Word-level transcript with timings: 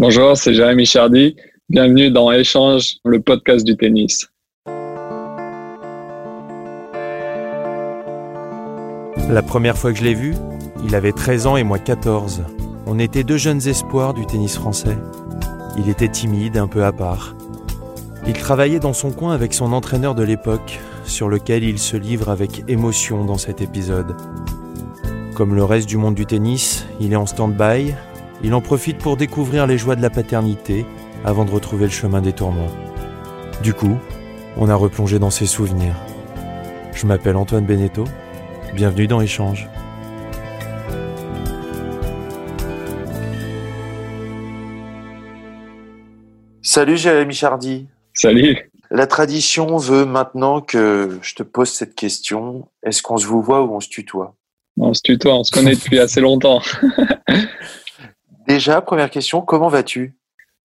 Bonjour, 0.00 0.36
c'est 0.36 0.54
Jérémy 0.54 0.86
Chardy. 0.86 1.34
Bienvenue 1.68 2.12
dans 2.12 2.30
Échange, 2.30 2.98
le 3.04 3.20
podcast 3.20 3.66
du 3.66 3.76
tennis. 3.76 4.28
La 9.28 9.42
première 9.42 9.76
fois 9.76 9.92
que 9.92 9.98
je 9.98 10.04
l'ai 10.04 10.14
vu, 10.14 10.36
il 10.86 10.94
avait 10.94 11.10
13 11.10 11.48
ans 11.48 11.56
et 11.56 11.64
moi 11.64 11.80
14. 11.80 12.44
On 12.86 13.00
était 13.00 13.24
deux 13.24 13.38
jeunes 13.38 13.66
espoirs 13.66 14.14
du 14.14 14.24
tennis 14.24 14.54
français. 14.54 14.96
Il 15.76 15.88
était 15.88 16.06
timide, 16.06 16.58
un 16.58 16.68
peu 16.68 16.84
à 16.84 16.92
part. 16.92 17.34
Il 18.28 18.34
travaillait 18.34 18.78
dans 18.78 18.92
son 18.92 19.10
coin 19.10 19.34
avec 19.34 19.52
son 19.52 19.72
entraîneur 19.72 20.14
de 20.14 20.22
l'époque, 20.22 20.78
sur 21.06 21.28
lequel 21.28 21.64
il 21.64 21.80
se 21.80 21.96
livre 21.96 22.28
avec 22.28 22.62
émotion 22.68 23.24
dans 23.24 23.36
cet 23.36 23.60
épisode. 23.62 24.14
Comme 25.34 25.56
le 25.56 25.64
reste 25.64 25.88
du 25.88 25.96
monde 25.96 26.14
du 26.14 26.24
tennis, 26.24 26.86
il 27.00 27.12
est 27.12 27.16
en 27.16 27.26
stand-by, 27.26 27.94
il 28.42 28.54
en 28.54 28.60
profite 28.60 28.98
pour 28.98 29.16
découvrir 29.16 29.66
les 29.66 29.78
joies 29.78 29.96
de 29.96 30.02
la 30.02 30.10
paternité 30.10 30.86
avant 31.24 31.44
de 31.44 31.50
retrouver 31.50 31.86
le 31.86 31.90
chemin 31.90 32.20
des 32.20 32.32
tournois. 32.32 32.70
Du 33.62 33.74
coup, 33.74 33.98
on 34.56 34.68
a 34.68 34.74
replongé 34.74 35.18
dans 35.18 35.30
ses 35.30 35.46
souvenirs. 35.46 35.94
Je 36.94 37.06
m'appelle 37.06 37.36
Antoine 37.36 37.66
Beneteau, 37.66 38.04
bienvenue 38.74 39.06
dans 39.06 39.20
Échange. 39.20 39.68
Salut 46.62 46.96
Jérémy 46.96 47.34
Chardy. 47.34 47.86
Salut. 48.14 48.70
La 48.90 49.06
tradition 49.06 49.76
veut 49.76 50.04
maintenant 50.04 50.60
que 50.60 51.18
je 51.22 51.34
te 51.34 51.42
pose 51.42 51.70
cette 51.70 51.94
question. 51.94 52.68
Est-ce 52.82 53.02
qu'on 53.02 53.16
se 53.16 53.26
vous 53.26 53.42
voit 53.42 53.62
ou 53.62 53.74
on 53.74 53.80
se 53.80 53.88
tutoie? 53.88 54.34
On 54.80 54.94
se 54.94 55.02
tutoie, 55.02 55.34
on 55.34 55.44
se 55.44 55.50
connaît 55.50 55.74
depuis 55.74 55.98
assez 55.98 56.20
longtemps. 56.20 56.62
Déjà, 58.48 58.80
première 58.80 59.10
question, 59.10 59.42
comment 59.42 59.68
vas-tu? 59.68 60.14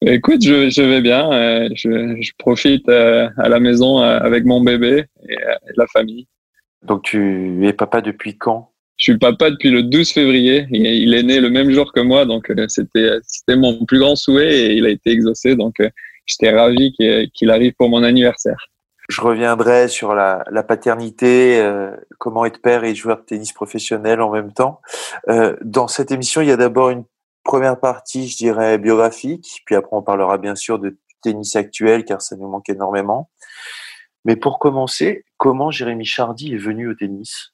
Écoute, 0.06 0.42
je, 0.44 0.70
je 0.70 0.82
vais 0.82 1.02
bien. 1.02 1.32
euh, 1.32 1.70
je, 1.76 2.18
je 2.22 2.32
profite 2.38 2.88
euh, 2.90 3.30
à 3.38 3.50
la 3.50 3.60
maison 3.60 4.02
euh, 4.02 4.20
avec 4.20 4.46
mon 4.46 4.62
bébé 4.62 5.06
et, 5.28 5.34
et 5.34 5.74
la 5.76 5.86
famille. 5.88 6.28
Donc 6.82 7.04
tu 7.04 7.66
es 7.68 7.74
papa 7.74 8.02
depuis 8.02 8.38
quand? 8.38 8.72
Je 8.98 9.06
suis 9.12 9.18
papa 9.18 9.50
depuis 9.50 9.70
le 9.70 9.84
12 9.84 10.12
février. 10.12 10.66
Il, 10.72 10.86
il 10.86 11.14
est 11.14 11.24
né 11.24 11.40
le 11.40 11.50
même 11.50 11.72
jour 11.72 11.92
que 11.94 12.00
moi, 12.00 12.26
donc 12.26 12.52
c'était 12.68 13.56
mon 13.56 13.86
plus 13.86 14.00
grand 14.00 14.16
souhait 14.16 14.60
et 14.60 14.74
il 14.74 14.86
a 14.86 14.90
été 14.90 15.12
exaucé. 15.12 15.56
Donc 15.56 15.76
j'étais 16.26 16.52
ravi 16.52 16.92
qu'il 16.94 17.30
qu'il 17.32 17.50
arrive 17.50 17.74
pour 17.78 17.90
mon 17.90 18.04
anniversaire. 18.04 18.58
Je 19.10 19.20
reviendrai 19.20 19.90
sur 19.90 20.16
la, 20.16 20.46
la 20.50 20.64
paternité, 20.64 21.60
euh, 21.60 21.92
comment 22.20 22.46
être 22.46 22.62
père 22.62 22.86
et 22.86 22.96
joueur 22.96 23.18
de 23.18 23.24
tennis 23.24 23.52
professionnel 23.52 24.22
en 24.22 24.32
même 24.32 24.54
temps. 24.54 24.80
Euh, 25.28 25.58
dans 25.62 25.90
cette 25.90 26.12
émission, 26.12 26.42
il 26.42 26.48
y 26.48 26.52
a 26.52 26.58
d'abord 26.58 26.90
une 26.90 27.04
première 27.44 27.80
partie, 27.80 28.28
je 28.28 28.38
dirais, 28.38 28.78
biographique, 28.78 29.62
puis 29.66 29.76
après 29.76 29.96
on 29.96 30.02
parlera 30.02 30.38
bien 30.38 30.56
sûr 30.56 30.80
de 30.80 30.98
tennis 31.22 31.56
actuel, 31.56 32.06
car 32.06 32.22
ça 32.22 32.36
nous 32.36 32.48
manque 32.48 32.70
énormément. 32.70 33.30
Mais 34.26 34.36
pour 34.36 34.60
commencer, 34.60 35.26
comment 35.38 35.72
Jérémy 35.72 36.06
Chardy 36.06 36.54
est 36.54 36.58
venu 36.58 36.90
au 36.90 36.94
tennis? 36.94 37.54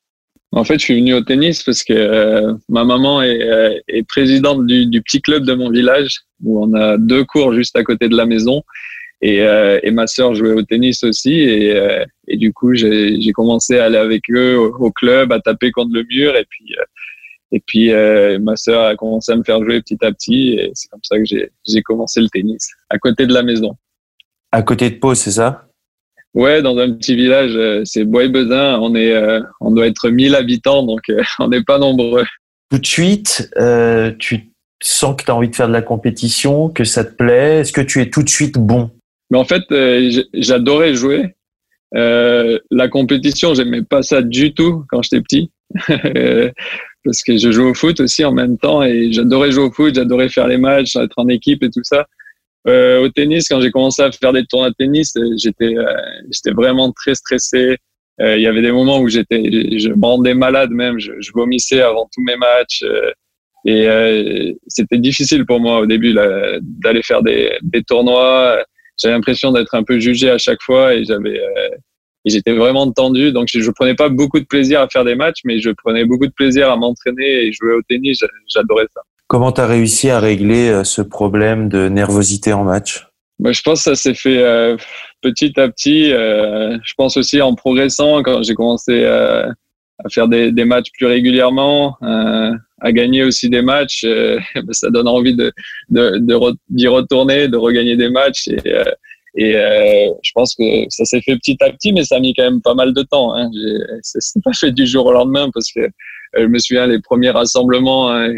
En 0.52 0.64
fait, 0.64 0.80
je 0.80 0.86
suis 0.86 0.96
venu 0.96 1.14
au 1.14 1.22
tennis 1.22 1.64
parce 1.64 1.84
que 1.84 1.94
euh, 1.94 2.54
ma 2.70 2.84
maman 2.84 3.22
est, 3.22 3.42
euh, 3.44 3.80
présidente 4.08 4.66
du, 4.66 5.02
petit 5.02 5.22
club 5.22 5.46
de 5.46 5.54
mon 5.54 5.70
village 5.70 6.22
où 6.44 6.64
on 6.64 6.74
a 6.74 6.98
deux 6.98 7.24
cours 7.24 7.54
juste 7.54 7.76
à 7.76 7.84
côté 7.84 8.10
de 8.10 8.18
la 8.18 8.26
maison. 8.26 8.64
Et, 9.22 9.42
euh, 9.42 9.80
ma 9.92 10.08
sœur 10.08 10.34
jouait 10.34 10.54
au 10.54 10.64
tennis 10.64 11.04
aussi. 11.04 11.34
Et, 11.34 12.06
du 12.30 12.52
coup, 12.52 12.74
j'ai 12.74 13.32
commencé 13.34 13.78
à 13.78 13.86
aller 13.86 13.98
avec 13.98 14.24
eux 14.32 14.58
au, 14.58 14.92
club, 14.92 15.32
à 15.32 15.40
taper 15.40 15.72
contre 15.72 15.94
le 15.94 16.04
mur. 16.04 16.36
Et 16.36 16.46
puis, 16.50 16.74
et 17.52 17.60
puis 17.66 17.92
euh, 17.92 18.40
ma 18.40 18.56
sœur 18.56 18.86
a 18.86 18.96
commencé 18.96 19.32
à 19.32 19.36
me 19.36 19.44
faire 19.44 19.64
jouer 19.64 19.82
petit 19.82 19.98
à 20.02 20.12
petit. 20.12 20.54
Et 20.54 20.72
c'est 20.74 20.90
comme 20.90 21.04
ça 21.04 21.18
que 21.18 21.24
j'ai 21.26 21.82
commencé 21.82 22.22
le 22.22 22.30
tennis, 22.30 22.70
à 22.90 22.98
côté 22.98 23.26
de 23.26 23.34
la 23.34 23.44
maison. 23.44 23.76
À 24.52 24.62
côté 24.62 24.90
de 24.90 24.96
Pau, 24.96 25.14
c'est 25.16 25.32
ça? 25.32 25.66
Ouais, 26.34 26.62
dans 26.62 26.78
un 26.78 26.92
petit 26.92 27.16
village, 27.16 27.52
euh, 27.56 27.82
c'est 27.86 28.04
Bois-Bezin. 28.04 28.80
On 28.80 28.96
est, 28.96 29.12
euh, 29.12 29.42
on 29.62 29.72
doit 29.72 29.88
être 29.88 30.10
1000 30.10 30.36
habitants, 30.36 30.84
donc 30.84 31.10
euh, 31.10 31.22
on 31.40 31.48
n'est 31.48 31.64
pas 31.64 31.80
nombreux. 31.80 32.26
Tout 32.70 32.78
de 32.78 32.86
suite, 32.86 33.50
euh, 33.58 34.12
tu 34.20 34.52
sens 34.82 35.16
que 35.16 35.26
tu 35.26 35.32
as 35.32 35.36
envie 35.36 35.50
de 35.50 35.56
faire 35.56 35.68
de 35.68 35.74
la 35.74 35.82
compétition, 35.82 36.70
que 36.70 36.84
ça 36.84 37.04
te 37.04 37.16
plaît. 37.16 37.60
Est-ce 37.60 37.74
que 37.74 37.82
tu 37.82 38.02
es 38.02 38.10
tout 38.10 38.24
de 38.24 38.30
suite 38.30 38.58
bon? 38.58 38.92
Mais 39.32 39.38
en 39.38 39.46
fait, 39.46 39.64
euh, 39.72 40.12
j'adorais 40.34 40.94
jouer. 40.94 41.36
Euh, 41.96 42.60
la 42.70 42.88
compétition, 42.88 43.56
j'aimais 43.56 43.82
pas 43.82 44.04
ça 44.04 44.22
du 44.22 44.54
tout 44.54 44.86
quand 44.90 45.02
j'étais 45.02 45.22
petit. 45.22 45.52
Parce 47.06 47.24
que 47.24 47.38
je 47.38 47.52
jouais 47.52 47.70
au 47.70 47.74
foot 47.74 48.00
aussi 48.02 48.26
en 48.26 48.34
même 48.34 48.58
temps 48.58 48.84
et 48.84 49.12
j'adorais 49.12 49.52
jouer 49.52 49.64
au 49.66 49.72
foot, 49.72 49.96
j'adorais 49.96 50.30
faire 50.30 50.48
les 50.48 50.58
matchs, 50.58 50.96
être 50.98 51.18
en 51.18 51.28
équipe 51.30 51.64
et 51.64 51.70
tout 51.70 51.84
ça. 51.84 52.06
Euh, 52.68 53.00
au 53.02 53.10
tennis, 53.10 53.48
quand 53.48 53.62
j'ai 53.62 53.72
commencé 53.72 54.02
à 54.02 54.12
faire 54.12 54.34
des 54.34 54.46
tournois 54.46 54.70
de 54.70 54.76
tennis, 54.78 55.16
euh, 55.16 55.24
j'étais 55.42 55.78
euh, 55.78 55.86
j'étais 56.30 56.52
vraiment 56.52 56.92
très 56.92 57.16
stressé. 57.16 57.78
Euh, 58.22 58.36
Il 58.36 58.42
y 58.44 58.48
avait 58.48 58.62
des 58.62 58.74
moments 58.74 59.00
où 59.00 59.08
j'étais, 59.08 59.42
je 59.80 59.90
me 59.90 60.06
rendais 60.06 60.34
malade 60.34 60.72
même, 60.72 61.00
je, 61.00 61.14
je 61.20 61.32
vomissais 61.34 61.82
avant 61.82 62.10
tous 62.14 62.22
mes 62.22 62.36
matchs. 62.36 62.84
euh, 62.84 63.12
et 63.66 64.58
c'était 64.68 64.98
difficile 64.98 65.46
pour 65.46 65.60
moi 65.60 65.80
au 65.82 65.86
début 65.86 66.14
d'aller 66.14 67.04
faire 67.04 67.22
des, 67.22 67.52
des 67.62 67.84
tournois. 67.84 68.64
J'avais 69.02 69.14
l'impression 69.16 69.52
d'être 69.52 69.74
un 69.76 69.84
peu 69.84 70.00
jugé 70.00 70.30
à 70.30 70.38
chaque 70.38 70.62
fois 70.62 70.94
et 70.96 71.04
j'avais 71.06 71.42
et 72.26 72.30
j'étais 72.30 72.54
vraiment 72.54 72.92
tendu. 72.92 73.32
Donc 73.32 73.48
je, 73.52 73.60
je 73.60 73.72
prenais 73.72 73.96
pas 73.96 74.10
beaucoup 74.10 74.40
de 74.40 74.46
plaisir 74.46 74.82
à 74.82 74.88
faire 74.90 75.06
des 75.06 75.16
matchs, 75.16 75.40
mais 75.46 75.60
je 75.60 75.70
prenais 75.72 76.06
beaucoup 76.06 76.28
de 76.28 76.32
plaisir 76.34 76.72
à 76.72 76.76
m'entraîner 76.78 77.46
et 77.46 77.52
jouer 77.54 77.74
au 77.74 77.82
tennis. 77.88 78.20
J'a- 78.20 78.28
J'adorais 78.54 78.88
ça. 78.94 79.02
Comment 79.28 79.52
tu 79.52 79.62
as 79.62 79.68
réussi 79.68 80.10
à 80.10 80.20
régler 80.20 80.70
euh, 80.70 80.84
ce 80.84 81.02
problème 81.02 81.70
de 81.70 81.88
nervosité 81.88 82.52
en 82.54 82.64
match? 82.64 83.08
Bah, 83.40 83.52
je 83.52 83.62
pense 83.62 83.80
que 83.80 83.92
ça 83.92 83.96
s'est 83.96 84.16
fait 84.16 84.40
euh, 84.40 84.76
petit 85.22 85.58
à 85.60 85.70
petit. 85.70 86.12
Euh, 86.12 86.78
je 86.84 86.94
pense 86.98 87.16
aussi 87.16 87.42
en 87.42 87.54
progressant 87.56 88.22
quand 88.24 88.44
j'ai 88.44 88.54
commencé 88.56 88.92
euh, 89.04 89.48
à 90.04 90.10
faire 90.10 90.28
des, 90.28 90.52
des 90.52 90.66
matchs 90.66 90.88
plus 90.98 91.06
régulièrement, 91.06 91.96
euh, 92.04 92.52
à 92.82 92.92
gagner 92.92 93.24
aussi 93.24 93.50
des 93.50 93.62
matchs. 93.62 94.04
euh, 94.04 94.40
bah, 94.56 94.62
ça 94.74 94.90
donne 94.90 95.08
envie 95.08 95.36
de 95.36 95.52
de 95.90 96.18
de 96.18 96.34
re- 96.36 96.56
d'y 96.70 96.88
retourner, 96.88 97.48
de 97.48 97.56
regagner 97.58 97.96
des 97.96 98.10
matchs. 98.10 98.48
Et, 98.50 98.62
et 99.36 99.56
euh, 99.56 100.12
je 100.24 100.32
pense 100.34 100.56
que 100.56 100.64
ça 100.90 101.06
s'est 101.06 101.22
fait 101.22 101.36
petit 101.36 101.58
à 101.62 101.72
petit, 101.72 101.94
mais 101.94 102.04
ça 102.04 102.18
a 102.18 102.20
mis 102.20 102.34
quand 102.34 102.44
même 102.44 102.62
pas 102.62 102.74
mal 102.74 102.94
de 102.94 103.02
temps. 103.04 103.36
Hein. 103.36 103.50
C'est 104.02 104.42
pas 104.44 104.54
fait 104.54 104.72
du 104.72 104.86
jour 104.86 105.06
au 105.06 105.14
lendemain 105.14 105.50
parce 105.54 105.72
que 105.72 105.82
euh, 105.82 105.90
je 106.38 106.46
me 106.48 106.60
souviens 106.60 106.88
les 106.88 107.00
premiers 107.00 107.32
rassemblements. 107.32 108.12
hein, 108.12 108.34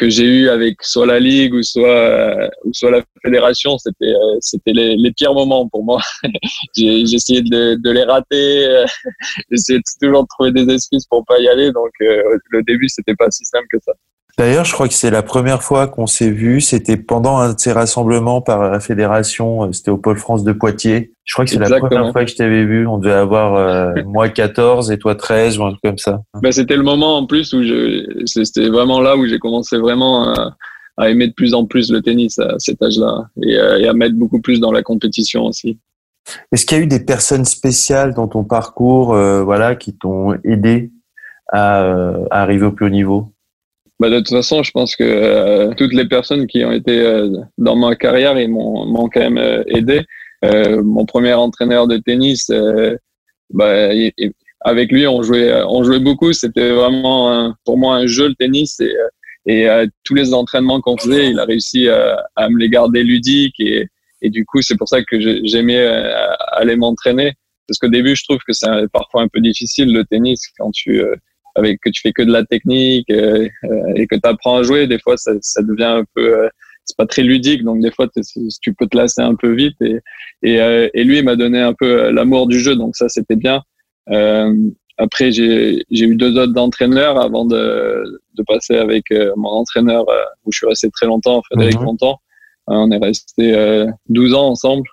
que 0.00 0.08
j'ai 0.08 0.24
eu 0.24 0.48
avec 0.48 0.82
soit 0.82 1.04
la 1.04 1.20
ligue 1.20 1.52
ou 1.52 1.62
soit 1.62 1.86
euh, 1.88 2.48
ou 2.64 2.72
soit 2.72 2.90
la 2.90 3.02
fédération, 3.22 3.76
c'était 3.76 4.14
euh, 4.14 4.36
c'était 4.40 4.72
les, 4.72 4.96
les 4.96 5.12
pires 5.12 5.34
moments 5.34 5.68
pour 5.68 5.84
moi. 5.84 6.00
j'ai 6.76 7.02
essayé 7.02 7.42
de, 7.42 7.74
de 7.74 7.90
les 7.90 8.04
rater, 8.04 8.66
euh, 8.66 8.86
de 9.50 9.82
toujours 10.00 10.22
de 10.22 10.28
trouver 10.28 10.52
des 10.52 10.72
excuses 10.72 11.06
pour 11.06 11.22
pas 11.26 11.38
y 11.38 11.48
aller. 11.48 11.70
Donc 11.70 11.90
euh, 12.00 12.38
le 12.48 12.62
début 12.62 12.88
c'était 12.88 13.14
pas 13.14 13.30
si 13.30 13.44
simple 13.44 13.66
que 13.70 13.78
ça. 13.84 13.92
D'ailleurs, 14.38 14.64
je 14.64 14.72
crois 14.72 14.88
que 14.88 14.94
c'est 14.94 15.10
la 15.10 15.22
première 15.22 15.62
fois 15.62 15.86
qu'on 15.86 16.06
s'est 16.06 16.30
vu. 16.30 16.60
C'était 16.60 16.96
pendant 16.96 17.36
un 17.38 17.52
de 17.52 17.58
ces 17.58 17.72
rassemblements 17.72 18.40
par 18.40 18.70
la 18.70 18.80
fédération. 18.80 19.64
euh, 19.64 19.72
C'était 19.72 19.90
au 19.90 19.96
Pôle 19.98 20.16
France 20.18 20.44
de 20.44 20.52
Poitiers. 20.52 21.12
Je 21.24 21.34
crois 21.34 21.44
que 21.44 21.50
c'est 21.50 21.58
la 21.58 21.78
première 21.78 22.12
fois 22.12 22.24
que 22.24 22.30
je 22.30 22.36
t'avais 22.36 22.64
vu. 22.64 22.86
On 22.86 22.98
devait 22.98 23.14
avoir 23.14 23.54
euh, 23.54 23.92
moi 24.06 24.28
14 24.28 24.90
et 24.90 24.98
toi 24.98 25.14
13 25.14 25.58
ou 25.58 25.64
un 25.64 25.70
truc 25.70 25.82
comme 25.82 25.98
ça. 25.98 26.22
Bah, 26.42 26.52
c'était 26.52 26.76
le 26.76 26.82
moment 26.82 27.18
en 27.18 27.26
plus 27.26 27.52
où 27.52 27.62
je 27.62 28.22
c'était 28.26 28.68
vraiment 28.68 29.00
là 29.00 29.16
où 29.16 29.26
j'ai 29.26 29.38
commencé 29.38 29.76
vraiment 29.78 30.32
à, 30.32 30.56
à 30.96 31.10
aimer 31.10 31.28
de 31.28 31.32
plus 31.34 31.54
en 31.54 31.66
plus 31.66 31.90
le 31.92 32.00
tennis 32.02 32.38
à 32.38 32.54
cet 32.58 32.82
âge-là 32.82 33.26
et, 33.42 33.56
euh, 33.56 33.78
et 33.78 33.88
à 33.88 33.92
mettre 33.92 34.14
beaucoup 34.16 34.40
plus 34.40 34.60
dans 34.60 34.72
la 34.72 34.82
compétition 34.82 35.44
aussi. 35.44 35.78
Est-ce 36.52 36.66
qu'il 36.66 36.76
y 36.78 36.80
a 36.80 36.84
eu 36.84 36.86
des 36.86 37.00
personnes 37.04 37.44
spéciales 37.44 38.14
dans 38.14 38.28
ton 38.28 38.44
parcours, 38.44 39.14
euh, 39.14 39.42
voilà, 39.42 39.74
qui 39.74 39.96
t'ont 39.96 40.34
aidé 40.44 40.90
à, 41.50 41.82
euh, 41.82 42.24
à 42.30 42.42
arriver 42.42 42.66
au 42.66 42.72
plus 42.72 42.86
haut 42.86 42.90
niveau? 42.90 43.32
Bah, 44.00 44.08
de 44.08 44.16
toute 44.16 44.30
façon, 44.30 44.62
je 44.62 44.70
pense 44.70 44.96
que 44.96 45.04
euh, 45.04 45.74
toutes 45.76 45.92
les 45.92 46.06
personnes 46.08 46.46
qui 46.46 46.64
ont 46.64 46.72
été 46.72 46.98
euh, 46.98 47.28
dans 47.58 47.76
ma 47.76 47.94
carrière, 47.94 48.38
ils 48.40 48.48
m'ont 48.48 49.10
quand 49.10 49.20
même 49.20 49.36
euh, 49.36 49.62
aidé. 49.66 50.00
Euh, 50.42 50.82
mon 50.82 51.04
premier 51.04 51.34
entraîneur 51.34 51.86
de 51.86 51.98
tennis, 51.98 52.48
euh, 52.48 52.96
bah, 53.50 53.90
avec 54.62 54.90
lui, 54.90 55.06
on 55.06 55.22
jouait, 55.22 55.52
on 55.68 55.84
jouait 55.84 55.98
beaucoup. 55.98 56.32
C'était 56.32 56.70
vraiment 56.70 57.54
pour 57.66 57.76
moi 57.76 57.96
un 57.96 58.06
jeu 58.06 58.28
le 58.28 58.34
tennis 58.34 58.80
et, 58.80 58.96
euh, 59.46 59.84
et 59.84 59.88
tous 60.04 60.14
les 60.14 60.32
entraînements 60.32 60.80
qu'on 60.80 60.96
faisait, 60.96 61.30
il 61.30 61.38
a 61.38 61.44
réussi 61.44 61.88
à 61.88 62.48
me 62.48 62.58
les 62.58 62.70
garder 62.70 63.02
ludiques 63.02 63.60
et, 63.60 63.86
et 64.22 64.30
du 64.30 64.46
coup, 64.46 64.62
c'est 64.62 64.78
pour 64.78 64.88
ça 64.88 65.02
que 65.02 65.20
j'aimais 65.44 65.84
aller 66.52 66.76
m'entraîner 66.76 67.34
parce 67.68 67.78
qu'au 67.78 67.88
début, 67.88 68.16
je 68.16 68.24
trouve 68.24 68.38
que 68.46 68.54
c'est 68.54 68.66
parfois 68.92 69.22
un 69.22 69.28
peu 69.28 69.40
difficile 69.40 69.92
le 69.92 70.04
tennis 70.04 70.46
quand 70.58 70.70
tu 70.70 71.02
avec 71.56 71.80
que 71.80 71.90
tu 71.90 72.00
fais 72.00 72.12
que 72.12 72.22
de 72.22 72.32
la 72.32 72.44
technique 72.44 73.08
et 73.10 73.50
que 74.06 74.14
tu 74.14 74.20
apprends 74.24 74.56
à 74.56 74.62
jouer. 74.62 74.86
Des 74.86 74.98
fois, 74.98 75.16
ça, 75.16 75.32
ça 75.40 75.62
devient 75.62 75.84
un 75.84 76.04
peu 76.14 76.48
c'est 76.90 76.96
pas 76.96 77.06
très 77.06 77.22
ludique, 77.22 77.62
donc 77.62 77.80
des 77.80 77.90
fois 77.90 78.08
tu 78.62 78.74
peux 78.74 78.86
te 78.86 78.96
lasser 78.96 79.22
un 79.22 79.34
peu 79.34 79.52
vite. 79.52 79.76
Et, 79.80 79.98
et, 80.42 80.60
euh, 80.60 80.88
et 80.92 81.04
lui, 81.04 81.18
il 81.18 81.24
m'a 81.24 81.36
donné 81.36 81.60
un 81.60 81.72
peu 81.72 82.04
euh, 82.04 82.12
l'amour 82.12 82.46
du 82.46 82.58
jeu, 82.58 82.74
donc 82.74 82.96
ça 82.96 83.08
c'était 83.08 83.36
bien. 83.36 83.62
Euh, 84.10 84.54
après, 84.98 85.32
j'ai 85.32 85.82
eu 85.90 86.16
deux 86.16 86.36
autres 86.38 86.58
entraîneurs 86.60 87.18
avant 87.18 87.46
de, 87.46 88.20
de 88.34 88.42
passer 88.42 88.76
avec 88.76 89.10
euh, 89.12 89.32
mon 89.36 89.48
entraîneur 89.48 90.04
où 90.44 90.52
je 90.52 90.58
suis 90.58 90.66
resté 90.66 90.90
très 90.90 91.06
longtemps, 91.06 91.40
Frédéric 91.50 91.80
mmh. 91.80 91.96
on 92.66 92.90
est 92.90 92.98
resté 92.98 93.86
12 94.10 94.34
ans 94.34 94.48
ensemble, 94.48 94.86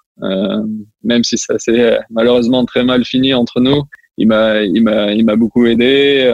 même 1.03 1.23
si 1.23 1.37
ça 1.37 1.59
s'est 1.59 1.99
malheureusement 2.09 2.63
très 2.63 2.83
mal 2.83 3.03
fini 3.03 3.33
entre 3.33 3.59
nous. 3.59 3.81
Il 4.17 4.27
m'a, 4.27 4.61
il 4.61 4.81
m'a, 4.83 5.11
il 5.13 5.23
m'a 5.25 5.35
beaucoup 5.35 5.65
aidé. 5.65 6.31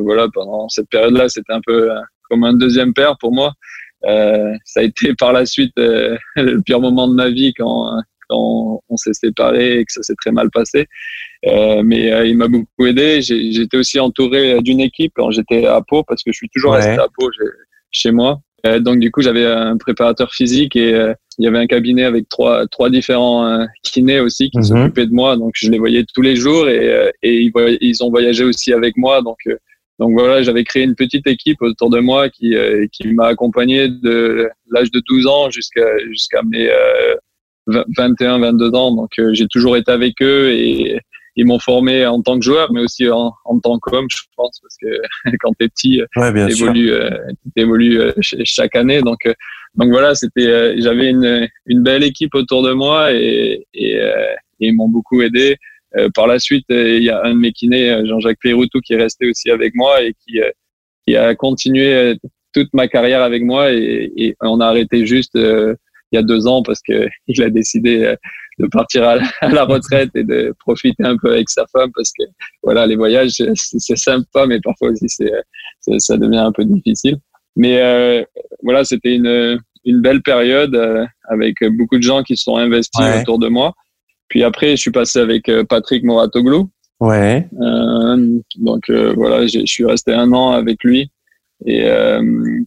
voilà, 0.00 0.28
pendant 0.32 0.68
cette 0.68 0.88
période-là, 0.88 1.28
c'était 1.28 1.52
un 1.52 1.60
peu 1.64 1.90
comme 2.28 2.44
un 2.44 2.54
deuxième 2.54 2.94
père 2.94 3.16
pour 3.18 3.32
moi. 3.32 3.52
Euh, 4.04 4.54
ça 4.64 4.80
a 4.80 4.82
été 4.82 5.14
par 5.14 5.32
la 5.32 5.46
suite 5.46 5.72
euh, 5.78 6.16
le 6.36 6.60
pire 6.60 6.80
moment 6.80 7.08
de 7.08 7.14
ma 7.14 7.30
vie 7.30 7.52
quand, 7.54 7.90
quand 8.28 8.80
on 8.88 8.96
s'est 8.96 9.14
séparés 9.14 9.80
et 9.80 9.84
que 9.84 9.92
ça 9.92 10.02
s'est 10.02 10.14
très 10.20 10.32
mal 10.32 10.50
passé. 10.50 10.86
Euh, 11.46 11.82
mais 11.82 12.12
euh, 12.12 12.26
il 12.26 12.36
m'a 12.36 12.48
beaucoup 12.48 12.86
aidé. 12.86 13.20
J'étais 13.22 13.76
aussi 13.76 13.98
entouré 13.98 14.60
d'une 14.62 14.80
équipe 14.80 15.12
quand 15.16 15.30
j'étais 15.30 15.66
à 15.66 15.80
Pau 15.80 16.04
parce 16.04 16.22
que 16.22 16.32
je 16.32 16.36
suis 16.36 16.48
toujours 16.48 16.74
resté 16.74 16.92
à 16.92 17.08
Pau 17.16 17.30
chez 17.90 18.10
moi. 18.10 18.40
Euh, 18.64 18.80
donc 18.80 19.00
du 19.00 19.10
coup, 19.10 19.20
j'avais 19.20 19.44
un 19.44 19.76
préparateur 19.76 20.32
physique 20.32 20.76
et 20.76 20.90
il 21.38 21.44
y 21.44 21.46
avait 21.46 21.58
un 21.58 21.66
cabinet 21.66 22.04
avec 22.04 22.28
trois 22.28 22.66
trois 22.66 22.88
différents 22.88 23.66
kinés 23.82 24.20
aussi 24.20 24.50
qui 24.50 24.58
mhm. 24.58 24.64
s'occupaient 24.64 25.06
de 25.06 25.12
moi. 25.12 25.36
Donc 25.36 25.52
je 25.54 25.70
les 25.70 25.78
voyais 25.78 26.04
tous 26.14 26.22
les 26.22 26.36
jours 26.36 26.68
et, 26.68 27.12
et 27.22 27.42
ils, 27.42 27.52
ils, 27.80 28.02
ont 28.02 28.10
voyagé 28.10 28.44
aussi 28.44 28.72
avec 28.72 28.96
moi. 28.96 29.20
Donc 29.22 29.38
donc 29.98 30.12
voilà, 30.12 30.42
j'avais 30.42 30.64
créé 30.64 30.82
une 30.82 30.94
petite 30.94 31.26
équipe 31.26 31.62
autour 31.62 31.88
de 31.88 32.00
moi 32.00 32.28
qui, 32.28 32.54
euh, 32.54 32.86
qui 32.92 33.08
m'a 33.08 33.26
accompagné 33.26 33.88
de 33.88 34.48
l'âge 34.70 34.90
de 34.90 35.02
12 35.06 35.26
ans 35.26 35.50
jusqu'à 35.50 35.98
jusqu'à 36.08 36.42
mes 36.42 36.68
euh, 36.68 37.14
21, 37.96 38.40
22 38.40 38.74
ans. 38.74 38.94
Donc 38.94 39.12
euh, 39.18 39.32
j'ai 39.32 39.46
toujours 39.46 39.76
été 39.76 39.90
avec 39.90 40.20
eux 40.20 40.50
et 40.52 41.00
ils 41.36 41.46
m'ont 41.46 41.58
formé 41.58 42.06
en 42.06 42.22
tant 42.22 42.38
que 42.38 42.44
joueur, 42.44 42.72
mais 42.72 42.80
aussi 42.80 43.08
en, 43.10 43.32
en 43.44 43.58
tant 43.60 43.78
qu'homme, 43.78 44.06
je 44.10 44.22
pense, 44.36 44.58
parce 44.60 44.76
que 44.80 45.00
quand 45.40 45.52
t'es 45.58 45.68
petit, 45.68 46.02
ouais, 46.16 46.32
tu 46.46 46.52
évolues, 46.52 48.00
euh, 48.00 48.12
chaque 48.44 48.74
année. 48.74 49.02
Donc 49.02 49.20
donc 49.74 49.90
voilà, 49.90 50.14
c'était 50.14 50.80
j'avais 50.80 51.10
une, 51.10 51.48
une 51.66 51.82
belle 51.82 52.02
équipe 52.02 52.34
autour 52.34 52.62
de 52.62 52.72
moi 52.72 53.12
et, 53.12 53.66
et, 53.74 53.92
et 53.96 54.68
ils 54.68 54.74
m'ont 54.74 54.88
beaucoup 54.88 55.20
aidé. 55.22 55.56
Euh, 55.96 56.08
par 56.14 56.26
la 56.26 56.38
suite, 56.38 56.66
euh, 56.70 56.96
il 56.96 57.04
y 57.04 57.10
a 57.10 57.22
un 57.24 57.34
de 57.34 57.38
mes 57.38 57.52
kinés, 57.52 57.90
euh, 57.90 58.06
Jean-Jacques 58.06 58.38
Peyroutou, 58.40 58.80
qui 58.80 58.94
est 58.94 58.98
resté 58.98 59.28
aussi 59.28 59.50
avec 59.50 59.74
moi 59.74 60.02
et 60.02 60.14
qui, 60.14 60.40
qui 61.06 61.16
a 61.16 61.34
continué 61.34 62.16
toute 62.52 62.68
ma 62.74 62.88
carrière 62.88 63.22
avec 63.22 63.42
moi 63.42 63.72
et, 63.72 64.12
et 64.16 64.36
on 64.40 64.60
a 64.60 64.66
arrêté 64.66 65.06
juste 65.06 65.34
il 65.34 65.76
y 66.12 66.18
a 66.18 66.22
deux 66.22 66.46
ans 66.46 66.62
parce 66.62 66.80
que 66.82 67.08
il 67.28 67.42
a 67.42 67.50
décidé 67.50 68.14
de 68.58 68.66
partir 68.68 69.04
à 69.04 69.16
la, 69.48 69.64
retraite 69.64 70.10
et 70.14 70.24
de 70.24 70.54
profiter 70.58 71.04
un 71.04 71.16
peu 71.16 71.32
avec 71.32 71.50
sa 71.50 71.66
femme 71.66 71.90
parce 71.94 72.10
que 72.18 72.24
voilà 72.62 72.86
les 72.86 72.96
voyages 72.96 73.32
c'est 73.54 73.96
sympa 73.96 74.46
mais 74.46 74.60
parfois 74.60 74.90
aussi 74.90 75.06
c'est 75.08 75.98
ça 75.98 76.16
devient 76.16 76.38
un 76.38 76.52
peu 76.52 76.64
difficile 76.64 77.18
mais 77.54 77.80
euh, 77.82 78.24
voilà 78.62 78.84
c'était 78.84 79.14
une 79.14 79.60
une 79.84 80.00
belle 80.00 80.22
période 80.22 80.74
avec 81.28 81.56
beaucoup 81.76 81.98
de 81.98 82.02
gens 82.02 82.22
qui 82.22 82.36
se 82.36 82.44
sont 82.44 82.56
investis 82.56 83.04
autour 83.20 83.38
de 83.38 83.48
moi 83.48 83.74
puis 84.28 84.42
après, 84.42 84.70
je 84.70 84.76
suis 84.76 84.90
passé 84.90 85.20
avec 85.20 85.48
euh, 85.48 85.64
Patrick 85.64 86.04
Moratoglou. 86.04 86.70
Ouais. 87.00 87.46
Euh, 87.60 88.38
donc 88.56 88.88
euh, 88.90 89.12
voilà, 89.16 89.46
je 89.46 89.64
suis 89.66 89.84
resté 89.84 90.12
un 90.12 90.32
an 90.32 90.52
avec 90.52 90.82
lui 90.82 91.10
et 91.64 91.84
euh, 91.84 92.60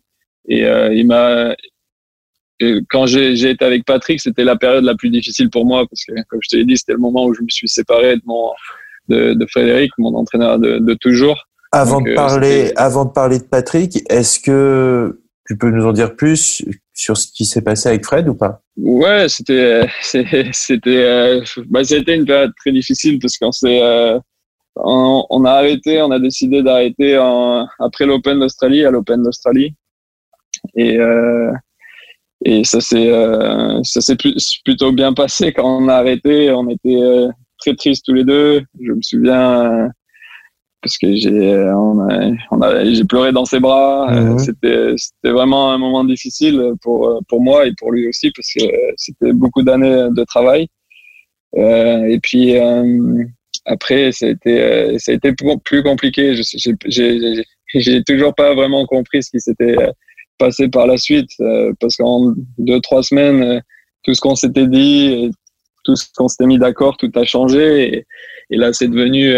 et 0.48 0.66
euh, 0.66 0.94
il 0.94 1.08
m'a 1.08 1.56
quand 2.90 3.06
j'ai 3.06 3.50
été 3.50 3.64
avec 3.64 3.86
Patrick, 3.86 4.20
c'était 4.20 4.44
la 4.44 4.56
période 4.56 4.84
la 4.84 4.96
plus 4.96 5.10
difficile 5.10 5.50
pour 5.50 5.66
moi 5.66 5.86
parce 5.90 6.04
que 6.06 6.14
comme 6.30 6.40
je 6.44 6.50
te 6.50 6.56
l'ai 6.56 6.66
dit, 6.66 6.78
c'était 6.78 6.94
le 6.94 7.00
moment 7.00 7.26
où 7.26 7.34
je 7.34 7.42
me 7.42 7.50
suis 7.50 7.70
séparé 7.70 8.16
de 8.16 8.22
mon 8.26 8.52
de, 9.08 9.34
de 9.34 9.46
Frédéric, 9.48 9.92
mon 9.98 10.14
entraîneur 10.16 10.60
de, 10.60 10.78
de 10.78 10.94
toujours. 10.94 11.48
Avant 11.72 12.02
de 12.02 12.14
parler, 12.16 12.72
avant 12.76 13.06
de 13.06 13.12
parler 13.12 13.40
de 13.40 13.44
Patrick, 13.44 14.04
est-ce 14.10 14.40
que 14.40 15.22
tu 15.48 15.58
peux 15.58 15.70
nous 15.70 15.86
en 15.86 15.94
dire 15.94 16.16
plus 16.16 16.64
sur 16.94 17.18
ce 17.18 17.28
qui 17.32 17.46
s'est 17.46 17.62
passé 17.62 17.90
avec 17.90 18.06
Fred 18.06 18.28
ou 18.28 18.36
pas? 18.36 18.62
Ouais, 18.78 19.28
c'était 19.30 19.88
c'était 20.52 20.86
euh, 20.88 21.44
bah, 21.68 21.84
c'était 21.84 22.16
une 22.16 22.26
période 22.26 22.52
très 22.58 22.72
difficile 22.72 23.20
parce 23.20 23.38
qu'on 23.38 23.52
s'est 23.52 23.82
euh, 23.82 24.20
on, 24.76 25.46
a 25.46 25.52
arrêté, 25.52 26.02
on 26.02 26.12
a 26.12 26.20
décidé 26.20 26.64
d'arrêter 26.64 27.16
après 27.80 28.06
l'Open 28.06 28.40
d'Australie 28.40 28.86
à 28.86 28.92
l'Open 28.92 29.24
d'Australie 29.24 29.74
et 30.76 30.98
euh, 30.98 31.52
et 32.46 32.64
ça 32.64 32.80
s'est 32.82 33.12
ça 33.84 34.02
s'est 34.02 34.18
plutôt 34.64 34.92
bien 34.92 35.14
passé 35.14 35.52
quand 35.52 35.82
on 35.82 35.88
a 35.88 35.96
arrêté. 35.96 36.52
On 36.52 36.70
était 36.70 37.28
très 37.60 37.76
tristes 37.76 38.06
tous 38.06 38.14
les 38.14 38.24
deux. 38.24 38.62
Je 38.82 38.92
me 38.92 39.02
souviens 39.02 39.90
parce 40.82 40.98
que 40.98 41.14
j'ai 41.16 41.58
on 41.76 42.00
a, 42.00 42.32
on 42.52 42.62
a, 42.62 42.86
j'ai 42.86 43.04
pleuré 43.04 43.32
dans 43.32 43.46
ses 43.46 43.60
bras. 43.60 44.14
Euh. 44.14 44.38
C'était 44.38 44.94
c'était 44.98 45.32
vraiment 45.34 45.72
un 45.72 45.78
moment 45.78 46.04
difficile 46.04 46.74
pour 46.82 47.22
pour 47.28 47.42
moi 47.42 47.66
et 47.66 47.74
pour 47.78 47.92
lui 47.92 48.08
aussi 48.08 48.32
parce 48.32 48.52
que 48.54 48.66
c'était 48.96 49.34
beaucoup 49.34 49.64
d'années 49.64 50.08
de 50.12 50.24
travail. 50.24 50.68
Euh, 51.58 52.06
et 52.06 52.20
puis 52.20 52.58
euh, 52.58 53.24
après, 53.66 54.12
ça 54.12 54.28
a 54.28 54.30
été 54.30 54.98
ça 55.00 55.12
a 55.12 55.16
été 55.16 55.34
plus 55.64 55.84
compliqué. 55.84 56.36
J'ai 56.36 56.74
j'ai 56.86 57.44
j'ai 57.76 58.04
toujours 58.04 58.34
pas 58.34 58.54
vraiment 58.54 58.86
compris 58.86 59.24
ce 59.24 59.32
qui 59.32 59.40
s'était 59.40 59.76
passé 60.40 60.70
par 60.70 60.88
la 60.88 60.98
suite 60.98 61.30
parce 61.80 61.98
qu'en 61.98 62.34
deux 62.58 62.80
trois 62.82 63.04
semaines, 63.04 63.62
tout 64.04 64.14
ce 64.14 64.22
qu'on 64.22 64.36
s'était 64.36 64.68
dit, 64.68 65.32
tout 65.84 65.96
ce 65.96 66.06
qu'on 66.16 66.28
s'était 66.28 66.48
mis 66.48 66.58
d'accord, 66.58 66.98
tout 66.98 67.12
a 67.16 67.26
changé 67.26 67.94
et, 67.94 68.06
et 68.50 68.58
là 68.58 68.74
c'est 68.74 68.88
devenu 68.88 69.36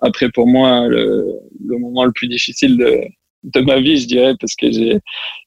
après 0.00 0.30
pour 0.30 0.46
moi 0.46 0.86
le, 0.88 1.26
le, 1.66 1.78
moment 1.78 2.04
le 2.04 2.12
plus 2.12 2.28
difficile 2.28 2.76
de, 2.76 3.00
de 3.44 3.60
ma 3.60 3.80
vie, 3.80 3.98
je 3.98 4.06
dirais, 4.06 4.34
parce 4.38 4.54
que 4.54 4.70
j'ai 4.70 5.00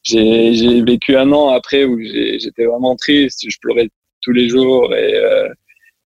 j'ai 0.03 0.81
vécu 0.83 1.15
un 1.15 1.31
an 1.31 1.49
après 1.49 1.85
où 1.85 1.99
j'étais 2.01 2.65
vraiment 2.65 2.95
triste, 2.95 3.45
je 3.47 3.57
pleurais 3.61 3.89
tous 4.21 4.31
les 4.31 4.49
jours 4.49 4.93
et 4.95 5.15
euh, 5.15 5.49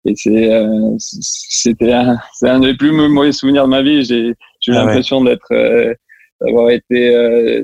et 0.06 0.14
c'est 0.16 0.54
euh, 0.54 0.96
c'était 1.00 1.92
un, 1.94 2.18
c'est 2.34 2.50
un 2.50 2.60
des 2.60 2.76
plus 2.76 2.92
mauvais 2.92 3.32
souvenirs 3.32 3.66
de 3.66 3.70
ma 3.70 3.82
vie. 3.82 4.04
J'ai 4.06 4.28
eu 4.30 4.36
ah 4.68 4.72
l'impression 4.86 5.24
d'être 5.24 5.52
euh, 5.52 5.94
d'avoir 6.42 6.70
été 6.70 7.16
euh, 7.16 7.64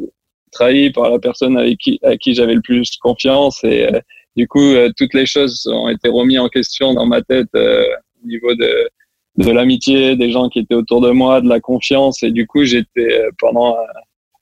trahi 0.53 0.91
par 0.91 1.10
la 1.10 1.19
personne 1.19 1.57
avec 1.57 1.77
qui 1.79 2.00
à 2.03 2.15
qui 2.17 2.33
j'avais 2.33 2.55
le 2.55 2.62
plus 2.62 2.98
confiance 3.01 3.63
et 3.63 3.88
du 4.36 4.48
coup 4.48 4.74
toutes 4.98 5.13
les 5.13 5.25
choses 5.25 5.67
ont 5.67 5.89
été 5.89 6.10
remises 6.10 6.39
en 6.39 6.50
question 6.50 6.93
dans 6.93 7.05
ma 7.05 7.22
tête 7.22 7.50
au 7.55 8.27
niveau 8.27 8.53
de 8.55 8.89
de 9.38 9.51
l'amitié, 9.51 10.15
des 10.15 10.31
gens 10.31 10.50
qui 10.50 10.60
étaient 10.60 10.75
autour 10.75 11.01
de 11.01 11.12
moi, 11.12 11.41
de 11.41 11.50
la 11.50 11.60
confiance. 11.60 12.24
Et 12.24 12.31
du 12.31 12.45
coup, 12.45 12.63
j'étais 12.63 13.22
euh, 13.22 13.29
pendant 13.39 13.75
euh, 13.75 13.81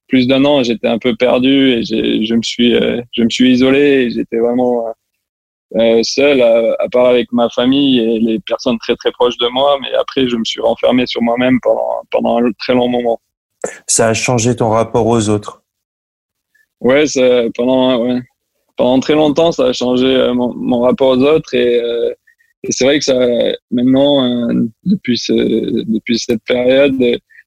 plus 0.07 0.27
d'un 0.27 0.43
an, 0.43 0.63
j'étais 0.63 0.87
un 0.87 0.99
peu 0.99 1.15
perdu 1.15 1.71
et 1.71 1.83
je 1.83 2.35
me 2.35 2.41
suis, 2.41 2.75
euh, 2.75 3.01
je 3.13 3.23
me 3.23 3.29
suis 3.29 3.51
isolé. 3.51 4.11
J'étais 4.11 4.37
vraiment 4.37 4.93
seul, 6.03 6.41
à, 6.41 6.89
part 6.91 7.05
avec 7.05 7.31
ma 7.31 7.49
famille 7.49 7.99
et 7.99 8.19
les 8.19 8.39
personnes 8.39 8.77
très 8.79 8.95
très 8.97 9.11
proches 9.11 9.37
de 9.37 9.47
moi. 9.47 9.77
Mais 9.81 9.93
après, 9.93 10.27
je 10.27 10.35
me 10.35 10.43
suis 10.43 10.59
renfermé 10.59 11.07
sur 11.07 11.21
moi-même 11.21 11.59
pendant 11.61 12.01
pendant 12.11 12.39
un 12.39 12.51
très 12.59 12.73
long 12.73 12.89
moment. 12.89 13.21
Ça 13.87 14.09
a 14.09 14.13
changé 14.13 14.55
ton 14.57 14.69
rapport 14.69 15.07
aux 15.07 15.29
autres. 15.29 15.60
Ouais, 16.81 17.07
ça, 17.07 17.43
pendant 17.55 18.03
ouais, 18.03 18.19
pendant 18.75 18.99
très 18.99 19.13
longtemps, 19.13 19.51
ça 19.51 19.67
a 19.67 19.73
changé 19.73 20.31
mon, 20.33 20.53
mon 20.53 20.81
rapport 20.81 21.09
aux 21.09 21.21
autres 21.23 21.53
et 21.53 21.81
et 22.63 22.71
c'est 22.71 22.85
vrai 22.85 22.99
que 22.99 23.05
ça, 23.05 23.17
maintenant, 23.71 24.23
euh, 24.23 24.67
depuis, 24.83 25.17
ce, 25.17 25.33
depuis 25.33 26.19
cette 26.19 26.43
période, 26.43 26.95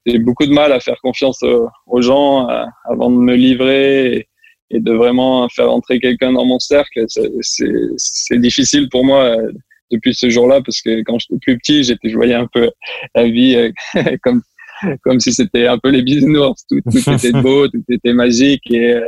j'ai 0.07 0.19
beaucoup 0.19 0.47
de 0.47 0.53
mal 0.53 0.73
à 0.73 0.81
faire 0.81 1.01
confiance 1.03 1.43
aux, 1.43 2.03
gens 2.03 2.49
avant 2.85 3.11
de 3.11 3.17
me 3.17 3.35
livrer 3.35 4.29
et, 4.71 4.81
de 4.81 4.93
vraiment 4.93 5.49
faire 5.49 5.71
entrer 5.71 6.01
quelqu'un 6.01 6.33
dans 6.33 6.45
mon 6.45 6.59
cercle. 6.59 7.05
C'est 7.09 8.41
difficile 8.41 8.89
pour 8.89 9.05
moi 9.05 9.25
euh, 9.25 9.53
depuis 9.93 10.15
ce 10.15 10.29
jour-là 10.29 10.61
parce 10.63 10.81
que 10.83 11.03
quand 11.03 11.19
j'étais 11.21 11.39
plus 11.41 11.59
petit, 11.59 11.85
j'étais, 11.85 12.09
je 12.09 12.17
voyais 12.17 12.35
un 12.35 12.49
peu 12.53 12.73
la 13.15 13.25
vie 13.25 13.55
euh, 13.55 14.17
comme 14.23 14.43
comme 15.03 15.21
si 15.21 15.33
c'était 15.33 15.67
un 15.67 15.79
peu 15.79 15.91
les 15.91 16.03
bisounours. 16.03 16.65
Tout, 16.69 16.81
tout 16.91 17.11
était 17.13 17.33
beau, 17.33 17.69
tout 17.69 17.83
était 17.89 18.13
magique 18.13 18.71
et, 18.71 19.01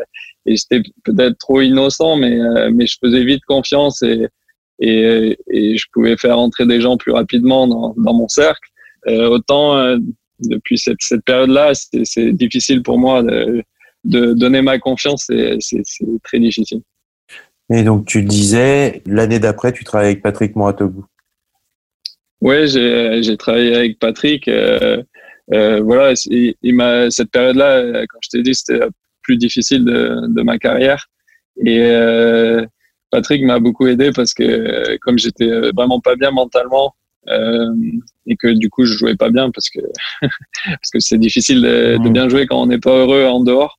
et 0.47 0.57
j'étais 0.57 0.83
peut-être 1.05 1.39
trop 1.39 1.61
innocent, 1.61 2.17
mais 2.17 2.39
mais 2.71 2.87
je 2.87 2.97
faisais 3.03 3.25
vite 3.25 3.45
confiance 3.47 4.03
et 4.03 4.29
et, 4.79 5.39
et, 5.51 5.77
je 5.77 5.87
pouvais 5.93 6.17
faire 6.17 6.39
entrer 6.39 6.67
des 6.67 6.81
gens 6.81 6.97
plus 6.97 7.13
rapidement 7.13 7.67
dans, 7.67 7.95
dans 7.97 8.13
mon 8.13 8.29
cercle. 8.29 8.69
Euh, 9.09 9.29
autant 9.29 9.77
euh, 9.77 9.97
depuis 10.41 10.79
cette, 10.79 11.01
cette 11.01 11.25
période-là, 11.25 11.73
c'est 12.05 12.33
difficile 12.33 12.83
pour 12.83 12.99
moi 12.99 13.23
de, 13.23 13.63
de 14.05 14.35
donner 14.35 14.63
ma 14.63 14.79
confiance, 14.79 15.25
c'est 15.29 15.83
très 16.23 16.39
difficile. 16.39 16.83
Et 17.73 17.83
donc, 17.83 18.07
tu 18.07 18.23
disais, 18.23 19.03
l'année 19.07 19.41
d'après, 19.41 19.73
tu 19.73 19.83
travailles 19.83 20.11
avec 20.11 20.23
Patrick 20.23 20.55
Mouratoglou. 20.55 21.05
Oui, 22.41 22.69
j'ai 22.69 23.37
travaillé 23.39 23.75
avec 23.75 23.99
Patrick. 23.99 24.47
Euh, 24.47 25.03
euh, 25.55 25.81
voilà, 25.81 26.15
il, 26.27 26.75
m'a 26.75 27.11
cette 27.11 27.31
période-là, 27.31 28.05
quand 28.09 28.19
je 28.23 28.29
t'ai 28.31 28.43
dit, 28.43 28.55
c'était 28.55 28.79
la 28.79 28.89
plus 29.23 29.37
difficile 29.37 29.85
de, 29.85 30.27
de 30.29 30.43
ma 30.43 30.59
carrière. 30.59 31.07
Et 31.65 31.81
euh, 31.81 32.65
Patrick 33.11 33.43
m'a 33.45 33.59
beaucoup 33.59 33.87
aidé 33.87 34.11
parce 34.13 34.35
que 34.35 34.97
comme 34.99 35.19
j'étais 35.19 35.49
vraiment 35.73 36.01
pas 36.01 36.17
bien 36.17 36.31
mentalement 36.31 36.95
euh, 37.29 37.75
et 38.27 38.37
que 38.37 38.49
du 38.49 38.71
coup 38.71 38.85
je 38.85 38.97
jouais 38.97 39.17
pas 39.17 39.31
bien 39.31 39.51
parce 39.51 39.69
que 39.71 39.81
parce 40.21 40.91
que 40.93 41.01
c'est 41.01 41.19
difficile 41.19 41.63
de, 41.63 41.97
de, 41.97 42.09
mmh. 42.09 42.13
bien 42.13 42.29
jouer 42.29 42.47
quand 42.47 42.63
on 42.63 42.67
n'est 42.67 42.79
pas 42.79 42.97
heureux 42.97 43.25
en 43.25 43.43
dehors. 43.43 43.79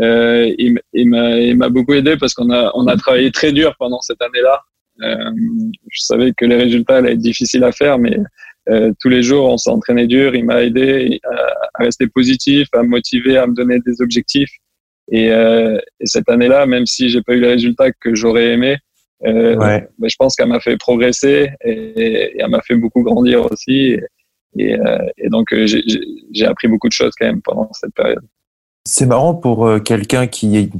Euh, 0.00 0.54
il, 0.58 0.78
il 0.92 1.56
m'a 1.56 1.68
beaucoup 1.68 1.94
aidé 1.94 2.16
parce 2.16 2.34
qu'on 2.34 2.50
a, 2.50 2.70
on 2.74 2.86
a 2.86 2.96
travaillé 2.96 3.30
très 3.30 3.52
dur 3.52 3.74
pendant 3.78 4.00
cette 4.00 4.20
année-là. 4.20 4.60
Euh, 5.02 5.30
je 5.90 6.00
savais 6.00 6.32
que 6.32 6.44
les 6.44 6.56
résultats 6.56 6.96
allaient 6.96 7.12
être 7.12 7.18
difficiles 7.18 7.64
à 7.64 7.72
faire, 7.72 7.98
mais 7.98 8.16
euh, 8.68 8.92
tous 9.00 9.08
les 9.08 9.22
jours, 9.22 9.48
on 9.48 9.58
s'entraînait 9.58 10.06
dur. 10.06 10.34
Il 10.34 10.44
m'a 10.44 10.62
aidé 10.62 11.20
à, 11.24 11.34
à, 11.74 11.84
rester 11.84 12.06
positif, 12.06 12.68
à 12.72 12.82
me 12.82 12.88
motiver, 12.88 13.38
à 13.38 13.46
me 13.46 13.54
donner 13.54 13.78
des 13.86 14.00
objectifs. 14.00 14.50
Et, 15.10 15.30
euh, 15.30 15.78
et 16.00 16.06
cette 16.06 16.28
année-là, 16.28 16.66
même 16.66 16.86
si 16.86 17.08
j'ai 17.08 17.22
pas 17.22 17.34
eu 17.34 17.40
les 17.40 17.48
résultats 17.48 17.92
que 17.92 18.14
j'aurais 18.14 18.52
aimé, 18.52 18.76
euh, 19.24 19.56
ouais. 19.56 19.88
ben, 19.98 20.08
je 20.08 20.16
pense 20.18 20.36
qu'elle 20.36 20.48
m'a 20.48 20.60
fait 20.60 20.76
progresser 20.76 21.48
et, 21.64 21.72
et 21.72 22.40
elle 22.40 22.50
m'a 22.50 22.60
fait 22.60 22.76
beaucoup 22.76 23.02
grandir 23.02 23.50
aussi. 23.50 23.98
Et, 24.58 24.74
euh, 24.74 24.98
et 25.18 25.28
donc, 25.28 25.52
euh, 25.52 25.66
j'ai 25.66 26.46
appris 26.46 26.68
beaucoup 26.68 26.88
de 26.88 26.92
choses 26.92 27.12
quand 27.18 27.26
même 27.26 27.42
pendant 27.42 27.70
cette 27.72 27.94
période. 27.94 28.24
C'est 28.84 29.06
marrant 29.06 29.34
pour 29.34 29.66
euh, 29.66 29.80
quelqu'un 29.80 30.26
qui 30.26 30.70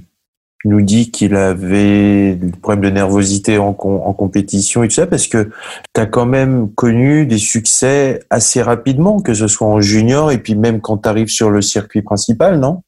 nous 0.64 0.82
dit 0.82 1.10
qu'il 1.10 1.36
avait 1.36 2.34
des 2.34 2.50
problèmes 2.60 2.84
de 2.84 2.90
nervosité 2.90 3.58
en, 3.58 3.68
en 3.78 4.12
compétition 4.12 4.82
et 4.82 4.88
tout 4.88 4.94
ça, 4.94 5.06
parce 5.06 5.28
que 5.28 5.50
tu 5.94 6.00
as 6.00 6.06
quand 6.06 6.26
même 6.26 6.72
connu 6.74 7.26
des 7.26 7.38
succès 7.38 8.20
assez 8.30 8.62
rapidement, 8.62 9.20
que 9.20 9.34
ce 9.34 9.46
soit 9.46 9.66
en 9.66 9.80
junior 9.80 10.32
et 10.32 10.38
puis 10.38 10.54
même 10.54 10.80
quand 10.80 10.98
tu 10.98 11.08
arrives 11.08 11.28
sur 11.28 11.50
le 11.50 11.62
circuit 11.62 12.02
principal, 12.02 12.58
non? 12.58 12.82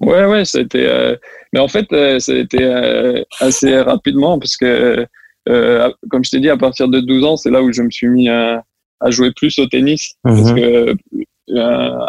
Ouais, 0.00 0.24
ouais, 0.26 0.44
c'était. 0.44 0.86
Euh... 0.86 1.16
Mais 1.52 1.60
en 1.60 1.68
fait, 1.68 1.92
euh, 1.92 2.18
ça 2.18 2.32
a 2.32 2.36
été 2.36 2.62
euh, 2.62 3.22
assez 3.38 3.78
rapidement 3.78 4.38
parce 4.38 4.56
que, 4.56 5.06
comme 5.46 6.24
je 6.24 6.30
t'ai 6.30 6.40
dit, 6.40 6.50
à 6.50 6.56
partir 6.56 6.88
de 6.88 7.00
12 7.00 7.24
ans, 7.24 7.36
c'est 7.36 7.50
là 7.50 7.62
où 7.62 7.72
je 7.72 7.82
me 7.82 7.90
suis 7.90 8.08
mis 8.08 8.28
à, 8.28 8.64
à 9.00 9.10
jouer 9.10 9.30
plus 9.32 9.58
au 9.58 9.66
tennis. 9.66 10.14
Parce 10.22 10.50
mhm. 10.50 10.56
que 10.56 10.96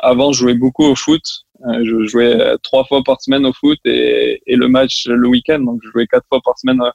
avant, 0.02 0.32
je 0.32 0.40
jouais 0.40 0.56
beaucoup 0.56 0.86
au 0.86 0.96
foot. 0.96 1.22
Euh, 1.64 1.84
je 1.86 2.06
jouais 2.06 2.38
trois 2.64 2.84
fois 2.86 3.02
par 3.04 3.22
semaine 3.22 3.46
au 3.46 3.54
foot 3.54 3.80
et, 3.86 4.42
et 4.46 4.56
le 4.56 4.68
match 4.68 5.08
le 5.08 5.28
week-end. 5.28 5.60
Donc, 5.60 5.80
je 5.84 5.90
jouais 5.90 6.08
quatre 6.08 6.26
fois 6.28 6.42
par 6.44 6.58
semaine 6.58 6.82
euh, 6.82 6.92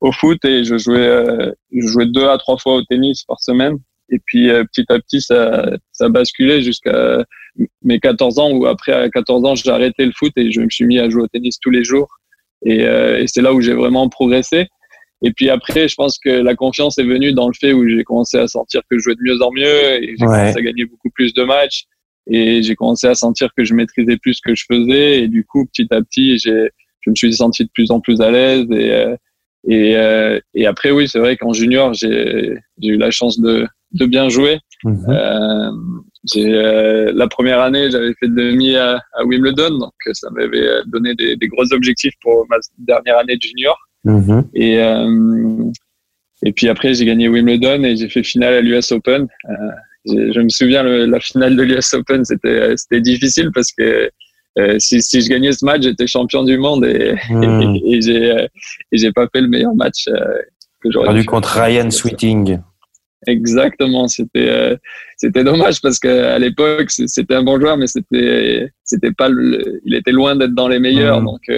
au 0.00 0.12
foot 0.12 0.44
et 0.44 0.64
je 0.64 0.78
jouais, 0.78 1.06
euh, 1.06 1.52
je 1.72 1.86
jouais 1.86 2.06
deux 2.06 2.28
à 2.28 2.38
trois 2.38 2.58
fois 2.58 2.76
au 2.76 2.82
tennis 2.82 3.24
par 3.24 3.40
semaine. 3.40 3.76
Et 4.10 4.18
puis, 4.24 4.48
petit 4.72 4.86
à 4.88 4.98
petit, 5.00 5.20
ça, 5.20 5.70
ça 5.92 6.08
basculait 6.08 6.62
jusqu'à 6.62 7.22
mes 7.82 8.00
14 8.00 8.38
ans 8.38 8.50
où 8.52 8.64
après, 8.64 8.92
à 8.92 9.10
14 9.10 9.44
ans, 9.44 9.54
j'ai 9.54 9.68
arrêté 9.68 10.06
le 10.06 10.12
foot 10.12 10.32
et 10.36 10.50
je 10.50 10.62
me 10.62 10.70
suis 10.70 10.86
mis 10.86 10.98
à 10.98 11.10
jouer 11.10 11.24
au 11.24 11.26
tennis 11.26 11.58
tous 11.60 11.68
les 11.68 11.84
jours. 11.84 12.08
Et, 12.64 12.84
et 12.84 13.26
c'est 13.26 13.42
là 13.42 13.52
où 13.52 13.60
j'ai 13.60 13.74
vraiment 13.74 14.08
progressé. 14.08 14.68
Et 15.20 15.30
puis 15.32 15.50
après, 15.50 15.88
je 15.88 15.94
pense 15.94 16.18
que 16.18 16.30
la 16.30 16.54
confiance 16.54 16.96
est 16.96 17.04
venue 17.04 17.32
dans 17.34 17.48
le 17.48 17.54
fait 17.60 17.74
où 17.74 17.86
j'ai 17.86 18.02
commencé 18.02 18.38
à 18.38 18.46
sentir 18.46 18.80
que 18.90 18.96
je 18.96 19.02
jouais 19.02 19.14
de 19.14 19.20
mieux 19.20 19.42
en 19.42 19.52
mieux 19.52 20.02
et 20.02 20.16
j'ai 20.18 20.26
ouais. 20.26 20.38
commencé 20.38 20.56
à 20.56 20.62
gagner 20.62 20.86
beaucoup 20.86 21.10
plus 21.10 21.34
de 21.34 21.42
matchs 21.44 21.84
et 22.28 22.62
j'ai 22.62 22.74
commencé 22.74 23.06
à 23.06 23.14
sentir 23.14 23.50
que 23.56 23.64
je 23.64 23.74
maîtrisais 23.74 24.16
plus 24.16 24.34
ce 24.34 24.40
que 24.44 24.54
je 24.54 24.64
faisais. 24.70 25.22
Et 25.22 25.28
du 25.28 25.44
coup 25.44 25.66
petit 25.66 25.86
à 25.90 26.00
petit 26.02 26.38
j'ai 26.38 26.70
je 27.00 27.10
me 27.10 27.14
suis 27.14 27.34
senti 27.34 27.64
de 27.64 27.70
plus 27.72 27.90
en 27.90 28.00
plus 28.00 28.20
à 28.20 28.30
l'aise. 28.30 28.66
Et 28.70 28.92
euh, 28.92 29.16
et, 29.66 29.96
euh, 29.96 30.38
et 30.54 30.66
après 30.66 30.90
oui 30.90 31.08
c'est 31.08 31.18
vrai 31.18 31.36
qu'en 31.36 31.52
junior 31.52 31.92
j'ai 31.92 32.56
j'ai 32.80 32.88
eu 32.90 32.96
la 32.96 33.10
chance 33.10 33.40
de 33.40 33.66
de 33.92 34.06
bien 34.06 34.28
jouer. 34.28 34.58
Mmh. 34.84 35.10
euh, 35.10 35.70
j'ai 36.24 36.54
euh, 36.54 37.10
la 37.12 37.26
première 37.26 37.60
année 37.60 37.90
j'avais 37.90 38.14
fait 38.20 38.28
demi 38.28 38.76
à, 38.76 39.02
à, 39.14 39.24
Wimbledon. 39.24 39.78
Donc 39.78 39.92
ça 40.12 40.30
m'avait 40.30 40.66
donné 40.86 41.14
des, 41.14 41.36
des, 41.36 41.48
gros 41.48 41.72
objectifs 41.72 42.14
pour 42.20 42.46
ma 42.48 42.56
dernière 42.78 43.18
année 43.18 43.36
de 43.36 43.42
junior. 43.42 43.76
Mmh. 44.04 44.42
et 44.54 44.80
euh, 44.80 45.70
et 46.44 46.52
puis 46.52 46.68
après 46.68 46.94
j'ai 46.94 47.04
gagné 47.04 47.28
Wimbledon 47.28 47.82
et 47.82 47.96
j'ai 47.96 48.08
fait 48.08 48.22
finale 48.22 48.54
à 48.54 48.60
l'US 48.60 48.92
Open 48.92 49.26
je 50.08 50.40
me 50.40 50.48
souviens, 50.48 50.82
le, 50.82 51.06
la 51.06 51.20
finale 51.20 51.56
de 51.56 51.62
l'US 51.62 51.94
Open, 51.94 52.24
c'était 52.24 52.76
c'était 52.76 53.00
difficile 53.00 53.50
parce 53.52 53.72
que 53.72 54.10
euh, 54.58 54.76
si, 54.78 55.00
si, 55.02 55.20
je 55.20 55.28
gagnais 55.28 55.52
ce 55.52 55.64
match, 55.64 55.82
j'étais 55.82 56.06
champion 56.06 56.42
du 56.42 56.58
monde 56.58 56.84
et, 56.84 57.14
mmh. 57.30 57.62
et, 57.84 57.96
et 57.96 58.00
j'ai 58.00 58.30
euh, 58.30 58.46
j'ai 58.92 59.12
pas 59.12 59.28
fait 59.32 59.40
le 59.40 59.48
meilleur 59.48 59.74
match 59.74 60.08
euh, 60.08 60.14
que 60.80 60.90
j'aurais 60.90 61.14
dû 61.14 61.24
contre 61.24 61.60
Ryan 61.60 61.90
Sweeting. 61.90 62.58
Exactement, 63.26 64.06
c'était 64.08 64.78
c'était 65.16 65.42
dommage 65.44 65.80
parce 65.80 65.98
que 65.98 66.08
à 66.08 66.38
l'époque 66.38 66.90
c'était 66.90 67.34
un 67.34 67.42
bon 67.42 67.60
joueur, 67.60 67.76
mais 67.76 67.88
c'était 67.88 68.70
c'était 68.84 69.12
pas 69.12 69.28
le, 69.28 69.80
il 69.84 69.94
était 69.94 70.12
loin 70.12 70.36
d'être 70.36 70.54
dans 70.54 70.68
les 70.68 70.78
meilleurs, 70.78 71.20
mmh. 71.20 71.24
donc 71.24 71.52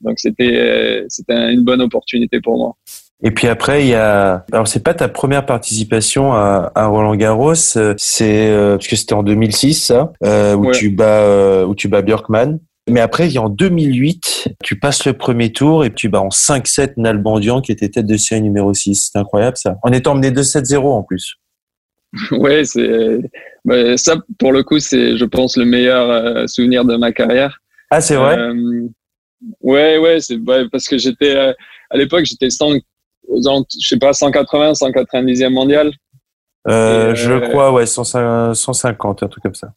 donc 0.00 0.18
c'était 0.18 1.04
c'était 1.08 1.52
une 1.52 1.62
bonne 1.62 1.82
opportunité 1.82 2.40
pour 2.40 2.56
moi. 2.58 2.76
Et 3.22 3.30
puis 3.30 3.46
après, 3.48 3.84
il 3.84 3.88
y 3.88 3.94
a. 3.94 4.44
Alors, 4.52 4.66
c'est 4.66 4.82
pas 4.82 4.94
ta 4.94 5.08
première 5.08 5.46
participation 5.46 6.32
à, 6.32 6.72
à 6.74 6.86
Roland 6.86 7.14
Garros, 7.14 7.54
euh, 7.76 7.94
c'est 7.96 8.50
euh, 8.50 8.76
parce 8.76 8.88
que 8.88 8.96
c'était 8.96 9.14
en 9.14 9.22
2006, 9.22 9.74
ça, 9.74 10.12
euh, 10.24 10.54
où 10.54 10.66
ouais. 10.66 10.72
tu 10.72 10.90
bats 10.90 11.22
euh, 11.22 11.64
où 11.64 11.74
tu 11.74 11.88
bats 11.88 12.02
Björkman. 12.02 12.58
Mais 12.90 13.00
après, 13.00 13.28
il 13.28 13.32
y 13.32 13.38
a 13.38 13.42
en 13.42 13.48
2008, 13.48 14.48
tu 14.62 14.78
passes 14.78 15.06
le 15.06 15.14
premier 15.14 15.52
tour 15.52 15.86
et 15.86 15.94
tu 15.94 16.10
bats 16.10 16.20
en 16.20 16.28
5-7 16.28 16.94
Nalbandian, 16.98 17.62
qui 17.62 17.72
était 17.72 17.88
tête 17.88 18.04
de 18.04 18.16
série 18.18 18.42
numéro 18.42 18.74
6. 18.74 19.10
C'est 19.10 19.18
incroyable 19.18 19.56
ça. 19.56 19.76
En 19.82 19.92
étant 19.92 20.14
mené 20.14 20.30
2-7-0 20.30 20.84
en 20.84 21.02
plus. 21.02 21.36
Ouais, 22.30 22.64
c'est 22.64 23.18
bah, 23.64 23.96
ça 23.96 24.16
pour 24.38 24.52
le 24.52 24.62
coup, 24.62 24.78
c'est 24.78 25.16
je 25.16 25.24
pense 25.24 25.56
le 25.56 25.64
meilleur 25.64 26.48
souvenir 26.48 26.84
de 26.84 26.96
ma 26.96 27.10
carrière. 27.10 27.58
Ah, 27.90 28.00
c'est 28.00 28.14
vrai? 28.14 28.36
ouais, 29.62 29.98
ouais, 29.98 30.20
c'est 30.20 30.36
ouais, 30.36 30.68
parce 30.70 30.86
que 30.86 30.96
j'étais 30.96 31.34
à 31.34 31.96
l'époque 31.96 32.24
j'étais 32.24 32.50
100 33.40 33.66
je 33.80 33.88
sais 33.88 33.98
pas, 33.98 34.12
180, 34.12 34.72
190e 34.72 35.50
mondial. 35.50 35.92
Euh, 36.68 37.12
et, 37.12 37.16
je 37.16 37.32
euh, 37.32 37.40
crois, 37.40 37.72
ouais, 37.72 37.86
150, 37.86 39.22
un 39.22 39.28
truc 39.28 39.42
comme 39.42 39.54
ça. 39.54 39.72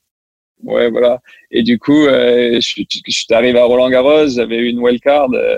Ouais, 0.63 0.89
voilà. 0.89 1.19
Et 1.51 1.63
du 1.63 1.77
coup, 1.77 2.07
euh, 2.07 2.59
je, 2.61 2.83
je 3.07 3.11
suis 3.11 3.33
arrivé 3.33 3.59
à 3.59 3.65
Roland 3.65 3.89
Garros, 3.89 4.27
j'avais 4.27 4.57
eu 4.57 4.67
une 4.69 4.79
wildcard. 4.79 5.29
Euh, 5.33 5.57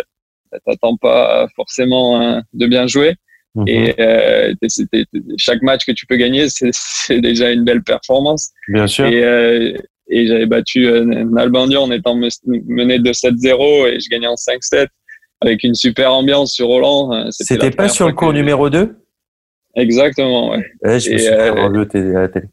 T'attends 0.66 0.98
pas 0.98 1.48
forcément 1.56 2.20
hein, 2.20 2.42
de 2.54 2.66
bien 2.66 2.88
jouer. 2.88 3.16
-hmm. 3.56 3.70
Et 3.70 3.96
euh, 4.00 4.54
chaque 5.38 5.62
match 5.62 5.86
que 5.86 5.92
tu 5.92 6.06
peux 6.06 6.18
gagner, 6.18 6.48
c'est 6.50 7.22
déjà 7.22 7.52
une 7.52 7.64
belle 7.64 7.84
performance. 7.84 8.52
Bien 8.68 8.88
sûr. 8.88 9.06
Et, 9.06 9.24
euh, 9.24 9.74
et 10.10 10.28
j'avais 10.28 10.48
battu 10.48 10.88
euh, 10.88 11.04
Nalbandian 11.06 11.84
en 11.84 11.92
étant 11.92 12.16
mené 12.16 13.00
de 13.00 13.12
7-0 13.12 13.88
et 13.88 14.00
je 14.00 14.10
gagnais 14.10 14.28
en 14.28 14.36
5-7 14.36 14.88
avec 15.42 15.64
une 15.64 15.76
super 15.76 16.14
ambiance 16.14 16.54
sur 16.54 16.68
Roland. 16.68 17.12
Euh, 17.14 17.28
C'était 17.32 17.72
pas 17.72 17.88
sur 17.88 18.08
le 18.08 18.14
cours 18.14 18.34
numéro 18.34 18.70
2 18.70 18.96
Exactement, 19.76 20.52
ouais. 20.52 20.66
ouais 20.84 21.00
je 21.00 21.12
me 21.12 21.18
suis 21.18 21.28
euh, 21.28 21.54
à 21.54 22.22
la 22.22 22.28
télé. 22.28 22.48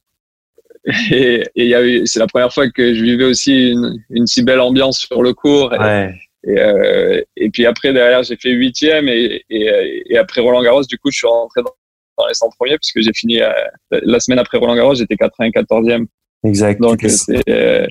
Et, 1.10 1.42
et 1.56 2.06
c'est 2.06 2.20
la 2.20 2.28
première 2.28 2.52
fois 2.52 2.70
que 2.70 2.94
je 2.94 3.02
vivais 3.02 3.24
aussi 3.24 3.72
une, 3.72 4.00
une 4.08 4.28
si 4.28 4.44
belle 4.44 4.60
ambiance 4.60 5.00
sur 5.00 5.20
le 5.20 5.34
cours. 5.34 5.74
Et, 5.74 5.78
ouais. 5.78 6.14
et, 6.44 6.60
euh, 6.60 7.22
et 7.36 7.50
puis 7.50 7.66
après, 7.66 7.92
derrière, 7.92 8.22
j'ai 8.22 8.36
fait 8.36 8.50
huitième 8.50 9.08
et, 9.08 9.42
et, 9.50 10.04
et 10.06 10.16
après 10.16 10.40
Roland 10.40 10.62
Garros, 10.62 10.84
du 10.84 10.96
coup, 10.96 11.10
je 11.10 11.16
suis 11.16 11.26
rentré 11.26 11.62
dans, 11.62 11.72
dans 12.18 12.26
les 12.26 12.34
100 12.34 12.50
premiers 12.58 12.78
puisque 12.78 13.00
j'ai 13.00 13.12
fini 13.12 13.40
euh, 13.40 13.50
la 13.90 14.20
semaine 14.20 14.38
après 14.38 14.58
Roland 14.58 14.76
Garros, 14.76 14.94
j'étais 14.94 15.16
94e. 15.16 16.06
Exact. 16.44 16.80
Donc 16.80 17.00
c'est 17.08 17.42
euh, 17.48 17.86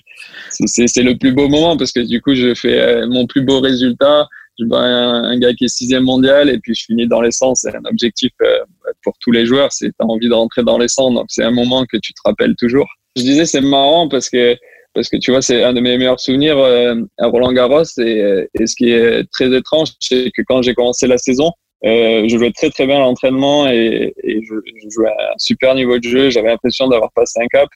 c'est 0.50 1.04
le 1.04 1.18
plus 1.18 1.34
beau 1.34 1.50
moment 1.50 1.78
parce 1.78 1.92
que 1.92 2.00
du 2.00 2.22
coup, 2.22 2.36
je 2.36 2.54
fais 2.54 2.80
euh, 2.80 3.08
mon 3.08 3.28
plus 3.28 3.42
beau 3.42 3.60
résultat 3.60 4.28
je 4.60 4.66
bats 4.66 4.80
un, 4.80 5.24
un, 5.24 5.40
gars 5.40 5.54
qui 5.54 5.66
est 5.66 5.70
sixième 5.70 6.04
mondial 6.04 6.50
et 6.50 6.60
puis 6.60 6.74
je 6.74 6.86
finis 6.86 7.08
dans 7.08 7.22
les 7.22 7.32
100. 7.32 7.56
C'est 7.56 7.76
un 7.76 7.86
objectif 7.86 8.32
euh, 8.42 8.60
pour 9.04 9.16
tous 9.20 9.32
les 9.32 9.46
joueurs. 9.46 9.72
C'est 9.72 9.92
t'as 9.98 10.06
envie 10.06 10.30
de 10.30 10.34
rentrer 10.34 10.64
dans 10.64 10.78
les 10.78 10.88
100. 10.88 11.12
Donc 11.12 11.26
c'est 11.30 11.44
un 11.44 11.52
moment 11.52 11.86
que 11.86 11.98
tu 11.98 12.14
te 12.14 12.20
rappelles 12.26 12.56
toujours. 12.56 12.88
Je 13.16 13.24
disais 13.24 13.46
c'est 13.46 13.62
marrant 13.62 14.08
parce 14.08 14.30
que 14.30 14.56
parce 14.94 15.10
que 15.10 15.18
tu 15.18 15.32
vois 15.32 15.42
c'est 15.42 15.64
un 15.64 15.74
de 15.74 15.82
mes 15.82 15.98
meilleurs 15.98 16.20
souvenirs 16.20 16.58
euh, 16.58 16.96
à 17.18 17.28
Roland 17.28 17.52
Garros 17.52 17.84
et, 17.98 18.48
et 18.54 18.68
ce 18.68 18.76
qui 18.76 18.92
est 18.92 19.30
très 19.32 19.54
étrange 19.54 19.90
c'est 20.00 20.32
que 20.32 20.42
quand 20.48 20.62
j'ai 20.62 20.74
commencé 20.74 21.06
la 21.06 21.18
saison 21.18 21.52
euh, 21.86 22.28
je 22.28 22.38
jouais 22.38 22.52
très 22.52 22.70
très 22.70 22.88
bien 22.88 22.96
à 22.96 23.00
l'entraînement 23.00 23.68
et, 23.68 24.14
et 24.24 24.42
je, 24.44 24.56
je, 24.66 24.90
jouais 24.90 25.10
à 25.10 25.34
un 25.34 25.38
super 25.38 25.76
niveau 25.76 26.00
de 26.00 26.04
jeu. 26.04 26.30
J'avais 26.32 26.48
l'impression 26.48 26.88
d'avoir 26.88 27.12
passé 27.12 27.40
un 27.42 27.48
cap. 27.48 27.70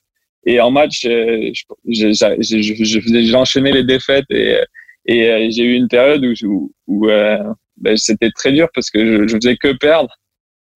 Et 0.45 0.59
en 0.59 0.71
match, 0.71 1.05
euh, 1.05 1.51
j'enchaînais 1.85 3.71
les 3.71 3.83
défaites 3.83 4.25
et 4.31 4.57
et 5.09 5.27
euh, 5.31 5.47
j'ai 5.49 5.63
eu 5.63 5.73
une 5.73 5.87
période 5.87 6.23
où, 6.23 6.33
où, 6.45 6.71
où 6.85 7.09
euh, 7.09 7.43
ben, 7.77 7.97
c'était 7.97 8.29
très 8.29 8.51
dur 8.51 8.67
parce 8.75 8.91
que 8.91 9.03
je, 9.03 9.27
je 9.27 9.35
faisais 9.37 9.57
que 9.57 9.73
perdre. 9.73 10.11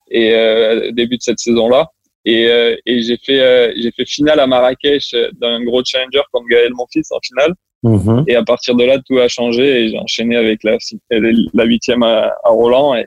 Et 0.09 0.33
euh, 0.33 0.91
début 0.91 1.17
de 1.17 1.21
cette 1.21 1.37
saison-là. 1.37 1.91
Et, 2.25 2.47
euh, 2.47 2.75
et 2.87 3.03
j'ai 3.03 3.17
fait 3.17 3.73
j'ai 3.77 3.91
fait 3.91 4.05
finale 4.05 4.39
à 4.39 4.47
Marrakech 4.47 5.13
d'un 5.33 5.63
gros 5.63 5.83
challenger 5.85 6.21
contre 6.31 6.47
Gaël 6.47 6.73
Monfils 6.73 7.11
en 7.11 7.19
finale. 7.21 7.53
Mhm. 7.83 8.23
Et 8.27 8.35
à 8.35 8.43
partir 8.43 8.75
de 8.75 8.83
là, 8.85 8.97
tout 9.05 9.19
a 9.19 9.27
changé 9.27 9.83
et 9.83 9.89
j'ai 9.89 9.99
enchaîné 9.99 10.35
avec 10.35 10.63
la, 10.63 10.77
la 11.11 11.65
huitième 11.65 12.01
à, 12.01 12.33
Roland. 12.45 12.95
Et, 12.95 13.05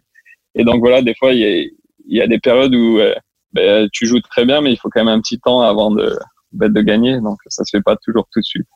et, 0.54 0.62
donc 0.62 0.78
voilà, 0.78 1.02
des 1.02 1.14
fois, 1.14 1.32
il 1.32 1.40
y 1.40 1.44
a, 1.44 1.64
y 2.06 2.20
a, 2.20 2.28
des 2.28 2.38
périodes 2.38 2.74
où 2.74 2.98
euh, 2.98 3.14
ben, 3.52 3.88
tu 3.92 4.06
joues 4.06 4.20
très 4.20 4.44
bien, 4.44 4.60
mais 4.60 4.72
il 4.72 4.76
faut 4.76 4.90
quand 4.90 5.04
même 5.04 5.18
un 5.18 5.20
petit 5.20 5.40
temps 5.40 5.62
avant 5.62 5.90
de, 5.90 6.16
ben, 6.52 6.72
de 6.72 6.80
gagner. 6.82 7.20
Donc 7.20 7.38
ça 7.48 7.64
se 7.64 7.76
fait 7.76 7.82
pas 7.82 7.96
toujours 7.96 8.28
tout 8.30 8.40
de 8.40 8.44
suite. 8.44 8.68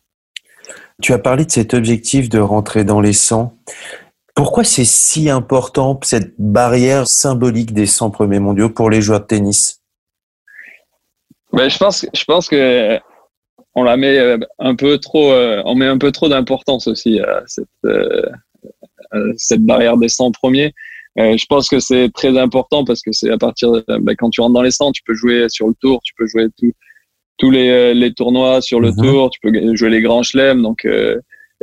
Tu 1.03 1.13
as 1.13 1.19
parlé 1.19 1.45
de 1.45 1.51
cet 1.51 1.75
objectif 1.75 2.29
de 2.29 2.39
rentrer 2.39 2.85
dans 2.85 3.01
les 3.01 3.13
100. 3.13 3.57
Pourquoi 4.35 4.65
c'est 4.65 4.85
si 4.85 5.29
important, 5.29 5.99
cette 6.03 6.35
barrière 6.39 7.07
symbolique 7.07 7.73
des 7.73 7.87
100 7.87 8.11
premiers 8.11 8.39
mondiaux 8.39 8.71
pour 8.71 8.91
les 8.91 9.03
joueurs 9.03 9.21
de 9.21 9.27
tennis? 9.27 9.81
Ben, 11.53 11.69
je, 11.69 11.79
pense, 11.79 12.07
je 12.15 12.25
pense 12.25 12.49
que 12.49 12.99
on 13.75 13.83
la 13.83 13.97
met 13.97 14.19
euh, 14.19 14.39
un 14.59 14.75
peu 14.75 14.99
trop, 14.99 15.33
euh, 15.33 15.63
on 15.65 15.75
met 15.75 15.87
un 15.87 15.99
peu 15.99 16.13
trop 16.13 16.29
d'importance 16.29 16.87
aussi 16.87 17.21
à 17.21 17.43
cette, 17.47 17.69
euh, 17.85 18.23
barrière 19.59 19.97
des 19.97 20.09
100 20.09 20.33
premiers. 20.33 20.73
je 21.17 21.45
pense 21.47 21.69
que 21.69 21.81
c'est 21.81 22.11
très 22.13 22.39
important 22.39 22.85
parce 22.85 23.03
que 23.03 23.13
c'est 23.13 23.31
à 23.31 23.39
partir 23.39 23.83
ben, 23.89 24.15
quand 24.17 24.31
tu 24.31 24.41
rentres 24.41 24.55
dans 24.55 24.63
les 24.63 24.71
100, 24.71 24.93
tu 24.93 25.03
peux 25.05 25.15
jouer 25.15 25.49
sur 25.49 25.67
le 25.67 25.75
tour, 25.81 26.01
tu 26.05 26.15
peux 26.17 26.27
jouer 26.27 26.47
tout, 26.57 26.73
tous 27.41 27.51
les, 27.51 27.95
les 27.95 28.13
tournois 28.13 28.61
sur 28.61 28.81
le 28.81 28.91
mhm. 28.91 28.97
tour, 28.97 29.31
tu 29.31 29.41
peux 29.41 29.75
jouer 29.75 29.91
les 29.91 30.03
grands 30.03 30.23
chelems. 30.23 30.63
Donc, 30.63 30.87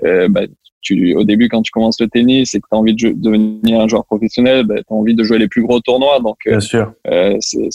ben, 0.03 0.47
tu, 0.81 1.15
au 1.15 1.23
début, 1.23 1.47
quand 1.47 1.61
tu 1.61 1.71
commences 1.71 1.99
le 2.01 2.07
tennis 2.07 2.53
et 2.53 2.59
que 2.59 2.67
tu 2.69 2.75
as 2.75 2.79
envie 2.79 2.93
de, 2.93 3.13
devenir 3.15 3.79
un 3.79 3.87
joueur 3.87 4.05
professionnel, 4.05 4.65
ben, 4.65 4.77
tu 4.77 4.93
as 4.93 4.95
envie 4.95 5.15
de 5.15 5.23
jouer 5.23 5.37
les 5.37 5.47
plus 5.47 5.63
gros 5.63 5.79
tournois. 5.79 6.19
Donc, 6.19 6.37
Bien 6.45 6.59
sûr. 6.59 6.91
c'est 7.39 7.69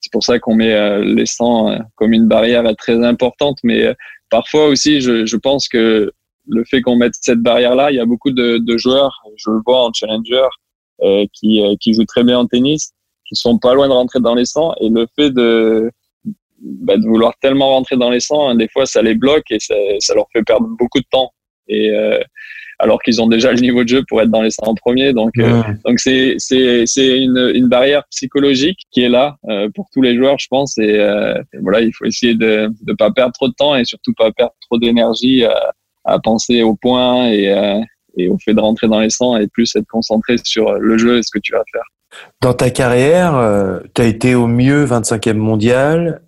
c'est 0.00 0.12
pour 0.12 0.22
ça 0.22 0.38
qu'on 0.38 0.54
met 0.54 0.72
euh, 0.72 1.04
les 1.04 1.26
100 1.26 1.70
euh, 1.70 1.78
comme 1.96 2.12
une 2.12 2.28
barrière 2.28 2.64
très 2.76 3.04
importante. 3.04 3.58
Mais 3.62 3.86
euh, 3.86 3.94
parfois 4.30 4.68
aussi, 4.68 5.00
je, 5.00 5.26
je 5.26 5.36
pense 5.36 5.68
que 5.68 6.12
le 6.46 6.64
fait 6.64 6.80
qu'on 6.80 6.96
mette 6.96 7.14
cette 7.20 7.40
barrière-là, 7.40 7.90
il 7.90 7.96
y 7.96 8.00
a 8.00 8.06
beaucoup 8.06 8.30
de, 8.30 8.58
de, 8.58 8.78
joueurs, 8.78 9.22
je 9.36 9.50
le 9.50 9.60
vois 9.66 9.84
en 9.84 9.92
challenger, 9.92 10.46
euh, 11.02 11.26
qui, 11.32 11.62
qui 11.80 11.92
jouent 11.92 12.06
très 12.06 12.24
bien 12.24 12.38
en 12.38 12.46
tennis, 12.46 12.92
qui 13.28 13.36
sont 13.36 13.58
pas 13.58 13.74
loin 13.74 13.88
de 13.88 13.92
rentrer 13.92 14.20
dans 14.20 14.34
les 14.34 14.46
100. 14.46 14.76
Et 14.80 14.88
le 14.88 15.06
fait 15.14 15.30
de, 15.30 15.90
bah, 16.60 16.96
de 16.96 17.06
vouloir 17.06 17.34
tellement 17.40 17.70
rentrer 17.70 17.96
dans 17.96 18.10
les 18.10 18.20
100, 18.20 18.50
hein, 18.50 18.54
des 18.54 18.68
fois, 18.68 18.86
ça 18.86 19.02
les 19.02 19.14
bloque 19.14 19.50
et 19.50 19.60
ça, 19.60 19.74
ça, 20.00 20.14
leur 20.14 20.26
fait 20.32 20.42
perdre 20.42 20.68
beaucoup 20.78 21.00
de 21.00 21.06
temps. 21.10 21.32
Et 21.68 21.90
euh, 21.90 22.18
alors 22.78 23.02
qu'ils 23.02 23.20
ont 23.20 23.26
déjà 23.26 23.52
le 23.52 23.60
niveau 23.60 23.82
de 23.82 23.88
jeu 23.88 24.04
pour 24.08 24.22
être 24.22 24.30
dans 24.30 24.42
les 24.42 24.50
100 24.50 24.74
premiers. 24.74 25.12
Donc, 25.12 25.32
euh, 25.38 25.62
donc 25.84 25.98
c'est 25.98 26.36
c'est 26.38 26.84
c'est 26.86 27.18
une, 27.18 27.50
une 27.54 27.68
barrière 27.68 28.04
psychologique 28.10 28.78
qui 28.90 29.02
est 29.02 29.08
là 29.08 29.36
euh, 29.48 29.68
pour 29.74 29.88
tous 29.92 30.02
les 30.02 30.16
joueurs, 30.16 30.38
je 30.38 30.46
pense. 30.48 30.78
Et, 30.78 30.98
euh, 30.98 31.34
voilà, 31.60 31.80
il 31.80 31.92
faut 31.92 32.04
essayer 32.04 32.34
de 32.34 32.70
de 32.82 32.92
pas 32.92 33.10
perdre 33.10 33.32
trop 33.32 33.48
de 33.48 33.54
temps 33.54 33.74
et 33.74 33.84
surtout 33.84 34.12
pas 34.14 34.30
perdre 34.30 34.54
trop 34.68 34.78
d'énergie 34.78 35.44
à, 35.44 35.72
à 36.04 36.18
penser 36.20 36.62
au 36.62 36.74
point 36.74 37.28
et 37.28 37.52
et 38.16 38.28
au 38.28 38.38
fait 38.38 38.54
de 38.54 38.60
rentrer 38.60 38.88
dans 38.88 39.00
les 39.00 39.10
100 39.10 39.38
et 39.38 39.48
plus 39.48 39.74
être 39.76 39.86
concentré 39.86 40.36
sur 40.42 40.72
le 40.72 40.98
jeu 40.98 41.18
et 41.18 41.22
ce 41.22 41.30
que 41.32 41.38
tu 41.38 41.52
vas 41.52 41.62
faire. 41.70 41.84
Dans 42.40 42.54
ta 42.54 42.70
carrière, 42.70 43.80
tu 43.94 44.02
as 44.02 44.06
été 44.06 44.34
au 44.34 44.46
mieux 44.46 44.86
25e 44.86 45.34
mondial, 45.34 46.22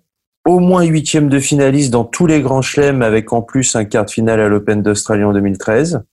au 0.45 0.59
moins 0.59 0.83
huitième 0.83 1.29
de 1.29 1.39
finaliste 1.39 1.91
dans 1.91 2.03
tous 2.03 2.25
les 2.25 2.41
grands 2.41 2.61
chelems 2.61 3.01
avec 3.01 3.31
en 3.33 3.41
plus 3.41 3.75
un 3.75 3.85
quart 3.85 4.05
de 4.05 4.11
finale 4.11 4.39
à 4.39 4.47
l'Open 4.47 4.81
d'Australie 4.81 5.23
en 5.23 5.33
2013 5.33 6.03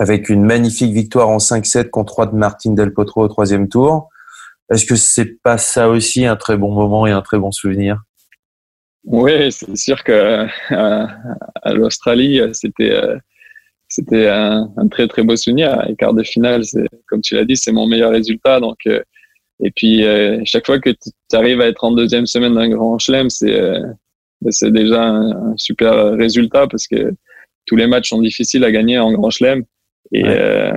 avec 0.00 0.30
une 0.30 0.44
magnifique 0.44 0.94
victoire 0.94 1.28
en 1.28 1.36
5-7 1.36 1.90
contre 1.90 2.14
3 2.14 2.26
de 2.26 2.36
Martin 2.36 2.72
Del 2.72 2.92
Potro 2.94 3.22
au 3.22 3.28
troisième 3.28 3.68
tour. 3.68 4.08
Est-ce 4.70 4.86
que 4.86 4.96
c'est 4.96 5.42
pas 5.42 5.58
ça 5.58 5.90
aussi 5.90 6.24
un 6.24 6.36
très 6.36 6.56
bon 6.56 6.72
moment 6.72 7.06
et 7.06 7.10
un 7.10 7.20
très 7.20 7.38
bon 7.38 7.52
souvenir? 7.52 8.00
Oui, 9.04 9.52
c'est 9.52 9.76
sûr 9.76 10.02
que 10.02 10.12
euh, 10.12 10.46
à, 10.70 11.72
l'Australie, 11.74 12.40
c'était 12.54 12.92
euh, 12.92 13.18
c'était 13.88 14.28
un, 14.28 14.70
très 14.90 15.06
très 15.06 15.22
beau 15.22 15.36
souvenir. 15.36 15.86
Et 15.88 15.96
quart 15.96 16.14
de 16.14 16.22
finale, 16.22 16.64
c'est 16.64 16.86
comme 17.06 17.20
tu 17.20 17.34
l'as 17.34 17.44
dit, 17.44 17.56
c'est 17.56 17.72
mon 17.72 17.86
meilleur 17.86 18.12
résultat. 18.12 18.60
Donc 18.60 18.78
euh, 18.86 19.02
et 19.62 19.70
puis 19.70 20.04
chaque 20.44 20.66
fois 20.66 20.78
que 20.78 20.90
tu 20.90 21.36
arrives 21.36 21.60
à 21.60 21.66
être 21.66 21.84
en 21.84 21.92
deuxième 21.92 22.26
semaine 22.26 22.54
d'un 22.54 22.68
grand 22.68 22.98
chelem, 22.98 23.30
c'est 23.30 23.60
ben, 24.42 24.50
c'est 24.50 24.72
déjà 24.72 25.02
un, 25.02 25.30
un, 25.30 25.56
super 25.56 26.16
résultat 26.16 26.66
parce 26.66 26.86
que 26.86 27.12
tous 27.66 27.76
les 27.76 27.86
matchs 27.86 28.08
sont 28.08 28.22
difficiles 28.22 28.64
à 28.64 28.72
gagner 28.72 28.98
en 28.98 29.12
grand 29.12 29.30
chelem. 29.30 29.64
Et, 30.12 30.24
euh, 30.24 30.72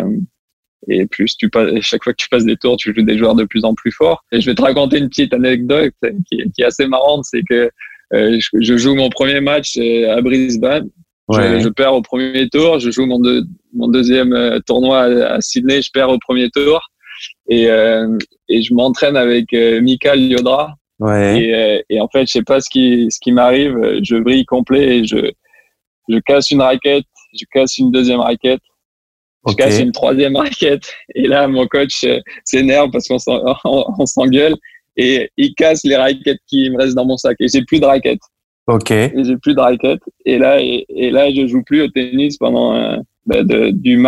et 0.87 1.05
plus 1.07 1.37
tu 1.37 1.49
passes, 1.49 1.81
chaque 1.81 2.03
fois 2.03 2.13
que 2.13 2.21
tu 2.21 2.29
passes 2.29 2.45
des 2.45 2.57
tours, 2.57 2.77
tu 2.77 2.93
joues 2.93 3.01
des 3.01 3.17
joueurs 3.17 3.35
de 3.35 3.45
plus 3.45 3.63
en 3.63 3.73
plus 3.73 3.91
forts. 3.91 4.23
Et 4.31 4.41
je 4.41 4.49
vais 4.49 4.55
te 4.55 4.61
raconter 4.61 4.97
une 4.97 5.09
petite 5.09 5.33
anecdote 5.33 5.93
qui, 6.29 6.37
qui 6.51 6.61
est 6.61 6.65
assez 6.65 6.87
marrante, 6.87 7.25
c'est 7.25 7.41
que 7.49 7.71
euh, 8.13 8.39
je, 8.39 8.49
je, 8.61 8.77
joue 8.77 8.95
mon 8.95 9.09
premier 9.09 9.39
match 9.39 9.77
euh, 9.77 10.15
à 10.15 10.21
Brisbane. 10.21 10.89
Je, 11.31 11.61
je, 11.61 11.69
perds 11.69 11.95
au 11.95 12.01
premier 12.01 12.47
tour. 12.49 12.79
Je 12.79 12.91
joue 12.91 13.05
mon, 13.05 13.19
mon 13.73 13.87
deuxième 13.87 14.33
euh, 14.33 14.59
tournoi 14.59 15.03
à, 15.03 15.41
Sydney. 15.41 15.81
Je 15.81 15.89
perds 15.91 16.09
au 16.09 16.19
premier 16.19 16.49
tour. 16.51 16.81
Et, 17.47 17.69
euh, 17.69 18.17
et 18.53 18.61
je 18.61 18.73
m'entraîne 18.73 19.17
avec 19.17 19.51
euh, 19.53 19.81
Mikael 19.81 20.21
Yodra. 20.21 20.75
Ouais. 20.99 21.39
Et, 21.41 21.95
et, 21.95 21.99
en 21.99 22.07
fait, 22.07 22.27
je 22.27 22.33
sais 22.33 22.43
pas 22.43 22.61
ce 22.61 22.69
qui, 22.69 23.07
ce 23.09 23.19
qui 23.19 23.31
m'arrive. 23.31 23.75
Je 24.03 24.15
brille 24.17 24.45
complet 24.45 24.99
et 24.99 25.05
je, 25.05 25.31
je 26.07 26.19
casse 26.19 26.51
une 26.51 26.61
raquette. 26.61 27.05
Je 27.33 27.45
casse 27.51 27.77
une 27.79 27.91
deuxième 27.91 28.19
raquette. 28.19 28.61
Je 29.47 29.55
casse 29.55 29.79
une 29.79 29.91
troisième 29.91 30.35
raquette. 30.35 30.93
Et 31.15 31.27
là, 31.27 31.47
mon 31.47 31.67
coach 31.67 32.03
euh, 32.03 32.19
s'énerve 32.45 32.91
parce 32.91 33.07
qu'on 33.07 33.17
s'engueule 34.05 34.55
et 34.95 35.29
il 35.37 35.55
casse 35.55 35.83
les 35.83 35.95
raquettes 35.95 36.39
qui 36.47 36.69
me 36.69 36.77
restent 36.77 36.95
dans 36.95 37.05
mon 37.05 37.17
sac. 37.17 37.35
Et 37.39 37.47
j'ai 37.47 37.63
plus 37.63 37.79
de 37.79 37.85
raquettes. 37.85 38.21
Ok. 38.67 38.91
Et 38.91 39.11
j'ai 39.23 39.37
plus 39.37 39.55
de 39.55 39.59
raquettes. 39.59 40.03
Et 40.25 40.37
là, 40.37 40.61
et, 40.61 41.09
là, 41.09 41.33
je 41.33 41.47
joue 41.47 41.63
plus 41.63 41.81
au 41.81 41.87
tennis 41.87 42.37
pendant 42.37 42.75
euh, 42.75 42.97
ben 43.25 43.45
de, 43.45 43.69
du, 43.71 44.03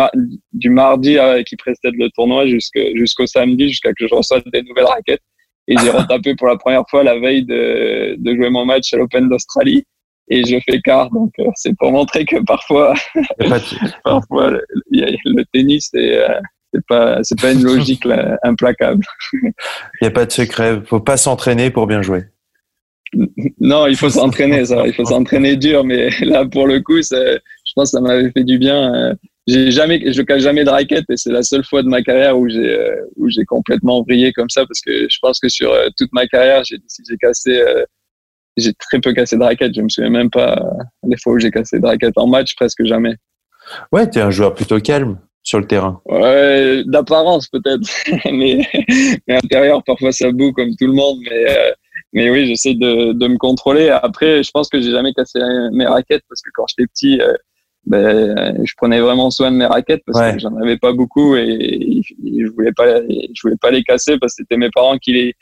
du 0.52 0.70
mardi 0.70 1.18
euh, 1.18 1.42
qui 1.42 1.56
précède 1.56 1.94
le 1.94 2.10
tournoi 2.10 2.46
jusqu'au 2.46 3.26
samedi, 3.26 3.68
jusqu'à 3.68 3.92
que 3.92 4.06
je 4.06 4.14
reçoive 4.14 4.42
des 4.52 4.62
nouvelles 4.62 4.84
raquettes. 4.84 5.22
Et 5.68 5.76
j'ai 5.78 5.90
retapé 5.90 6.34
pour 6.34 6.46
la 6.46 6.56
première 6.56 6.84
fois 6.88 7.02
la 7.02 7.18
veille 7.18 7.44
de, 7.44 8.16
de 8.18 8.36
jouer 8.36 8.50
mon 8.50 8.66
match 8.66 8.92
à 8.92 8.98
l'Open 8.98 9.28
d'Australie 9.28 9.84
et 10.28 10.44
je 10.44 10.56
fais 10.68 10.80
quart. 10.80 11.10
Donc, 11.10 11.32
euh, 11.38 11.44
c'est 11.54 11.76
pour 11.76 11.92
montrer 11.92 12.24
que 12.24 12.42
parfois, 12.44 12.94
parfois 14.04 14.50
le, 14.90 15.44
tennis, 15.52 15.88
c'est 15.92 16.18
euh, 16.18 16.40
c'est 16.74 16.86
pas 16.86 17.18
c'est 17.22 17.40
pas 17.40 17.52
une 17.52 17.62
logique 17.62 18.06
implacable. 18.42 19.04
Il 19.32 19.52
n'y 20.02 20.08
a 20.08 20.10
pas 20.10 20.26
de 20.26 20.32
secret. 20.32 20.80
Faut 20.84 21.00
pas 21.00 21.16
s'entraîner 21.16 21.70
pour 21.70 21.86
bien 21.86 22.02
jouer. 22.02 22.24
Non, 23.60 23.86
il 23.86 23.96
faut 23.96 24.10
s'entraîner, 24.10 24.66
ça. 24.66 24.86
Il 24.86 24.92
faut 24.92 25.04
s'entraîner 25.04 25.56
dur, 25.56 25.84
mais 25.84 26.10
là, 26.20 26.44
pour 26.44 26.66
le 26.66 26.80
coup, 26.80 26.96
je 26.96 27.38
pense 27.76 27.92
que 27.92 27.98
ça 27.98 28.00
m'avait 28.00 28.30
fait 28.32 28.44
du 28.44 28.58
bien. 28.58 28.94
Euh, 28.94 29.14
j'ai 29.46 29.70
jamais, 29.70 30.12
je 30.12 30.22
casse 30.22 30.42
jamais 30.42 30.64
de 30.64 30.70
raquette 30.70 31.04
et 31.08 31.16
c'est 31.16 31.30
la 31.30 31.42
seule 31.42 31.64
fois 31.64 31.82
de 31.82 31.88
ma 31.88 32.02
carrière 32.02 32.36
où 32.36 32.48
j'ai 32.48 32.78
où 33.16 33.28
j'ai 33.28 33.44
complètement 33.44 34.02
brillé 34.02 34.32
comme 34.32 34.50
ça 34.50 34.66
parce 34.66 34.80
que 34.80 35.06
je 35.08 35.18
pense 35.22 35.38
que 35.38 35.48
sur 35.48 35.72
toute 35.96 36.12
ma 36.12 36.26
carrière, 36.26 36.64
j'ai 36.64 36.78
j'ai 37.08 37.16
cassé 37.16 37.62
j'ai 38.56 38.72
très 38.74 38.98
peu 39.00 39.12
cassé 39.12 39.36
de 39.36 39.42
raquettes. 39.44 39.74
Je 39.74 39.82
me 39.82 39.88
souviens 39.88 40.10
même 40.10 40.30
pas 40.30 40.60
des 41.04 41.16
fois 41.22 41.34
où 41.34 41.38
j'ai 41.38 41.52
cassé 41.52 41.78
de 41.78 41.86
raquettes 41.86 42.16
en 42.18 42.26
match, 42.26 42.56
presque 42.56 42.84
jamais. 42.84 43.14
Ouais, 43.92 44.08
tu 44.10 44.18
es 44.18 44.22
un 44.22 44.30
joueur 44.30 44.54
plutôt 44.54 44.80
calme 44.80 45.20
sur 45.42 45.60
le 45.60 45.66
terrain. 45.66 46.00
Ouais, 46.06 46.82
d'apparence 46.86 47.48
peut-être, 47.48 47.88
mais, 48.24 48.66
mais 49.28 49.36
intérieur 49.36 49.82
parfois 49.84 50.10
ça 50.10 50.32
boue 50.32 50.52
comme 50.52 50.74
tout 50.76 50.86
le 50.86 50.92
monde. 50.92 51.18
Mais 51.22 51.50
euh, 51.50 51.72
mais 52.12 52.30
oui, 52.30 52.46
j'essaie 52.46 52.74
de, 52.74 53.12
de 53.12 53.28
me 53.28 53.36
contrôler. 53.36 53.90
Après, 53.90 54.42
je 54.42 54.50
pense 54.50 54.68
que 54.68 54.80
j'ai 54.80 54.90
jamais 54.90 55.12
cassé 55.12 55.38
mes 55.72 55.86
raquettes 55.86 56.22
parce 56.28 56.40
que 56.40 56.50
quand 56.54 56.64
j'étais 56.68 56.86
petit, 56.86 57.20
euh, 57.20 57.34
ben, 57.86 58.64
je 58.64 58.72
prenais 58.76 59.00
vraiment 59.00 59.30
soin 59.30 59.50
de 59.52 59.56
mes 59.56 59.66
raquettes 59.66 60.02
parce 60.06 60.32
que 60.32 60.38
j'en 60.40 60.56
avais 60.56 60.76
pas 60.76 60.92
beaucoup 60.92 61.36
et, 61.36 62.02
je 62.02 62.50
voulais 62.52 62.72
pas, 62.72 63.00
je 63.00 63.42
voulais 63.42 63.56
pas 63.60 63.70
les 63.70 63.82
casser 63.84 64.18
parce 64.18 64.34
que 64.34 64.42
c'était 64.42 64.56
mes 64.56 64.70
parents 64.70 64.98
qui 64.98 65.12
les 65.12 65.36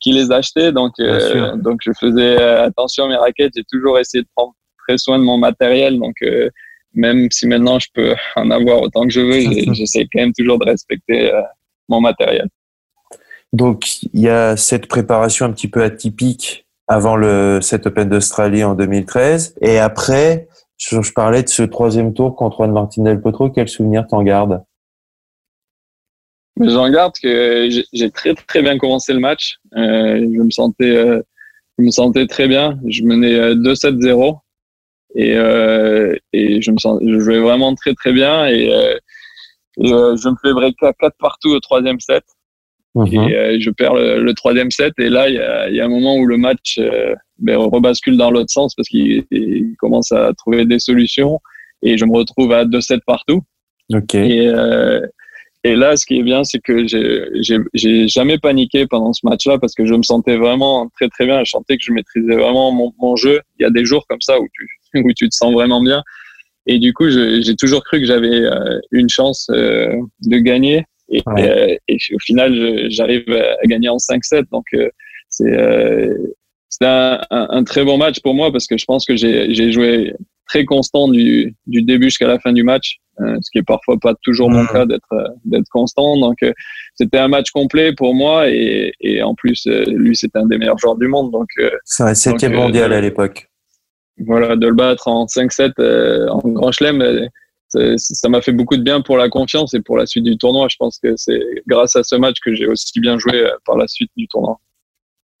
qui 0.00 0.12
les 0.12 0.32
achetait. 0.32 0.72
Donc, 0.72 0.94
euh, 0.98 1.56
donc 1.56 1.80
je 1.84 1.92
faisais 1.92 2.40
euh, 2.40 2.64
attention 2.64 3.04
à 3.04 3.08
mes 3.08 3.16
raquettes. 3.16 3.52
J'ai 3.54 3.64
toujours 3.70 3.98
essayé 3.98 4.22
de 4.22 4.28
prendre 4.34 4.54
très 4.86 4.98
soin 4.98 5.18
de 5.18 5.24
mon 5.24 5.38
matériel. 5.38 5.98
Donc, 5.98 6.14
euh, 6.22 6.48
même 6.94 7.30
si 7.30 7.46
maintenant 7.46 7.78
je 7.78 7.88
peux 7.94 8.14
en 8.34 8.50
avoir 8.50 8.80
autant 8.80 9.02
que 9.02 9.10
je 9.10 9.20
veux, 9.20 9.40
j'essaie 9.74 10.08
quand 10.10 10.20
même 10.20 10.32
toujours 10.32 10.58
de 10.58 10.64
respecter 10.64 11.30
mon 11.88 12.00
matériel. 12.00 12.48
Donc, 13.52 14.02
il 14.02 14.20
y 14.20 14.28
a 14.28 14.56
cette 14.56 14.86
préparation 14.86 15.46
un 15.46 15.52
petit 15.52 15.68
peu 15.68 15.82
atypique 15.82 16.66
avant 16.88 17.16
le 17.16 17.60
set 17.60 17.86
Open 17.86 18.08
d'Australie 18.08 18.64
en 18.64 18.74
2013. 18.74 19.56
Et 19.60 19.78
après, 19.78 20.48
je, 20.80 21.12
parlais 21.12 21.42
de 21.42 21.48
ce 21.48 21.62
troisième 21.62 22.14
tour 22.14 22.34
contre 22.36 22.56
Juan 22.56 22.72
Martin 22.72 23.02
Del 23.02 23.20
Potro. 23.20 23.50
Quel 23.50 23.68
souvenir 23.68 24.06
t'en 24.06 24.22
gardes? 24.22 24.62
J'en 26.58 26.90
garde 26.90 27.12
que 27.22 27.68
j'ai 27.92 28.10
très 28.10 28.34
très 28.34 28.62
bien 28.62 28.78
commencé 28.78 29.12
le 29.12 29.20
match. 29.20 29.58
Euh, 29.76 30.18
je 30.18 30.42
me 30.42 30.50
sentais 30.50 30.96
euh, 30.96 31.22
je 31.78 31.84
me 31.84 31.90
sentais 31.90 32.26
très 32.26 32.48
bien. 32.48 32.78
Je 32.86 33.02
menais 33.02 33.54
2-7-0 33.54 34.10
euh, 34.12 34.34
et 35.14 35.36
euh, 35.36 36.16
et 36.32 36.60
je 36.60 36.70
me 36.70 36.76
je 36.78 37.20
jouais 37.20 37.40
vraiment 37.40 37.74
très 37.74 37.94
très 37.94 38.12
bien 38.12 38.46
et, 38.46 38.72
euh, 38.72 38.98
je 39.78 40.28
me 40.28 40.34
fais 40.42 40.52
break 40.52 40.76
4 40.78 41.16
partout 41.18 41.50
au 41.50 41.60
troisième 41.60 42.00
set. 42.00 42.24
Mhm. 42.94 43.28
Et 43.28 43.60
je 43.60 43.70
perds 43.70 43.94
le, 43.94 44.32
troisième 44.34 44.70
set. 44.70 44.92
Et 44.98 45.08
là, 45.08 45.28
il 45.28 45.36
y 45.36 45.38
a, 45.38 45.70
y 45.70 45.80
a, 45.80 45.84
un 45.84 45.88
moment 45.88 46.16
où 46.16 46.26
le 46.26 46.36
match 46.36 46.80
ben, 47.38 47.56
rebascule 47.56 48.16
dans 48.16 48.30
l'autre 48.30 48.50
sens 48.50 48.74
parce 48.74 48.88
qu'il 48.88 49.24
commence 49.78 50.10
à 50.12 50.32
trouver 50.34 50.64
des 50.64 50.78
solutions. 50.78 51.40
Et 51.82 51.96
je 51.96 52.04
me 52.04 52.16
retrouve 52.16 52.52
à 52.52 52.64
2 52.64 52.80
sets 52.80 52.98
partout. 53.06 53.42
Ok. 53.92 54.14
Et, 54.14 54.52
et 55.62 55.76
là, 55.76 55.96
ce 55.96 56.06
qui 56.06 56.18
est 56.18 56.22
bien, 56.22 56.42
c'est 56.42 56.60
que 56.60 56.86
j'ai 56.86 58.08
jamais 58.08 58.38
paniqué 58.38 58.86
pendant 58.86 59.12
ce 59.12 59.20
match-là 59.24 59.58
parce 59.58 59.74
que 59.74 59.84
je 59.84 59.94
me 59.94 60.02
sentais 60.02 60.36
vraiment 60.36 60.88
très 60.96 61.08
très 61.08 61.26
bien. 61.26 61.44
Je 61.44 61.50
sentais 61.50 61.76
que 61.76 61.82
je 61.84 61.92
maîtrisais 61.92 62.34
vraiment 62.34 62.72
mon, 62.72 62.92
mon 62.98 63.16
jeu. 63.16 63.40
Il 63.58 63.62
y 63.62 63.66
a 63.66 63.70
des 63.70 63.84
jours 63.84 64.06
comme 64.08 64.20
ça 64.20 64.40
où 64.40 64.46
tu, 64.52 64.68
où 65.04 65.12
tu 65.12 65.28
te 65.28 65.34
sens 65.34 65.52
vraiment 65.52 65.82
bien. 65.82 66.02
Et 66.66 66.78
du 66.78 66.94
coup, 66.94 67.10
j'ai 67.10 67.56
toujours 67.56 67.84
cru 67.84 68.00
que 68.00 68.06
j'avais 68.06 68.28
euh, 68.28 68.78
une 68.90 69.08
chance 69.08 69.48
euh, 69.50 69.94
de 70.22 70.38
gagner. 70.38 70.84
Et, 71.10 71.22
euh, 71.38 71.76
et, 71.88 71.96
au 72.14 72.18
final, 72.18 72.90
j'arrive 72.90 73.30
à 73.30 73.66
gagner 73.66 73.88
en 73.88 73.96
5-7. 73.96 74.44
Donc, 74.52 74.64
c'est 75.28 76.86
un, 76.86 77.20
un, 77.30 77.46
un, 77.50 77.64
très 77.64 77.84
bon 77.84 77.98
match 77.98 78.20
pour 78.20 78.34
moi 78.34 78.52
parce 78.52 78.66
que 78.66 78.78
je 78.78 78.84
pense 78.84 79.04
que 79.04 79.16
j'ai 79.16 79.72
joué 79.72 80.14
très 80.50 80.64
constant 80.64 81.08
du, 81.08 81.54
du 81.66 81.82
début 81.82 82.06
jusqu'à 82.06 82.26
la 82.26 82.38
fin 82.40 82.52
du 82.52 82.64
match, 82.64 82.98
euh, 83.20 83.36
ce 83.40 83.50
qui 83.50 83.58
est 83.58 83.62
parfois 83.62 83.96
pas 84.00 84.14
toujours 84.22 84.50
mon 84.50 84.66
cas 84.66 84.84
d'être 84.84 85.12
euh, 85.12 85.28
d'être 85.44 85.68
constant. 85.70 86.18
Donc 86.18 86.42
euh, 86.42 86.52
c'était 86.96 87.18
un 87.18 87.28
match 87.28 87.50
complet 87.50 87.92
pour 87.94 88.14
moi 88.14 88.48
et, 88.48 88.92
et 89.00 89.22
en 89.22 89.34
plus 89.34 89.66
lui 89.66 90.16
c'était 90.16 90.38
un 90.38 90.46
des 90.46 90.58
meilleurs 90.58 90.78
joueurs 90.78 90.96
du 90.96 91.06
monde. 91.06 91.30
Donc 91.30 91.48
c'est 91.84 92.02
un 92.02 92.14
septième 92.14 92.54
mondial 92.54 92.92
à 92.92 93.00
l'époque. 93.00 93.48
Voilà, 94.26 94.56
de 94.56 94.66
le 94.66 94.74
battre 94.74 95.08
en 95.08 95.24
5-7 95.24 96.28
en 96.28 96.40
Grand 96.50 96.72
Chelem, 96.72 97.28
ça 97.96 98.28
m'a 98.28 98.40
fait 98.42 98.52
beaucoup 98.52 98.76
de 98.76 98.82
bien 98.82 99.00
pour 99.00 99.16
la 99.16 99.28
confiance 99.28 99.74
et 99.74 99.80
pour 99.80 99.96
la 99.96 100.06
suite 100.06 100.24
du 100.24 100.36
tournoi. 100.36 100.68
Je 100.70 100.76
pense 100.78 100.98
que 100.98 101.14
c'est 101.16 101.40
grâce 101.66 101.96
à 101.96 102.02
ce 102.02 102.16
match 102.16 102.36
que 102.44 102.54
j'ai 102.54 102.66
aussi 102.66 103.00
bien 103.00 103.18
joué 103.18 103.48
par 103.64 103.76
la 103.76 103.86
suite 103.86 104.10
du 104.16 104.26
tournoi. 104.28 104.58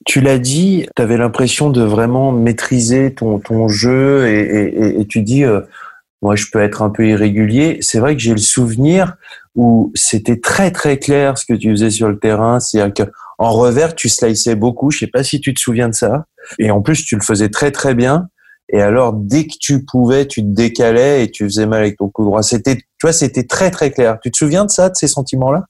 Tu 0.06 0.20
l'as 0.20 0.38
dit, 0.38 0.86
tu 0.96 1.02
avais 1.02 1.18
l'impression 1.18 1.70
de 1.70 1.82
vraiment 1.82 2.32
maîtriser 2.32 3.14
ton, 3.14 3.38
ton 3.38 3.68
jeu 3.68 4.28
et, 4.28 5.06
tu 5.06 5.22
dis, 5.22 5.44
euh, 5.44 5.60
moi 6.22 6.36
je 6.36 6.46
peux 6.50 6.60
être 6.60 6.82
un 6.82 6.90
peu 6.90 7.06
irrégulier. 7.06 7.78
C'est 7.82 7.98
vrai 7.98 8.16
que 8.16 8.22
j'ai 8.22 8.32
le 8.32 8.38
souvenir 8.38 9.16
où 9.54 9.92
c'était 9.94 10.40
très 10.40 10.70
très 10.70 10.98
clair 10.98 11.36
ce 11.36 11.44
que 11.44 11.54
tu 11.54 11.70
faisais 11.70 11.90
sur 11.90 12.08
le 12.08 12.18
terrain. 12.18 12.60
C'est-à-dire 12.60 13.06
qu'en 13.06 13.50
revers, 13.50 13.94
tu 13.94 14.08
sliceais 14.08 14.54
beaucoup. 14.54 14.90
Je 14.90 15.00
sais 15.00 15.06
pas 15.06 15.22
si 15.22 15.40
tu 15.40 15.52
te 15.52 15.60
souviens 15.60 15.88
de 15.88 15.94
ça. 15.94 16.24
Et 16.58 16.70
en 16.70 16.80
plus, 16.80 17.04
tu 17.04 17.16
le 17.16 17.22
faisais 17.22 17.50
très 17.50 17.70
très 17.70 17.94
bien. 17.94 18.28
Et 18.72 18.80
alors, 18.80 19.12
dès 19.12 19.46
que 19.46 19.54
tu 19.58 19.84
pouvais, 19.84 20.26
tu 20.26 20.42
te 20.42 20.46
décalais 20.46 21.24
et 21.24 21.30
tu 21.30 21.44
faisais 21.44 21.66
mal 21.66 21.80
avec 21.80 21.98
ton 21.98 22.08
coup 22.08 22.24
droit. 22.24 22.42
C'était, 22.42 22.76
tu 22.76 22.84
vois, 23.02 23.12
c'était 23.12 23.44
très 23.44 23.70
très 23.70 23.90
clair. 23.90 24.18
Tu 24.22 24.30
te 24.30 24.36
souviens 24.36 24.64
de 24.64 24.70
ça, 24.70 24.88
de 24.88 24.94
ces 24.94 25.08
sentiments-là? 25.08 25.64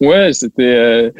Ouais, 0.00 0.32
c'était. 0.34 0.62
Euh, 0.62 1.10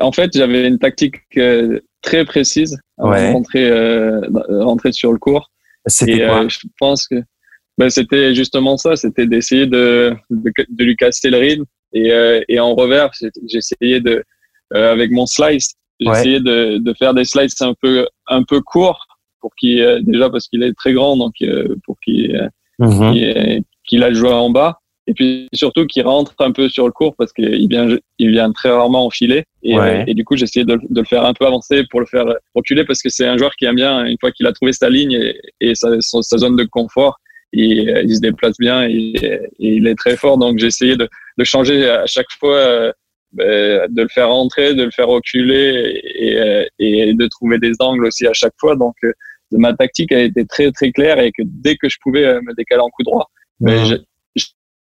en 0.00 0.12
fait, 0.12 0.30
j'avais 0.32 0.68
une 0.68 0.78
tactique 0.78 1.16
euh, 1.36 1.80
très 2.02 2.24
précise 2.24 2.78
avant 2.98 3.14
de 3.14 3.32
rentrer, 3.32 3.68
euh, 3.68 4.20
rentrer 4.60 4.92
sur 4.92 5.12
le 5.12 5.18
cours. 5.18 5.50
C'était 5.86 6.24
quoi? 6.24 6.46
Je 6.46 6.58
pense 6.78 7.08
que 7.08 7.16
ben, 7.76 7.90
c'était 7.90 8.32
justement 8.32 8.76
ça. 8.76 8.94
C'était 8.94 9.26
d'essayer 9.26 9.66
de, 9.66 10.14
de, 10.30 10.52
de, 10.68 10.84
lui 10.84 10.94
casser 10.94 11.30
le 11.30 11.38
rythme. 11.38 11.64
Et, 11.94 12.12
et 12.48 12.60
en 12.60 12.74
revers, 12.74 13.10
j'essayais 13.48 14.00
de, 14.00 14.22
avec 14.70 15.10
mon 15.10 15.26
slice, 15.26 15.74
j'essayais 16.00 16.40
de, 16.40 16.78
de 16.78 16.94
faire 16.94 17.12
des 17.12 17.24
slices 17.24 17.60
un 17.60 17.74
peu 17.82 18.06
un 18.28 18.44
peu 18.44 18.60
courts 18.60 19.04
pour 19.42 19.54
qu'il 19.54 20.00
déjà 20.06 20.30
parce 20.30 20.48
qu'il 20.48 20.62
est 20.62 20.72
très 20.72 20.94
grand, 20.94 21.18
donc 21.18 21.34
pour 21.84 22.00
qu'il 22.00 22.50
mm 22.78 23.60
qu'il 23.84 24.04
a 24.04 24.12
joué 24.12 24.30
en 24.30 24.48
bas 24.48 24.78
et 25.06 25.14
puis 25.14 25.48
surtout 25.52 25.86
qu'il 25.86 26.04
rentre 26.06 26.34
un 26.38 26.52
peu 26.52 26.68
sur 26.68 26.86
le 26.86 26.92
cours 26.92 27.16
parce 27.16 27.32
qu'il 27.32 27.68
vient, 27.68 27.88
il 28.18 28.30
vient 28.30 28.52
très 28.52 28.70
rarement 28.70 29.06
enfiler. 29.06 29.44
Et, 29.62 29.76
euh, 29.76 30.04
et 30.06 30.14
du 30.14 30.24
coup, 30.24 30.36
j'essayais 30.36 30.64
de, 30.64 30.76
de, 30.76 31.00
le 31.00 31.06
faire 31.06 31.24
un 31.24 31.34
peu 31.34 31.44
avancer 31.44 31.82
pour 31.90 32.00
le 32.00 32.06
faire 32.06 32.26
reculer 32.54 32.84
parce 32.84 33.02
que 33.02 33.08
c'est 33.08 33.26
un 33.26 33.36
joueur 33.36 33.54
qui 33.56 33.64
aime 33.64 33.74
bien, 33.74 34.04
une 34.04 34.16
fois 34.20 34.30
qu'il 34.30 34.46
a 34.46 34.52
trouvé 34.52 34.72
sa 34.72 34.88
ligne 34.88 35.12
et, 35.12 35.40
et 35.60 35.74
sa, 35.74 36.00
sa, 36.00 36.38
zone 36.38 36.54
de 36.54 36.64
confort, 36.64 37.18
il, 37.52 37.90
euh, 37.90 38.02
il 38.02 38.14
se 38.14 38.20
déplace 38.20 38.56
bien 38.58 38.88
et, 38.88 39.12
et, 39.20 39.40
il 39.58 39.88
est 39.88 39.96
très 39.96 40.16
fort. 40.16 40.38
Donc 40.38 40.58
j'essayais 40.58 40.96
de, 40.96 41.08
de 41.36 41.44
changer 41.44 41.88
à 41.90 42.06
chaque 42.06 42.30
fois, 42.38 42.56
euh, 42.56 42.92
de 43.38 44.02
le 44.02 44.08
faire 44.08 44.28
rentrer, 44.28 44.74
de 44.74 44.84
le 44.84 44.90
faire 44.92 45.08
reculer 45.08 46.00
et, 46.14 46.68
et, 46.78 47.14
de 47.14 47.26
trouver 47.26 47.58
des 47.58 47.72
angles 47.80 48.06
aussi 48.06 48.24
à 48.28 48.32
chaque 48.32 48.54
fois. 48.60 48.76
Donc 48.76 48.94
ma 49.52 49.74
tactique 49.74 50.12
a 50.12 50.20
été 50.20 50.44
très 50.46 50.72
très 50.72 50.92
claire 50.92 51.18
et 51.18 51.30
que 51.32 51.42
dès 51.44 51.76
que 51.76 51.88
je 51.88 51.98
pouvais 52.02 52.40
me 52.40 52.54
décaler 52.54 52.82
en 52.82 52.88
coup 52.88 53.02
droit, 53.02 53.30
mmh 53.60 53.94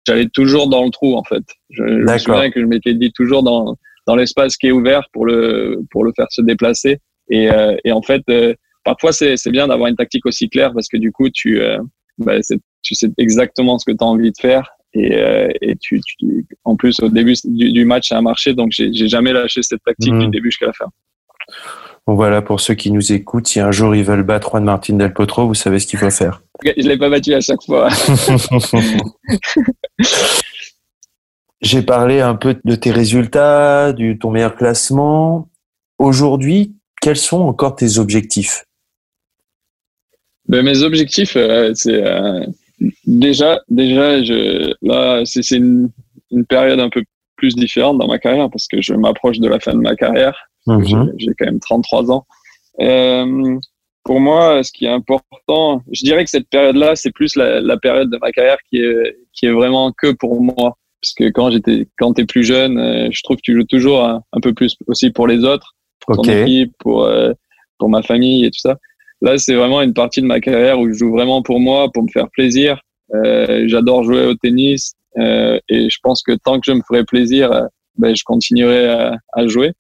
j'allais 0.07 0.29
toujours 0.29 0.69
dans 0.69 0.85
le 0.85 0.91
trou 0.91 1.17
en 1.17 1.25
fait. 1.25 1.43
Je, 1.71 1.83
je 1.83 2.13
me 2.13 2.19
souviens 2.19 2.51
que 2.51 2.61
je 2.61 2.67
m'étais 2.67 2.95
dit 2.95 3.13
toujours 3.13 3.43
dans 3.43 3.77
dans 4.07 4.15
l'espace 4.15 4.57
qui 4.57 4.69
est 4.69 4.73
ouvert 4.73 5.03
pour 5.13 5.27
le 5.27 5.83
pour 5.91 6.05
le 6.05 6.13
faire 6.15 6.27
se 6.31 6.43
déplacer. 6.43 6.99
Et, 7.29 7.51
euh, 7.51 7.77
et 7.85 7.91
en 7.91 8.03
fait, 8.03 8.23
euh, 8.31 8.55
parfois 8.85 9.13
c'est 9.13 9.37
c'est 9.37 9.51
bien 9.51 9.67
d'avoir 9.67 9.89
une 9.89 9.97
tactique 9.97 10.27
aussi 10.27 10.49
claire 10.49 10.73
parce 10.73 10.89
que 10.89 10.97
du 10.97 11.11
coup 11.13 11.29
tu 11.29 11.61
euh, 11.61 11.79
bah, 12.19 12.35
tu 12.83 12.95
sais 12.95 13.11
exactement 13.19 13.79
ce 13.79 13.85
que 13.85 13.97
tu 13.97 14.03
as 14.03 14.07
envie 14.07 14.31
de 14.31 14.37
faire 14.41 14.71
et, 14.95 15.17
euh, 15.17 15.51
et 15.61 15.77
tu, 15.77 16.01
tu, 16.01 16.47
en 16.65 16.77
plus 16.77 17.01
au 17.01 17.09
début 17.09 17.35
du, 17.45 17.73
du 17.73 17.85
match 17.85 18.09
ça 18.09 18.19
a 18.19 18.21
marché 18.23 18.55
donc 18.55 18.71
j'ai 18.71 19.09
jamais 19.09 19.33
lâché 19.33 19.63
cette 19.63 19.83
tactique 19.85 20.17
du 20.17 20.29
mmh. 20.29 20.31
début 20.31 20.51
jusqu'à 20.51 20.67
la 20.67 20.73
fin. 20.73 20.87
Bon 22.07 22.15
voilà, 22.15 22.41
pour 22.41 22.61
ceux 22.61 22.75
qui 22.75 22.93
nous 22.93 23.13
écoutent, 23.13 23.49
si 23.49 23.59
un 23.59 23.73
jour 23.73 23.97
ils 23.97 24.05
veulent 24.05 24.23
battre 24.23 24.51
Juan 24.51 24.63
Martin 24.63 24.95
Del 24.95 25.13
Potro, 25.13 25.49
vous 25.49 25.55
savez 25.55 25.81
ce 25.81 25.89
qu'il 25.89 25.99
faut 25.99 26.11
faire. 26.11 26.41
Je 26.65 26.87
l'ai 26.87 26.97
pas 26.97 27.11
battu 27.11 27.35
à 27.35 27.41
chaque 27.41 27.63
fois. 27.65 27.89
J'ai 31.63 31.83
parlé 31.83 32.21
un 32.21 32.37
peu 32.37 32.57
de 32.65 32.75
tes 32.77 32.93
résultats, 32.93 33.93
de 33.93 34.13
ton 34.13 34.31
meilleur 34.31 34.55
classement. 34.55 35.49
Aujourd'hui, 35.99 36.77
quels 37.03 37.17
sont 37.17 37.41
encore 37.41 37.75
tes 37.75 37.99
objectifs? 37.99 38.65
Ben, 40.49 40.65
Mes 40.65 40.83
objectifs, 40.83 41.35
euh, 41.35 41.73
c'est 41.75 42.07
euh, 42.07 42.47
déjà, 43.05 43.61
déjà 43.69 44.23
je, 44.23 44.75
là, 44.81 45.23
c'est 45.25 45.51
une, 45.51 45.91
une 46.31 46.47
période 46.47 46.79
un 46.79 46.89
peu 46.89 47.03
plus 47.35 47.57
différente 47.57 47.99
dans 47.99 48.07
ma 48.07 48.21
carrière 48.21 48.49
parce 48.49 48.69
que 48.69 48.81
je 48.81 48.95
m'approche 48.95 49.41
de 49.41 49.49
la 49.49 49.59
fin 49.59 49.73
de 49.75 49.81
ma 49.81 49.97
carrière 49.97 50.49
Mhm. 50.67 51.13
J'ai 51.19 51.33
quand 51.39 51.47
même 51.47 51.61
33 51.61 52.11
ans. 52.11 52.27
Euh, 52.81 53.59
pour 54.07 54.21
moi, 54.21 54.63
ce 54.63 54.71
qui 54.71 54.85
est 54.85 54.91
important, 54.91 55.83
je 55.91 56.05
dirais 56.05 56.25
que 56.25 56.31
cette 56.31 56.49
période-là, 56.49 56.95
c'est 56.95 57.11
plus 57.11 57.35
la, 57.37 57.61
la, 57.61 57.77
période 57.77 58.09
de 58.09 58.19
ma 58.19 58.31
carrière 58.31 58.59
qui 58.71 58.79
est, 58.79 59.17
qui 59.33 59.47
est 59.47 59.53
vraiment 59.53 59.93
que 59.93 60.13
pour 60.13 60.41
moi. 60.41 60.77
Parce 61.03 61.13
que 61.15 61.25
quand 61.31 61.51
j'étais, 61.51 61.89
quand 61.99 62.13
t'es 62.15 62.25
plus 62.25 62.45
jeune, 62.45 62.79
euh, 62.79 63.09
je 63.11 63.23
trouve 63.23 63.37
que 63.37 63.43
tu 63.43 63.55
joues 63.55 63.65
toujours 63.65 64.03
un, 64.03 64.23
peu 64.43 64.55
plus 64.55 64.77
aussi 64.87 65.11
pour 65.11 65.27
les 65.27 65.45
autres, 65.45 65.75
pour 66.01 66.17
ton 66.17 66.23
équipe, 66.23 66.73
pour, 66.79 67.05
euh, 67.05 67.33
pour 67.79 67.89
ma 67.89 68.03
famille 68.03 68.45
et 68.45 68.51
tout 68.51 68.61
ça. 68.61 68.77
Là, 69.23 69.39
c'est 69.39 69.55
vraiment 69.55 69.83
une 69.83 69.95
partie 69.95 70.21
de 70.21 70.27
ma 70.27 70.41
carrière 70.41 70.79
où 70.79 70.89
je 70.89 70.93
joue 70.93 71.11
vraiment 71.11 71.43
pour 71.43 71.59
moi, 71.59 71.91
pour 71.93 72.05
me 72.05 72.09
faire 72.09 72.31
plaisir. 72.31 72.81
Euh, 73.15 73.65
J'adore 73.67 74.05
jouer 74.05 74.27
au 74.27 74.35
tennis 74.35 74.95
euh, 75.19 75.59
et 75.69 75.91
je 75.91 75.99
pense 76.03 76.23
que 76.23 76.33
tant 76.33 76.61
que 76.61 76.65
je 76.67 76.73
me 76.73 76.83
ferai 76.87 77.05
plaisir, 77.05 77.51
ben, 77.99 78.15
je 78.15 78.23
continuerai 78.25 78.89
à, 78.89 79.17
à 79.33 79.47
jouer. 79.49 79.73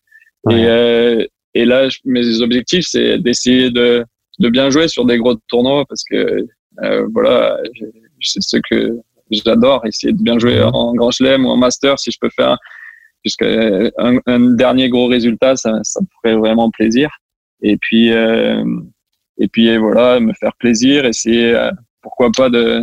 Et, 0.50 0.66
euh, 0.66 1.24
et 1.54 1.64
là, 1.64 1.88
mes 2.04 2.40
objectifs, 2.40 2.86
c'est 2.88 3.18
d'essayer 3.18 3.70
de, 3.70 4.04
de 4.38 4.48
bien 4.48 4.70
jouer 4.70 4.88
sur 4.88 5.04
des 5.04 5.18
gros 5.18 5.34
tournois 5.48 5.84
parce 5.88 6.04
que 6.04 6.46
euh, 6.82 7.06
voilà, 7.12 7.58
c'est 8.20 8.42
ce 8.42 8.58
que 8.70 8.98
j'adore, 9.30 9.84
essayer 9.86 10.12
de 10.12 10.22
bien 10.22 10.38
jouer 10.38 10.62
en 10.62 10.94
Grand 10.94 11.10
Chelem 11.10 11.46
ou 11.46 11.50
en 11.50 11.56
Master. 11.56 11.98
Si 11.98 12.10
je 12.10 12.18
peux 12.20 12.30
faire 12.30 12.56
jusqu'à 13.24 13.46
un, 13.98 14.18
un, 14.26 14.40
dernier 14.54 14.88
gros 14.88 15.06
résultat, 15.06 15.56
ça, 15.56 15.80
ça 15.82 16.00
me 16.00 16.06
ferait 16.22 16.36
vraiment 16.36 16.70
plaisir. 16.70 17.10
Et 17.62 17.76
puis, 17.78 18.12
euh, 18.12 18.62
et 19.38 19.48
puis 19.48 19.76
voilà, 19.76 20.20
me 20.20 20.32
faire 20.34 20.54
plaisir, 20.58 21.04
essayer, 21.04 21.54
euh, 21.54 21.70
pourquoi 22.02 22.30
pas 22.36 22.50
de 22.50 22.82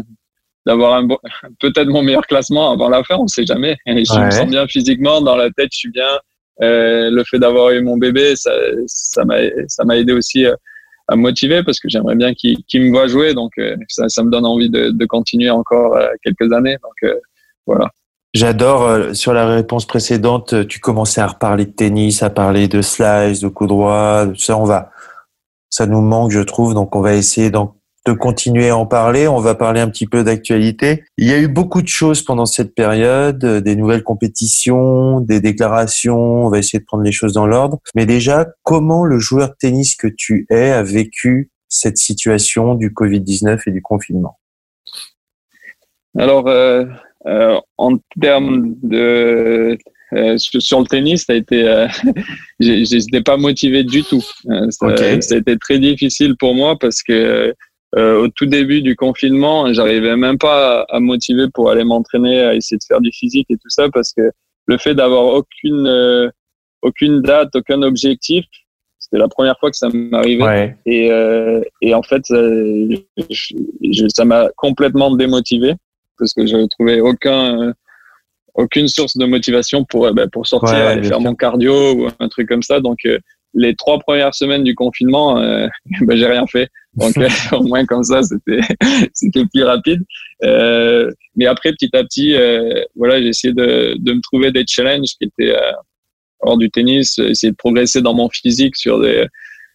d'avoir 0.65 0.93
un 0.93 1.08
peut-être 1.60 1.89
mon 1.89 2.02
meilleur 2.02 2.26
classement 2.26 2.71
avant 2.71 2.89
la 2.89 3.04
fin, 3.04 3.17
on 3.17 3.28
sait 3.28 3.45
jamais. 3.45 3.78
je 3.86 3.91
me 3.91 4.32
sens 4.32 4.49
bien 4.49 4.67
physiquement, 4.67 5.21
dans 5.21 5.36
la 5.36 5.49
tête, 5.52 5.69
je 5.71 5.78
suis 5.78 5.91
bien. 5.91 6.19
Euh, 6.62 7.10
le 7.10 7.24
fait 7.24 7.39
d'avoir 7.39 7.72
eu 7.72 7.82
mon 7.82 7.98
bébé, 7.98 8.36
ça, 8.36 9.26
m'a, 9.26 9.38
ça 9.68 9.84
m'a 9.86 9.98
aidé 9.98 10.13
aussi 10.13 10.46
euh, 10.46 10.56
à 11.08 11.16
me 11.16 11.22
motiver 11.22 11.63
parce 11.63 11.80
que 11.80 11.89
j'aimerais 11.89 12.16
bien 12.16 12.34
qu'il, 12.34 12.58
me 12.76 12.89
voit 12.92 13.08
jouer. 13.08 13.34
Donc, 13.34 13.52
euh, 13.58 13.76
ça, 13.88 14.08
ça 14.10 14.24
me 14.24 14.30
donne 14.30 14.46
envie 14.46 14.70
de, 14.70 14.89
de 14.89 15.06
continuer 15.06 15.50
encore 15.50 15.98
quelques 16.24 16.52
années. 16.54 16.78
Donc, 16.84 17.13
voilà. 17.66 17.89
J'adore, 18.34 19.16
sur 19.16 19.34
la 19.34 19.48
réponse 19.48 19.86
précédente, 19.86 20.68
tu 20.68 20.80
commençais 20.80 21.22
à 21.22 21.28
reparler 21.28 21.66
de 21.66 21.72
tennis, 21.72 22.24
à 22.24 22.32
parler 22.32 22.68
de 22.68 22.82
slice, 22.82 23.42
de 23.42 23.48
coup 23.48 23.68
droit, 23.68 24.26
ça, 24.36 24.58
on 24.58 24.63
va, 24.63 24.92
ça 25.70 25.86
nous 25.86 26.02
manque, 26.02 26.32
je 26.32 26.39
trouve, 26.39 26.74
donc 26.74 26.96
on 26.96 27.02
va 27.02 27.13
essayer 27.13 27.52
d'en 27.52 27.76
de 28.06 28.13
continuer 28.13 28.70
à 28.70 28.78
en 28.78 28.86
parler. 28.86 29.28
On 29.28 29.39
va 29.39 29.56
parler 29.56 29.80
un 29.80 29.89
petit 29.89 30.08
peu 30.08 30.24
d'actualité. 30.24 31.04
Il 31.18 31.28
y 31.28 31.34
a 31.34 31.39
eu 31.39 31.48
beaucoup 31.48 31.82
de 31.82 31.88
choses 31.88 32.22
pendant 32.22 32.46
cette 32.46 32.76
période, 32.76 33.44
euh, 33.44 33.62
des 33.62 33.76
nouvelles 33.76 34.04
compétitions, 34.04 35.22
des 35.22 35.39
déclarations. 35.39 36.46
On 36.46 36.50
va 36.50 36.60
essayer 36.60 36.80
de 36.80 36.86
prendre 36.86 37.04
les 37.04 37.12
choses 37.12 37.34
dans 37.34 37.48
l'ordre. 37.48 37.80
Mais 37.96 38.06
déjà, 38.06 38.48
comment 38.63 39.06
le 39.06 39.20
joueur 39.20 39.50
de 39.50 39.56
tennis 39.58 39.96
que 39.96 40.08
tu 40.08 40.46
es 40.50 40.72
a 40.72 40.84
vécu 40.84 41.50
cette 41.70 41.98
situation 41.98 42.76
du 42.76 42.89
Covid-19 42.89 43.62
et 43.68 43.72
du 43.72 43.82
confinement? 43.82 44.38
Alors, 46.18 46.48
euh, 46.48 46.86
euh, 47.26 47.60
en 47.78 47.98
termes 48.22 48.76
de 48.84 49.78
sur 50.28 50.80
le 50.80 50.86
tennis, 50.86 51.26
ça 51.26 51.34
a 51.34 51.38
été, 51.38 51.88
j'étais 52.60 53.22
pas 53.22 53.36
motivé 53.36 53.84
du 53.84 54.04
tout. 54.04 54.22
Ça, 54.70 54.96
ça, 54.96 55.36
a 55.36 55.38
été 55.38 55.58
très 55.58 55.80
difficile 55.80 56.36
pour 56.38 56.54
moi 56.54 56.78
parce 56.78 57.02
que 57.02 57.56
au 57.95 58.27
tout 58.27 58.45
début 58.45 58.82
du 58.82 58.95
confinement, 58.95 59.71
j'arrivais 59.73 60.15
même 60.15 60.38
pas 60.38 60.82
à, 60.82 60.95
à 60.95 60.99
motiver 60.99 61.45
pour 61.53 61.69
aller 61.69 61.84
m'entraîner, 61.84 62.41
à 62.41 62.56
essayer 62.56 62.77
de 62.77 62.84
faire 62.84 63.01
du 63.01 63.12
physique 63.12 63.47
et 63.49 63.58
tout 63.58 63.69
ça 63.69 63.89
parce 63.89 64.13
que 64.13 64.32
le 64.65 64.77
fait 64.77 64.95
d'avoir 64.95 65.25
aucune 65.25 66.32
aucune 66.84 67.21
date, 67.21 67.56
aucun 67.56 67.82
objectif, 67.82 68.45
c'était 68.99 69.17
la 69.17 69.27
première 69.27 69.58
fois 69.60 69.71
que 69.71 69.77
ça 69.77 69.89
m'arrivait. 69.89 70.77
Et, 70.86 71.12
euh, 71.12 71.62
et 71.82 71.93
en 71.93 72.03
fait, 72.03 72.23
euh, 72.32 72.95
ça 74.10 74.25
m'a 74.25 74.49
complètement 74.56 75.15
démotivé 75.15 75.73
parce 76.19 76.34
que 76.34 76.45
je 76.45 76.56
ne 76.56 76.67
trouvais 76.67 76.99
aucun, 76.99 77.73
aucune 78.53 78.88
source 78.88 79.17
de 79.17 79.25
motivation 79.25 79.84
pour, 79.86 80.13
ben, 80.13 80.29
pour 80.29 80.45
sortir, 80.45 80.75
aller 80.75 81.03
faire 81.03 81.19
mon 81.19 81.36
cardio 81.36 81.93
ou 81.93 82.08
un 82.19 82.27
truc 82.27 82.47
comme 82.47 82.63
ça. 82.63 82.79
Donc, 82.79 82.99
euh, 83.06 83.17
les 83.54 83.76
trois 83.76 84.00
premières 84.00 84.34
semaines 84.34 84.63
du 84.63 84.76
confinement, 84.76 85.38
euh, 85.38 85.68
ben, 86.02 86.18
j'ai 86.18 86.28
rien 86.28 86.46
fait. 86.48 86.70
Donc, 86.96 87.13
au 87.52 87.63
moins 87.63 87.86
comme 87.86 88.04
ça, 88.04 88.22
c'était, 88.24 88.62
c'était 89.13 89.46
plus 89.46 89.63
rapide. 89.63 90.04
Euh, 90.44 91.12
mais 91.36 91.46
après, 91.46 91.72
petit 91.72 91.89
à 91.94 92.04
petit, 92.04 92.36
voilà, 92.96 93.22
j'ai 93.22 93.30
essayé 93.30 93.54
de, 93.54 93.96
de 93.98 94.13
me 94.13 94.22
trouver 94.22 94.52
des 94.52 94.66
challenges 94.68 95.16
qui 95.18 95.26
étaient 95.26 95.56
hors 96.39 96.58
du 96.58 96.70
tennis, 96.70 97.18
essayer 97.20 97.52
de 97.52 97.58
progresser 97.58 98.02
dans 98.02 98.13
mon 98.13 98.30
physique 98.30 98.76
sur 98.76 99.00
des 99.00 99.26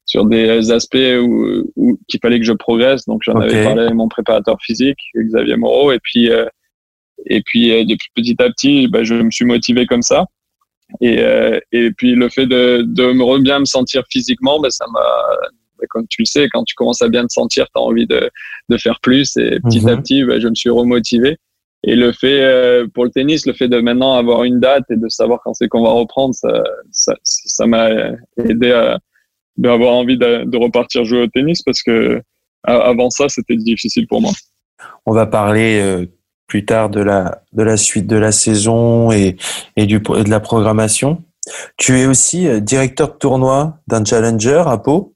sur 0.08 0.24
des 0.24 0.72
aspects 0.72 0.96
où, 0.96 1.70
où 1.76 1.98
qu'il 2.08 2.18
fallait 2.20 2.38
que 2.38 2.46
je 2.46 2.54
progresse. 2.54 3.04
Donc 3.04 3.20
j'en 3.24 3.34
avais 3.34 3.62
parlé 3.62 3.82
avec 3.82 3.94
mon 3.94 4.08
préparateur 4.08 4.56
physique, 4.62 4.98
Xavier 5.14 5.56
Moreau, 5.56 5.92
et 5.92 5.98
puis 6.02 6.30
euh, 6.30 6.46
et 7.26 7.42
puis 7.42 7.70
euh, 7.70 7.84
depuis 7.84 8.08
petit 8.14 8.36
à 8.38 8.48
petit, 8.48 8.88
bah, 8.88 9.04
je 9.04 9.14
me 9.14 9.30
suis 9.30 9.44
motivé 9.44 9.86
comme 9.86 10.02
ça. 10.02 10.24
Et 11.00 11.20
euh, 11.20 11.60
et 11.72 11.90
puis 11.90 12.14
le 12.14 12.28
fait 12.28 12.46
de 12.46 12.82
de 12.86 13.12
me 13.12 13.38
bien 13.40 13.60
me 13.60 13.64
sentir 13.64 14.02
physiquement, 14.10 14.60
bah, 14.60 14.70
ça 14.70 14.86
m'a 14.92 15.00
bah, 15.78 15.84
comme 15.90 16.06
tu 16.08 16.22
le 16.22 16.26
sais, 16.26 16.48
quand 16.52 16.64
tu 16.64 16.74
commences 16.74 17.02
à 17.02 17.08
bien 17.08 17.26
te 17.26 17.32
sentir, 17.32 17.66
tu 17.66 17.72
as 17.76 17.80
envie 17.80 18.06
de, 18.06 18.30
de 18.68 18.76
faire 18.78 18.98
plus. 19.00 19.36
Et 19.36 19.60
petit 19.60 19.86
à 19.88 19.94
mhm. 19.94 20.02
petit, 20.02 20.24
bah, 20.24 20.40
je 20.40 20.48
me 20.48 20.54
suis 20.54 20.70
remotivé. 20.70 21.36
Et 21.84 21.94
le 21.94 22.10
fait 22.12 22.40
euh, 22.40 22.86
pour 22.92 23.04
le 23.04 23.10
tennis, 23.10 23.46
le 23.46 23.52
fait 23.52 23.68
de 23.68 23.78
maintenant 23.80 24.14
avoir 24.14 24.42
une 24.42 24.58
date 24.58 24.84
et 24.90 24.96
de 24.96 25.08
savoir 25.08 25.40
quand 25.44 25.54
c'est 25.54 25.68
qu'on 25.68 25.84
va 25.84 25.90
reprendre, 25.90 26.34
ça, 26.34 26.64
ça, 26.90 27.14
ça 27.22 27.66
m'a 27.66 27.90
aidé 28.36 28.72
à 28.72 28.98
d'avoir 29.56 29.92
envie 29.94 30.16
de, 30.16 30.44
de, 30.44 30.56
repartir 30.56 31.04
jouer 31.04 31.22
au 31.22 31.26
tennis 31.26 31.62
parce 31.62 31.82
que 31.82 32.22
avant 32.62 33.10
ça, 33.10 33.28
c'était 33.28 33.56
difficile 33.56 34.06
pour 34.06 34.20
moi. 34.20 34.32
On 35.06 35.12
va 35.12 35.26
parler 35.26 35.80
euh, 35.80 36.06
plus 36.48 36.64
tard 36.64 36.90
de 36.90 37.00
la 37.00 37.42
de 37.52 37.62
la 37.62 37.76
suite 37.76 38.08
de 38.08 38.16
la 38.16 38.32
saison 38.32 39.12
et 39.12 39.36
et 39.76 39.86
du 39.86 40.02
et 40.16 40.24
de 40.24 40.30
la 40.30 40.40
programmation. 40.40 41.22
Tu 41.76 42.00
es 42.00 42.06
aussi 42.06 42.48
euh, 42.48 42.58
directeur 42.60 43.08
de 43.08 43.18
tournoi 43.18 43.78
d'un 43.86 44.04
challenger 44.04 44.64
à 44.66 44.78
Pau 44.78 45.14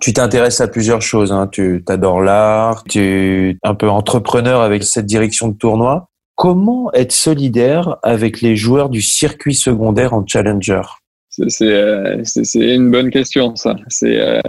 tu 0.00 0.12
t'intéresses 0.12 0.60
à 0.60 0.68
plusieurs 0.68 1.02
choses. 1.02 1.32
Hein. 1.32 1.48
Tu 1.50 1.82
adores 1.88 2.20
l'art, 2.20 2.84
tu 2.84 3.00
es 3.00 3.56
un 3.62 3.74
peu 3.74 3.88
entrepreneur 3.88 4.60
avec 4.60 4.82
cette 4.82 5.06
direction 5.06 5.48
de 5.48 5.56
tournoi. 5.56 6.08
Comment 6.34 6.92
être 6.92 7.12
solidaire 7.12 7.96
avec 8.02 8.40
les 8.40 8.56
joueurs 8.56 8.88
du 8.88 9.00
circuit 9.00 9.54
secondaire 9.54 10.12
en 10.12 10.26
challenger? 10.26 10.82
C'est 11.30 11.72
euh, 11.72 12.22
une 12.54 12.90
bonne 12.90 13.10
question, 13.10 13.54
ça. 13.56 13.76
C'est, 13.88 14.20
euh, 14.20 14.40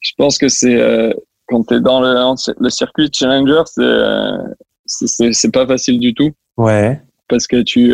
je 0.00 0.12
pense 0.16 0.38
que 0.38 0.48
c'est 0.48 0.76
euh, 0.76 1.12
quand 1.46 1.66
tu 1.66 1.74
es 1.74 1.80
dans 1.80 2.00
le, 2.00 2.14
le, 2.60 2.70
circuit 2.70 3.10
challenger, 3.12 3.62
c'est 3.66 3.82
c'est 4.90 5.52
pas 5.52 5.66
facile 5.66 5.98
du 5.98 6.14
tout. 6.14 6.32
Ouais. 6.56 7.00
Parce 7.28 7.46
que 7.46 7.62
tu, 7.62 7.92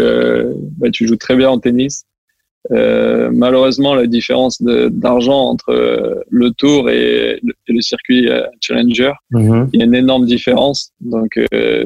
bah, 0.79 0.91
tu 0.91 1.07
joues 1.07 1.17
très 1.17 1.37
bien 1.37 1.51
en 1.51 1.59
tennis 1.59 2.07
euh, 2.73 3.31
malheureusement, 3.33 3.95
la 3.95 4.07
différence 4.07 4.61
d'argent 4.61 5.41
entre 5.41 5.71
euh, 5.71 6.23
le 6.31 6.51
Tour 6.51 6.91
et 6.91 7.41
le, 7.43 7.81
circuit 7.81 8.29
euh, 8.29 8.43
Challenger, 8.61 9.13
mhm. 9.31 9.71
il 9.73 9.81
y 9.81 9.83
a 9.83 9.87
une 9.87 9.95
énorme 9.95 10.27
différence. 10.27 10.93
Donc, 11.01 11.39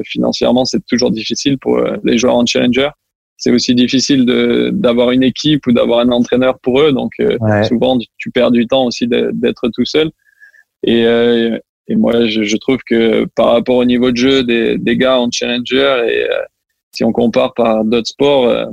financièrement, 0.05 0.65
c'est 0.65 0.83
toujours 0.85 1.11
difficile 1.11 1.57
pour 1.57 1.81
les 2.03 2.17
joueurs 2.17 2.35
en 2.35 2.45
Challenger. 2.45 2.89
C'est 3.37 3.51
aussi 3.51 3.73
difficile 3.73 4.25
d'avoir 4.73 5.11
une 5.11 5.23
équipe 5.23 5.65
ou 5.65 5.71
d'avoir 5.71 5.99
un 5.99 6.09
entraîneur 6.09 6.59
pour 6.59 6.79
eux. 6.81 6.91
Donc, 6.91 7.13
souvent, 7.67 7.97
tu 8.17 8.31
perds 8.31 8.51
du 8.51 8.67
temps 8.67 8.85
aussi 8.85 9.07
d'être 9.07 9.69
tout 9.69 9.85
seul. 9.85 10.11
Et, 10.83 11.03
et 11.91 11.95
moi, 11.95 12.25
je, 12.25 12.43
je, 12.43 12.57
trouve 12.57 12.79
que 12.85 13.25
par 13.35 13.47
rapport 13.47 13.75
au 13.75 13.85
niveau 13.85 14.11
de 14.11 14.17
jeu 14.17 14.43
des, 14.43 14.77
des 14.77 14.97
gars 14.97 15.19
en 15.19 15.29
Challenger, 15.29 16.05
et 16.09 16.27
si 16.93 17.03
on 17.03 17.11
compare 17.11 17.53
par 17.53 17.83
d'autres 17.83 18.07
sports, 18.07 18.67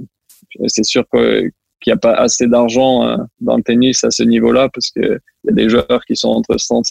c'est 0.67 0.85
sûr 0.85 1.05
que 1.13 1.51
qu'il 1.81 1.93
n'y 1.93 1.97
a 1.97 2.01
pas 2.01 2.15
assez 2.15 2.47
d'argent 2.47 3.07
euh, 3.07 3.17
dans 3.41 3.57
le 3.57 3.63
tennis 3.63 4.03
à 4.05 4.11
ce 4.11 4.23
niveau-là 4.23 4.69
parce 4.73 4.91
qu'il 4.91 5.19
y 5.45 5.51
a 5.51 5.53
des 5.53 5.69
joueurs 5.69 6.05
qui 6.07 6.17
sont 6.17 6.31
entre 6.31 6.59
100, 6.59 6.83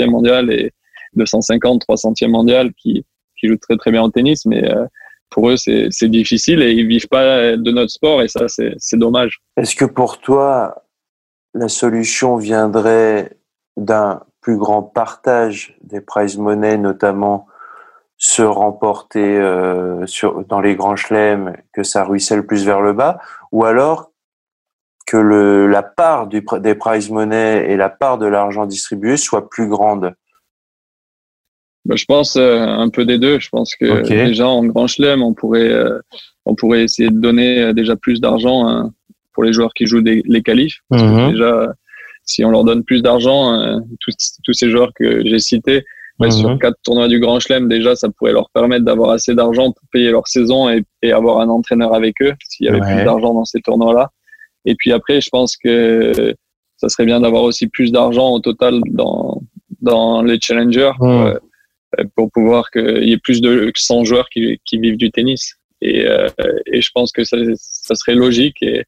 e 0.00 0.06
mondial 0.06 0.50
et 0.50 0.72
250, 1.14 1.84
300e 1.88 2.28
mondial 2.28 2.72
qui, 2.74 3.04
qui 3.38 3.48
jouent 3.48 3.58
très 3.58 3.76
très 3.76 3.92
bien 3.92 4.02
au 4.02 4.10
tennis, 4.10 4.44
mais 4.46 4.68
euh, 4.68 4.86
pour 5.30 5.50
eux 5.50 5.56
c'est 5.56 6.08
difficile 6.08 6.62
et 6.62 6.72
ils 6.72 6.86
vivent 6.86 7.08
pas 7.08 7.56
de 7.56 7.70
notre 7.70 7.90
sport 7.90 8.22
et 8.22 8.28
ça 8.28 8.46
c'est 8.48 8.98
dommage. 8.98 9.40
Est-ce 9.56 9.74
que 9.74 9.84
pour 9.84 10.20
toi 10.20 10.84
la 11.54 11.68
solution 11.68 12.36
viendrait 12.36 13.36
d'un 13.76 14.20
plus 14.44 14.58
grand 14.58 14.82
partage 14.82 15.74
des 15.82 16.02
prize 16.02 16.36
money, 16.36 16.76
notamment 16.76 17.46
se 18.18 18.42
remporter 18.42 19.38
euh, 19.38 20.06
sur, 20.06 20.44
dans 20.44 20.60
les 20.60 20.76
grands 20.76 20.96
chelems, 20.96 21.56
que 21.72 21.82
ça 21.82 22.04
ruisselle 22.04 22.46
plus 22.46 22.66
vers 22.66 22.82
le 22.82 22.92
bas, 22.92 23.18
ou 23.52 23.64
alors 23.64 24.12
que 25.06 25.16
le, 25.16 25.66
la 25.66 25.82
part 25.82 26.26
du, 26.26 26.44
des 26.60 26.74
prize 26.74 27.08
money 27.10 27.70
et 27.70 27.76
la 27.78 27.88
part 27.88 28.18
de 28.18 28.26
l'argent 28.26 28.66
distribué 28.66 29.16
soit 29.16 29.48
plus 29.48 29.66
grande 29.66 30.14
bah, 31.86 31.96
Je 31.96 32.04
pense 32.04 32.36
euh, 32.36 32.58
un 32.58 32.90
peu 32.90 33.06
des 33.06 33.18
deux. 33.18 33.40
Je 33.40 33.48
pense 33.48 33.74
que 33.74 34.06
déjà 34.06 34.46
en 34.46 34.62
Grand 34.66 34.86
Chelem, 34.86 35.22
on 35.22 35.32
pourrait, 35.32 35.72
euh, 35.72 35.98
on 36.44 36.54
pourrait 36.54 36.84
essayer 36.84 37.08
de 37.08 37.18
donner 37.18 37.62
euh, 37.62 37.72
déjà 37.72 37.96
plus 37.96 38.20
d'argent 38.20 38.68
hein, 38.68 38.92
pour 39.32 39.42
les 39.42 39.54
joueurs 39.54 39.72
qui 39.72 39.86
jouent 39.86 40.02
des, 40.02 40.22
les 40.26 40.42
qualifs. 40.42 40.80
Mhm. 40.90 41.32
déjà, 41.32 41.74
si 42.24 42.44
on 42.44 42.50
leur 42.50 42.64
donne 42.64 42.84
plus 42.84 43.02
d'argent, 43.02 43.80
tous, 44.00 44.14
tous 44.42 44.52
ces 44.52 44.70
joueurs 44.70 44.92
que 44.94 45.24
j'ai 45.26 45.38
cités, 45.38 45.84
mhm. 46.18 46.30
sur 46.30 46.58
quatre 46.58 46.78
tournois 46.82 47.08
du 47.08 47.20
Grand 47.20 47.40
Chelem, 47.40 47.68
déjà, 47.68 47.96
ça 47.96 48.08
pourrait 48.08 48.32
leur 48.32 48.50
permettre 48.50 48.84
d'avoir 48.84 49.10
assez 49.10 49.34
d'argent 49.34 49.72
pour 49.72 49.88
payer 49.92 50.10
leur 50.10 50.26
saison 50.26 50.70
et, 50.70 50.82
et, 51.02 51.12
avoir 51.12 51.40
un 51.40 51.48
entraîneur 51.48 51.94
avec 51.94 52.14
eux 52.22 52.32
s'il 52.48 52.66
y 52.66 52.68
avait 52.68 52.80
plus 52.80 53.04
d'argent 53.04 53.34
dans 53.34 53.44
ces 53.44 53.60
tournois-là. 53.60 54.10
Et 54.64 54.74
puis 54.74 54.92
après, 54.92 55.20
je 55.20 55.28
pense 55.30 55.56
que 55.56 56.34
ça 56.76 56.88
serait 56.88 57.06
bien 57.06 57.20
d'avoir 57.20 57.42
aussi 57.42 57.66
plus 57.66 57.92
d'argent 57.92 58.30
au 58.30 58.40
total 58.40 58.80
dans, 58.90 59.40
dans 59.80 60.22
les 60.22 60.38
challengers 60.40 60.92
euh, 61.02 61.38
pour 62.16 62.30
pouvoir 62.32 62.70
qu'il 62.70 63.08
y 63.08 63.12
ait 63.12 63.18
plus 63.18 63.40
de 63.40 63.70
100 63.74 64.04
joueurs 64.04 64.28
qui, 64.28 64.58
qui 64.64 64.78
vivent 64.78 64.96
du 64.96 65.10
tennis. 65.10 65.54
Et, 65.80 66.06
euh, 66.06 66.28
et 66.66 66.80
je 66.80 66.90
pense 66.94 67.12
que 67.12 67.24
ça, 67.24 67.36
ça 67.56 67.94
serait 67.94 68.14
logique. 68.14 68.62
Et, 68.62 68.84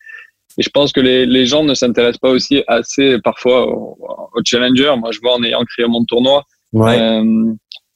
et, 0.59 0.63
je 0.63 0.71
pense 0.71 0.93
que 0.93 1.01
les, 1.01 1.27
les 1.27 1.47
gens 1.47 1.65
ne 1.65 1.75
s'intéressent 1.75 2.21
pas 2.21 2.31
aussi 2.31 2.63
assez 2.67 3.19
parfois 3.21 3.67
aux 3.69 3.97
au 4.37 4.41
challenger. 4.45 4.95
Moi, 4.99 5.11
je 5.13 5.21
vois 5.21 5.35
en 5.35 5.43
ayant 5.43 5.65
créé 5.65 5.87
mon 5.87 6.05
tournoi. 6.05 6.45
Ouais. 6.73 7.01
Euh, 7.01 7.53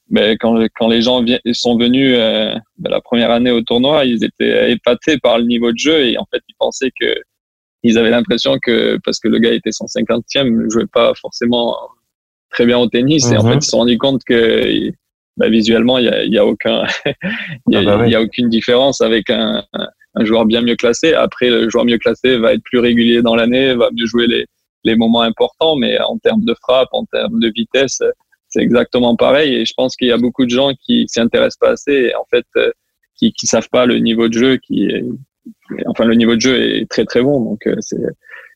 mais 0.09 0.37
quand, 0.39 0.61
quand 0.75 0.89
les 0.89 1.03
gens 1.03 1.25
sont 1.53 1.79
venus 1.79 2.17
euh, 2.19 2.55
ben, 2.79 2.91
la 2.91 3.01
première 3.01 3.31
année 3.31 3.51
au 3.51 3.61
tournoi, 3.61 4.05
ils 4.05 4.25
étaient 4.25 4.73
épatés 4.73 5.19
par 5.19 5.39
le 5.39 5.45
niveau 5.45 5.71
de 5.71 5.79
jeu 5.79 6.07
et 6.07 6.19
en 6.19 6.27
fait, 6.33 6.43
ils 6.49 6.55
pensaient 6.59 6.93
que 6.99 7.15
ils 7.83 7.97
avaient 7.97 8.11
l'impression 8.11 8.59
que 8.61 8.99
parce 9.05 9.21
que 9.21 9.29
le 9.29 9.39
gars 9.39 9.53
était 9.53 9.71
150e, 9.71 10.65
ne 10.65 10.69
jouait 10.69 10.87
pas 10.93 11.13
forcément 11.15 11.77
très 12.51 12.67
bien 12.67 12.79
au 12.79 12.89
tennis. 12.89 13.31
Et 13.31 13.37
en 13.37 13.45
mhm. 13.45 13.53
fait, 13.53 13.57
ils 13.59 13.63
se 13.63 13.71
sont 13.71 13.79
rendus 13.79 13.99
compte 13.99 14.23
que 14.25 14.91
bah, 15.41 15.49
visuellement, 15.49 15.97
il 15.97 16.05
y 16.05 16.09
a, 16.09 16.25
y 16.25 16.37
a, 16.37 16.45
aucun, 16.45 16.85
y 17.67 17.77
a, 17.77 17.81
ah 17.81 17.97
bah 17.97 18.07
y 18.07 18.15
a, 18.15 18.21
aucune 18.21 18.51
différence 18.51 19.01
avec 19.01 19.31
un, 19.31 19.65
un, 19.73 20.25
joueur 20.27 20.45
bien 20.45 20.61
mieux 20.61 20.77
classé. 20.77 21.15
Après, 21.15 21.49
le 21.49 21.71
joueur 21.71 21.87
mieux 21.87 21.97
classé 21.97 22.37
va 22.37 22.53
être 22.53 22.63
plus 22.63 22.79
régulier 22.79 23.23
dans 23.23 23.35
l'année, 23.35 23.75
va 23.75 23.89
mieux 23.91 24.05
jouer 24.05 24.27
les, 24.27 24.45
les 24.85 24.97
moments 24.97 25.23
importants, 25.23 25.77
mais 25.77 25.99
en 26.01 26.19
termes 26.19 26.45
de 26.45 26.55
frappe, 26.61 26.91
en 26.93 27.07
termes 27.07 27.41
de 27.41 27.51
vitesse, 27.55 28.03
c'est 28.49 28.61
exactement 28.61 29.17
pareil. 29.17 29.55
Et 29.55 29.65
je 29.65 29.73
pense 29.75 29.97
qu'il 29.97 30.09
y 30.09 30.13
a 30.13 30.19
beaucoup 30.19 30.45
de 30.45 30.51
gens 30.51 30.73
qui 30.75 31.07
s'y 31.09 31.21
intéressent 31.21 31.59
pas 31.59 31.71
assez, 31.71 32.11
et 32.11 32.15
en 32.17 32.27
fait, 32.29 32.45
euh, 32.57 32.71
qui, 33.17 33.33
qui 33.33 33.47
savent 33.47 33.71
pas 33.71 33.87
le 33.87 33.99
niveau 33.99 34.29
de 34.29 34.35
jeu 34.35 34.57
qui 34.59 34.85
est 34.85 35.05
enfin 35.87 36.05
le 36.05 36.15
niveau 36.15 36.35
de 36.35 36.41
jeu 36.41 36.61
est 36.61 36.91
très 36.91 37.05
très 37.05 37.23
bon, 37.23 37.41
donc 37.41 37.67
euh, 37.67 37.77
c'est, 37.81 37.97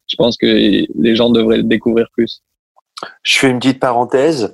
je 0.06 0.16
pense 0.16 0.36
que 0.36 0.46
les 0.46 1.16
gens 1.16 1.30
devraient 1.30 1.56
le 1.56 1.62
découvrir 1.62 2.08
plus. 2.12 2.42
Je 3.22 3.38
fais 3.38 3.50
une 3.50 3.58
petite 3.58 3.80
parenthèse. 3.80 4.52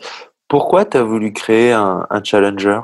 Pourquoi 0.50 0.84
tu 0.84 0.98
as 0.98 1.02
voulu 1.02 1.32
créer 1.32 1.72
un, 1.72 2.06
un 2.10 2.22
challenger? 2.22 2.80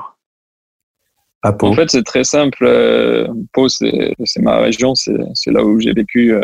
À 1.43 1.53
Pau 1.53 1.67
En 1.67 1.73
fait, 1.73 1.91
c'est 1.91 2.03
très 2.03 2.23
simple. 2.23 2.65
Euh, 2.65 3.27
Pau, 3.53 3.69
c'est, 3.69 4.15
ma 4.39 4.57
région, 4.57 4.95
c'est, 4.95 5.13
là 5.51 5.63
où 5.63 5.79
j'ai 5.79 5.93
vécu 5.93 6.33
euh, 6.33 6.41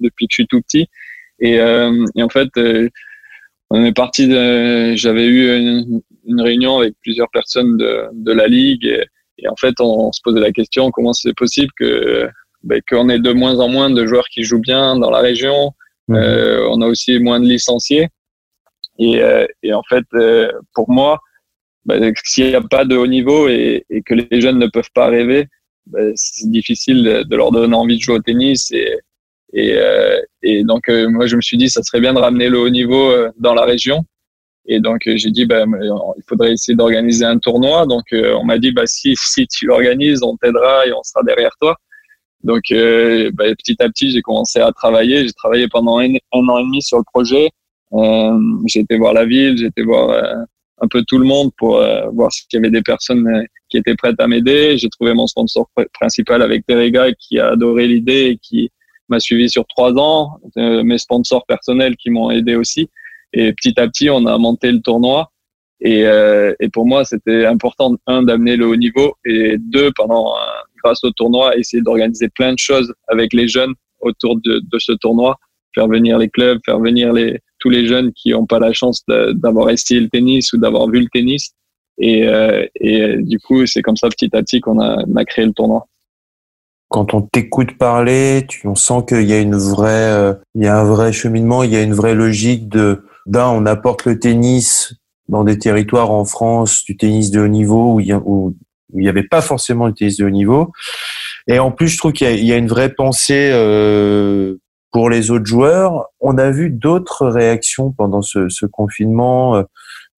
depuis 0.00 0.26
que 0.26 0.32
je 0.32 0.34
suis 0.36 0.46
tout 0.46 0.62
petit. 0.62 0.88
Et, 1.40 1.56
et 1.56 2.22
en 2.22 2.28
fait, 2.28 2.48
on 3.70 3.84
est 3.84 3.92
parti. 3.92 4.30
J'avais 4.96 5.26
eu 5.26 5.56
une, 5.56 6.00
une, 6.26 6.40
réunion 6.40 6.78
avec 6.78 6.94
plusieurs 7.02 7.30
personnes 7.30 7.76
de, 7.76 8.06
de 8.12 8.32
la 8.32 8.46
ligue. 8.46 8.86
Et, 8.86 9.04
et 9.42 9.48
en 9.48 9.56
fait, 9.56 9.74
on, 9.80 10.12
se 10.12 10.20
posait 10.22 10.40
la 10.40 10.52
question 10.52 10.90
comment 10.90 11.12
c'est 11.12 11.34
possible 11.34 11.72
que 11.76 12.28
ben, 12.62 12.80
qu'on 12.88 13.08
est 13.08 13.18
de 13.18 13.32
moins 13.32 13.58
en 13.58 13.68
moins 13.68 13.90
de 13.90 14.06
joueurs 14.06 14.28
qui 14.28 14.42
jouent 14.42 14.60
bien 14.60 14.96
dans 14.96 15.10
la 15.10 15.20
région? 15.20 15.72
Mhm. 16.08 16.16
Euh, 16.16 16.68
on 16.70 16.80
a 16.82 16.86
aussi 16.86 17.18
moins 17.18 17.40
de 17.40 17.46
licenciés. 17.46 18.08
Et, 19.00 19.20
euh, 19.22 19.46
et 19.62 19.72
en 19.72 19.82
fait, 19.88 20.04
euh, 20.14 20.52
pour 20.74 20.90
moi, 20.90 21.18
ben, 21.84 22.12
s'il 22.24 22.48
n'y 22.48 22.54
a 22.54 22.60
pas 22.60 22.84
de 22.84 22.96
haut 22.96 23.06
niveau 23.06 23.48
et, 23.48 23.84
et, 23.90 24.02
que 24.02 24.14
les 24.14 24.40
jeunes 24.40 24.58
ne 24.58 24.66
peuvent 24.68 24.90
pas 24.94 25.08
rêver, 25.08 25.48
ben, 25.86 26.12
c'est 26.14 26.50
difficile 26.50 27.24
de, 27.28 27.36
leur 27.36 27.50
donner 27.50 27.74
envie 27.74 27.96
de 27.96 28.02
jouer 28.02 28.16
au 28.16 28.20
tennis. 28.20 28.70
Et, 28.70 28.96
et, 29.54 29.76
et 30.42 30.62
donc, 30.64 30.88
moi, 30.88 31.26
je 31.26 31.36
me 31.36 31.40
suis 31.40 31.56
dit, 31.56 31.68
ça 31.68 31.82
serait 31.82 32.00
bien 32.00 32.14
de 32.14 32.20
ramener 32.20 32.48
le 32.48 32.58
haut 32.60 32.70
niveau 32.70 33.12
dans 33.38 33.54
la 33.54 33.64
région. 33.64 34.04
Et 34.66 34.78
donc 34.78 35.00
j'ai 35.04 35.30
dit 35.30 35.46
ben 35.46 35.66
il 35.82 36.22
faudrait 36.28 36.52
essayer 36.52 36.76
d'organiser 36.76 37.24
un 37.24 37.38
tournoi. 37.38 37.86
Donc 37.86 38.04
on 38.12 38.44
m'a 38.44 38.58
dit 38.58 38.70
bah 38.70 38.86
si 38.86 39.14
si 39.16 39.48
tu 39.48 39.66
l'organises, 39.66 40.22
on 40.22 40.36
t'aidera 40.36 40.86
et 40.86 40.92
on 40.92 41.02
sera 41.02 41.24
derrière 41.24 41.56
toi. 41.60 41.76
Donc 42.42 42.70
euh, 42.70 43.30
bah, 43.34 43.44
petit 43.54 43.76
à 43.80 43.88
petit, 43.88 44.10
j'ai 44.10 44.22
commencé 44.22 44.60
à 44.60 44.72
travailler. 44.72 45.26
J'ai 45.26 45.32
travaillé 45.32 45.68
pendant 45.68 45.98
un, 45.98 46.14
an 46.32 46.58
et 46.58 46.62
demi 46.62 46.82
sur 46.82 46.98
le 46.98 47.04
projet. 47.04 47.50
Euh, 47.92 48.38
j'ai 48.66 48.80
été 48.80 48.96
voir 48.96 49.12
la 49.12 49.24
ville, 49.24 49.56
j'ai 49.56 49.66
été 49.66 49.82
voir 49.82 50.10
euh, 50.10 50.34
un 50.80 50.88
peu 50.88 51.02
tout 51.06 51.18
le 51.18 51.24
monde 51.24 51.50
pour 51.56 51.76
euh, 51.76 52.08
voir 52.10 52.32
s'il 52.32 52.46
y 52.52 52.56
avait 52.56 52.70
des 52.70 52.82
personnes 52.82 53.44
qui 53.68 53.78
étaient 53.78 53.94
prêtes 53.94 54.20
à 54.20 54.26
m'aider. 54.26 54.78
J'ai 54.78 54.88
trouvé 54.88 55.14
mon 55.14 55.26
sponsor 55.26 55.68
principal 55.94 56.42
avec 56.42 56.66
Terega 56.66 57.12
qui 57.12 57.38
a 57.38 57.48
adoré 57.48 57.86
l'idée 57.86 58.30
et 58.30 58.38
qui 58.38 58.70
m'a 59.08 59.20
suivi 59.20 59.50
sur 59.50 59.66
trois 59.66 59.92
ans. 59.94 60.38
mes 60.56 60.98
sponsors 60.98 61.44
personnels 61.46 61.96
qui 61.96 62.10
m'ont 62.10 62.30
aidé 62.30 62.54
aussi. 62.54 62.88
Et 63.32 63.52
petit 63.52 63.78
à 63.78 63.88
petit, 63.88 64.08
on 64.10 64.26
a 64.26 64.38
monté 64.38 64.70
le 64.70 64.80
tournoi. 64.80 65.30
Et, 65.80 66.00
et 66.02 66.68
pour 66.72 66.86
moi, 66.86 67.04
c'était 67.04 67.46
important, 67.46 67.96
un, 68.06 68.22
d'amener 68.22 68.56
le 68.56 68.66
haut 68.66 68.76
niveau 68.76 69.14
et 69.24 69.56
deux, 69.58 69.90
pendant 69.96 70.34
grâce 70.82 71.02
au 71.04 71.10
tournoi, 71.10 71.56
essayer 71.56 71.82
d'organiser 71.82 72.28
plein 72.28 72.52
de 72.52 72.58
choses 72.58 72.92
avec 73.08 73.32
les 73.32 73.48
jeunes 73.48 73.74
autour 74.00 74.40
de, 74.40 74.62
ce 74.78 74.92
tournoi, 74.92 75.36
faire 75.74 75.88
venir 75.88 76.18
les 76.18 76.28
clubs, 76.28 76.58
faire 76.64 76.80
venir 76.80 77.12
les, 77.12 77.38
tous 77.60 77.70
les 77.70 77.86
jeunes 77.86 78.12
qui 78.12 78.30
n'ont 78.30 78.46
pas 78.46 78.58
la 78.58 78.72
chance 78.72 79.04
d'avoir 79.06 79.70
essayé 79.70 80.00
le 80.00 80.08
tennis 80.08 80.52
ou 80.52 80.58
d'avoir 80.58 80.88
vu 80.88 81.00
le 81.00 81.08
tennis. 81.12 81.52
Et, 81.98 82.26
euh, 82.26 82.66
et 82.76 83.18
du 83.18 83.38
coup, 83.38 83.66
c'est 83.66 83.82
comme 83.82 83.96
ça 83.96 84.08
petit 84.08 84.34
à 84.34 84.42
petit 84.42 84.60
qu'on 84.60 84.80
a, 84.80 85.04
a 85.16 85.24
créé 85.24 85.44
le 85.44 85.52
tournoi 85.52 85.86
quand 86.90 87.14
on 87.14 87.22
t'écoute 87.22 87.78
parler, 87.78 88.44
tu, 88.48 88.66
on 88.66 88.74
sent 88.74 89.04
qu'il 89.08 89.22
y 89.22 89.32
a 89.32 89.38
une 89.38 89.54
vraie, 89.54 90.10
euh, 90.10 90.34
il 90.56 90.64
y 90.64 90.66
a 90.66 90.76
un 90.76 90.84
vrai 90.84 91.12
cheminement, 91.12 91.62
il 91.62 91.70
y 91.70 91.76
a 91.76 91.82
une 91.82 91.94
vraie 91.94 92.16
logique 92.16 92.68
de, 92.68 93.04
d'un, 93.26 93.46
on 93.46 93.64
apporte 93.64 94.04
le 94.04 94.18
tennis 94.18 94.94
dans 95.28 95.44
des 95.44 95.56
territoires 95.56 96.10
en 96.10 96.24
France, 96.24 96.82
du 96.84 96.96
tennis 96.96 97.30
de 97.30 97.40
haut 97.40 97.48
niveau 97.48 97.94
où 97.94 98.00
il 98.00 98.06
y 98.08 98.12
a, 98.12 98.18
où 98.18 98.56
il 98.92 99.00
n'y 99.02 99.08
avait 99.08 99.22
pas 99.22 99.40
forcément 99.40 99.86
le 99.86 99.94
tennis 99.94 100.16
de 100.16 100.24
haut 100.24 100.30
niveau. 100.30 100.72
Et 101.46 101.60
en 101.60 101.70
plus, 101.70 101.86
je 101.86 101.98
trouve 101.98 102.12
qu'il 102.12 102.28
y, 102.28 102.46
y, 102.46 102.52
a 102.52 102.56
une 102.56 102.66
vraie 102.66 102.92
pensée 102.92 103.50
euh, 103.52 104.56
pour 104.92 105.10
les 105.10 105.30
autres 105.30 105.46
joueurs. 105.46 106.06
On 106.20 106.38
a 106.38 106.50
vu 106.50 106.70
d'autres 106.70 107.26
réactions 107.26 107.92
pendant 107.92 108.22
ce, 108.22 108.48
ce 108.48 108.66
confinement, 108.66 109.56
euh, 109.56 109.62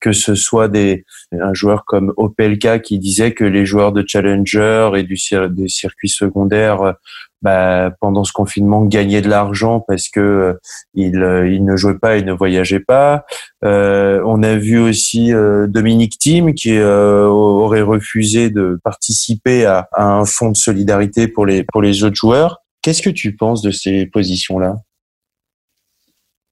que 0.00 0.12
ce 0.12 0.34
soit 0.34 0.68
des 0.68 1.04
un 1.32 1.54
joueur 1.54 1.84
comme 1.84 2.12
Opelka 2.16 2.78
qui 2.78 2.98
disait 2.98 3.32
que 3.32 3.44
les 3.44 3.64
joueurs 3.64 3.92
de 3.92 4.04
Challenger 4.06 4.90
et 4.96 5.04
du 5.04 5.16
des 5.50 5.68
circuits 5.68 6.08
secondaires 6.08 6.94
bah, 7.42 7.90
pendant 8.00 8.24
ce 8.24 8.32
confinement 8.32 8.84
gagnaient 8.84 9.20
de 9.20 9.28
l'argent 9.28 9.80
parce 9.80 10.08
que 10.08 10.20
euh, 10.20 10.54
il, 10.94 11.22
euh, 11.22 11.58
ne 11.58 11.76
jouait 11.76 11.98
pas 11.98 12.16
et 12.16 12.22
ne 12.22 12.32
voyageait 12.32 12.80
pas. 12.80 13.24
Euh, 13.64 14.22
on 14.24 14.42
a 14.42 14.54
vu 14.54 14.78
aussi 14.78 15.32
euh, 15.32 15.66
Dominique 15.66 16.18
Thiem 16.18 16.54
qui 16.54 16.80
aurait 16.80 17.82
refusé 17.82 18.50
de 18.50 18.78
participer 18.84 19.66
à, 19.66 19.88
à, 19.92 20.04
un 20.04 20.24
fonds 20.24 20.50
de 20.50 20.56
solidarité 20.56 21.28
pour 21.28 21.46
les 21.46 21.64
pour 21.64 21.82
les 21.82 22.04
autres 22.04 22.16
joueurs. 22.16 22.61
Qu'est-ce 22.82 23.02
que 23.02 23.10
tu 23.10 23.36
penses 23.36 23.62
de 23.62 23.70
ces 23.70 24.06
positions-là? 24.06 24.76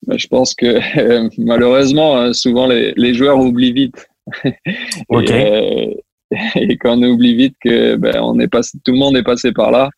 Bah, 0.07 0.17
Je 0.17 0.27
pense 0.29 0.55
que 0.55 0.79
malheureusement, 1.41 2.33
souvent 2.33 2.67
les, 2.67 2.93
les 2.97 3.15
joueurs 3.15 3.39
oublient 3.39 3.73
vite. 3.73 4.09
Ok. 5.09 5.31
et, 5.31 6.05
et, 6.55 6.77
quand 6.77 6.99
on 6.99 7.03
oublie 7.03 7.35
vite 7.35 7.57
que 7.61 7.97
ben, 7.97 8.21
on 8.23 8.39
est 8.39 8.49
passé, 8.49 8.79
tout 8.85 8.93
le 8.93 8.99
monde 8.99 9.17
est 9.17 9.23
passé 9.23 9.53
par 9.53 9.71
là. 9.71 9.91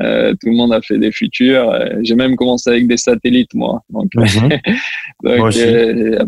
Euh, 0.00 0.32
tout 0.32 0.48
le 0.48 0.56
monde 0.56 0.72
a 0.72 0.80
fait 0.80 0.98
des 0.98 1.12
futurs. 1.12 1.70
Euh, 1.70 1.88
j'ai 2.02 2.14
même 2.14 2.36
commencé 2.36 2.70
avec 2.70 2.86
des 2.86 2.96
satellites, 2.96 3.54
moi. 3.54 3.82
Donc, 3.90 4.10
mhm. 4.14 4.48
donc 5.22 5.56
euh, 5.56 6.24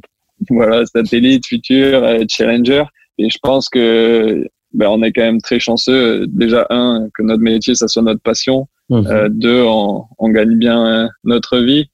voilà, 0.51 0.85
satellite, 0.87 1.47
futur, 1.47 2.05
euh, 2.05 2.25
challenger. 2.29 2.85
Et 3.19 3.29
je 3.31 3.39
pense 3.43 3.69
que 3.69 4.47
ben, 4.73 4.89
on 4.89 5.03
est 5.03 5.13
quand 5.13 5.23
même 5.23 5.41
très 5.41 5.59
chanceux. 5.59 6.27
Déjà, 6.29 6.67
un, 6.71 7.09
que 7.15 7.23
notre 7.23 7.43
métier, 7.43 7.75
ça 7.75 7.89
soit 7.89 8.03
notre 8.03 8.21
passion. 8.21 8.69
Mhm. 8.89 9.29
deux, 9.31 9.63
on, 9.63 10.05
on, 10.19 10.29
gagne 10.29 10.57
bien 10.57 11.09
notre 11.25 11.59
vie. 11.59 11.87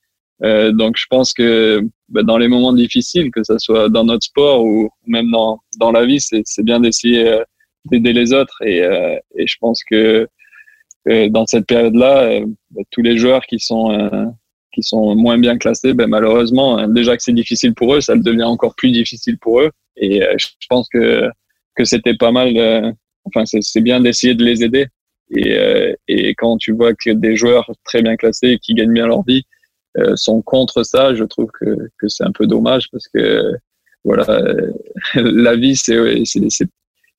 donc, 0.43 0.97
je 0.99 1.07
pense 1.09 1.33
que 1.33 1.81
ben, 2.09 2.23
dans 2.23 2.37
les 2.37 2.49
moments 2.49 2.73
difficiles, 2.73 3.31
que 3.31 3.43
ce 3.45 3.57
soit 3.59 3.89
dans 3.89 4.05
notre 4.05 4.25
sport 4.25 4.63
ou 4.65 4.91
même 5.07 5.31
dans, 5.31 5.59
dans 5.79 5.91
la 5.91 6.05
vie, 6.05 6.21
c'est 6.21 6.63
bien 6.63 6.81
d'essayer 6.81 7.41
d'aider 7.87 8.13
les 8.13 8.33
autres. 8.33 8.61
Et, 8.63 8.79
et 9.37 9.47
je 9.47 9.57
pense 9.59 9.83
que 9.85 10.29
dans 11.07 11.47
cette 11.47 11.67
période-là, 11.67 12.23
euh, 12.23 12.47
bah, 12.71 12.83
tous 12.91 13.03
les 13.03 13.19
joueurs 13.19 13.45
qui 13.47 13.59
sont 13.59 13.91
euh, 13.93 14.27
qui 14.73 14.83
sont 14.83 15.15
moins 15.15 15.39
bien 15.39 15.59
classés, 15.59 15.93
ben 15.93 16.07
malheureusement, 16.07 16.79
hein, 16.79 16.89
déjà 16.89 17.17
que 17.17 17.23
c'est 17.23 17.35
difficile 17.35 17.75
pour 17.75 17.95
eux, 17.95 18.01
ça 18.01 18.17
devient 18.17 18.45
encore 18.45 18.75
plus 18.75 18.91
difficile 18.91 19.39
pour 19.39 19.61
eux. 19.61 19.71
Et 19.97 20.23
euh, 20.23 20.35
je 20.39 20.49
pense 20.69 20.89
que 20.89 21.29
que 21.75 21.85
c'était 21.85 22.15
pas 22.15 22.33
mal. 22.33 22.95
enfin, 23.25 23.45
c'est 23.47 23.81
bien 23.81 24.01
d'essayer 24.01 24.35
de 24.35 24.45
les 24.45 24.63
aider. 24.63 24.87
Et, 25.31 25.97
et 26.09 26.35
quand 26.35 26.59
tu 26.59 26.73
vois 26.73 26.93
que 26.93 27.11
des 27.11 27.37
joueurs 27.37 27.71
très 27.85 28.03
bien 28.03 28.17
classés 28.17 28.59
qui 28.61 28.75
gagnent 28.75 28.93
bien 28.93 29.07
leur 29.07 29.23
vie 29.25 29.45
sont 30.15 30.43
contre 30.43 30.83
ça, 30.83 31.15
je 31.15 31.25
trouve 31.25 31.51
que 31.59 31.89
que 31.99 32.09
c'est 32.09 32.25
un 32.25 32.33
peu 32.33 32.47
dommage 32.47 32.89
parce 32.91 33.09
que 33.09 33.55
voilà, 34.05 34.27
la 35.15 35.57
vie 35.57 35.77
c'est 35.77 35.97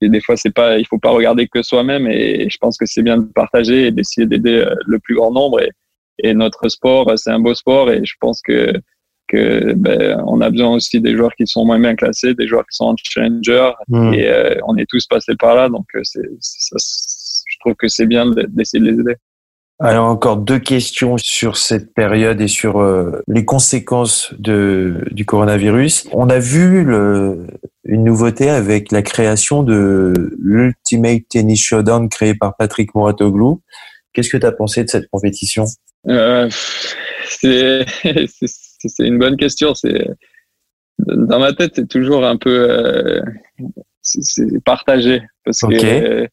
des 0.10 0.22
fois, 0.22 0.38
c'est 0.38 0.54
pas, 0.54 0.78
il 0.78 0.88
faut 0.88 1.00
pas 1.00 1.12
regarder 1.12 1.48
que 1.48 1.62
soi-même. 1.62 2.08
Et 2.08 2.50
je 2.50 2.58
pense 2.58 2.78
que 2.78 2.86
c'est 2.86 3.04
bien 3.04 3.18
de 3.18 3.26
partager 3.34 3.88
et 3.88 3.92
d'essayer 3.92 4.28
d'aider 4.28 4.56
euh, 4.56 4.76
le 4.86 5.00
plus 5.00 5.16
grand 5.16 5.32
nombre. 5.32 5.62
Et, 5.62 5.72
et 6.20 6.34
notre 6.34 6.70
sport, 6.70 7.12
c'est 7.18 7.32
un 7.32 7.40
beau 7.40 7.54
sport. 7.54 7.92
Et 7.92 8.04
je 8.04 8.14
pense 8.20 8.42
que 8.42 8.74
que 9.30 9.74
ben, 9.74 10.22
on 10.28 10.42
a 10.42 10.50
besoin 10.50 10.76
aussi 10.76 11.00
des 11.00 11.16
joueurs 11.16 11.34
qui 11.36 11.48
sont 11.48 11.66
moins 11.66 11.80
bien 11.80 11.96
classés, 11.96 12.36
des 12.36 12.46
joueurs 12.46 12.66
qui 12.70 12.76
sont 12.76 12.86
en 12.86 12.96
challenger. 12.98 13.72
Mmh. 13.88 14.14
Et 14.14 14.28
euh, 14.28 14.56
on 14.68 14.76
est 14.78 14.86
tous 14.88 15.08
passés 15.08 15.36
par 15.40 15.56
là. 15.56 15.70
Donc, 15.70 15.86
euh, 15.96 16.02
c'est, 16.04 16.22
trouve 17.64 17.76
que 17.76 17.88
c'est 17.88 18.06
bien 18.06 18.26
d'essayer 18.28 18.84
de 18.84 18.92
les 18.92 19.00
aider. 19.00 19.16
Alors 19.80 20.06
encore 20.06 20.38
deux 20.38 20.60
questions 20.60 21.18
sur 21.18 21.58
cette 21.58 21.94
période 21.94 22.40
et 22.40 22.48
sur 22.48 22.80
euh, 22.80 23.22
les 23.28 23.44
conséquences 23.44 24.34
de, 24.38 25.04
du 25.12 25.26
coronavirus. 25.26 26.08
On 26.12 26.30
a 26.30 26.40
vu 26.40 26.84
le, 26.84 27.48
une 27.84 28.04
nouveauté 28.04 28.50
avec 28.50 28.92
la 28.92 29.02
création 29.02 29.64
de 29.64 30.14
l'Ultimate 30.40 31.24
Tennis 31.28 31.62
Showdown 31.62 32.08
créé 32.08 32.36
par 32.36 32.56
Patrick 32.56 32.94
Mouratoglou. 32.94 33.62
Qu'est-ce 34.14 34.30
que 34.30 34.38
tu 34.38 34.46
as 34.46 34.52
pensé 34.52 34.84
de 34.84 34.90
cette 34.90 35.10
compétition? 35.10 35.66
Euh, 36.08 36.50
C'est 37.40 37.86
une 39.00 39.18
bonne 39.18 39.38
question. 39.38 39.74
C'est 39.74 40.08
dans 41.00 41.40
ma 41.40 41.54
tête, 41.54 41.74
c'est 41.76 41.88
toujours 41.88 42.26
un 42.26 42.38
peu 42.38 42.70
euh, 42.70 43.22
partagé 44.66 45.22
parce 45.44 45.64
okay. 45.64 45.78
que 45.78 46.28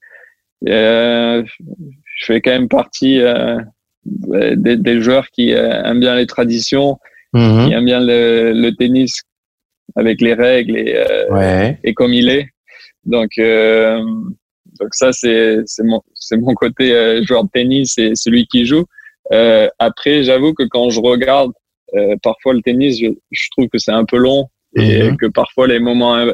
je 0.66 1.44
fais 2.26 2.40
quand 2.40 2.50
même 2.50 2.68
partie 2.68 3.20
euh, 3.20 4.54
des, 4.56 4.76
des, 4.76 5.00
joueurs 5.00 5.28
qui 5.30 5.52
euh, 5.52 5.82
aiment 5.82 6.00
bien 6.00 6.14
les 6.16 6.26
traditions, 6.26 6.98
mmh. 7.32 7.66
qui 7.66 7.72
aiment 7.72 7.84
bien 7.84 8.00
le, 8.00 8.52
le, 8.52 8.74
tennis 8.74 9.22
avec 9.96 10.20
les 10.20 10.34
règles 10.34 10.76
et, 10.76 10.94
euh, 10.94 11.28
ouais. 11.30 11.78
et 11.84 11.94
comme 11.94 12.12
il 12.12 12.28
est. 12.28 12.48
Donc, 13.04 13.30
euh, 13.38 14.02
donc 14.78 14.88
ça, 14.92 15.12
c'est 15.12 15.64
mon, 15.82 16.00
mon 16.32 16.54
côté 16.54 16.92
euh, 16.92 17.22
joueur 17.22 17.44
de 17.44 17.50
tennis 17.52 17.98
et 17.98 18.12
celui 18.14 18.46
qui 18.46 18.66
joue. 18.66 18.84
après, 19.78 20.22
j'avoue 20.22 20.54
que 20.54 20.64
quand 20.64 20.90
je 20.90 21.00
regarde 21.00 21.52
parfois 22.22 22.54
le 22.54 22.62
tennis, 22.62 23.00
je, 23.00 23.06
je 23.30 23.48
trouve 23.50 23.68
que 23.68 23.78
c'est 23.78 23.92
un 23.92 24.04
peu 24.04 24.16
long 24.16 24.46
et 24.76 25.10
mmh. 25.10 25.16
que 25.16 25.26
parfois 25.26 25.66
les 25.66 25.80
moments 25.80 26.24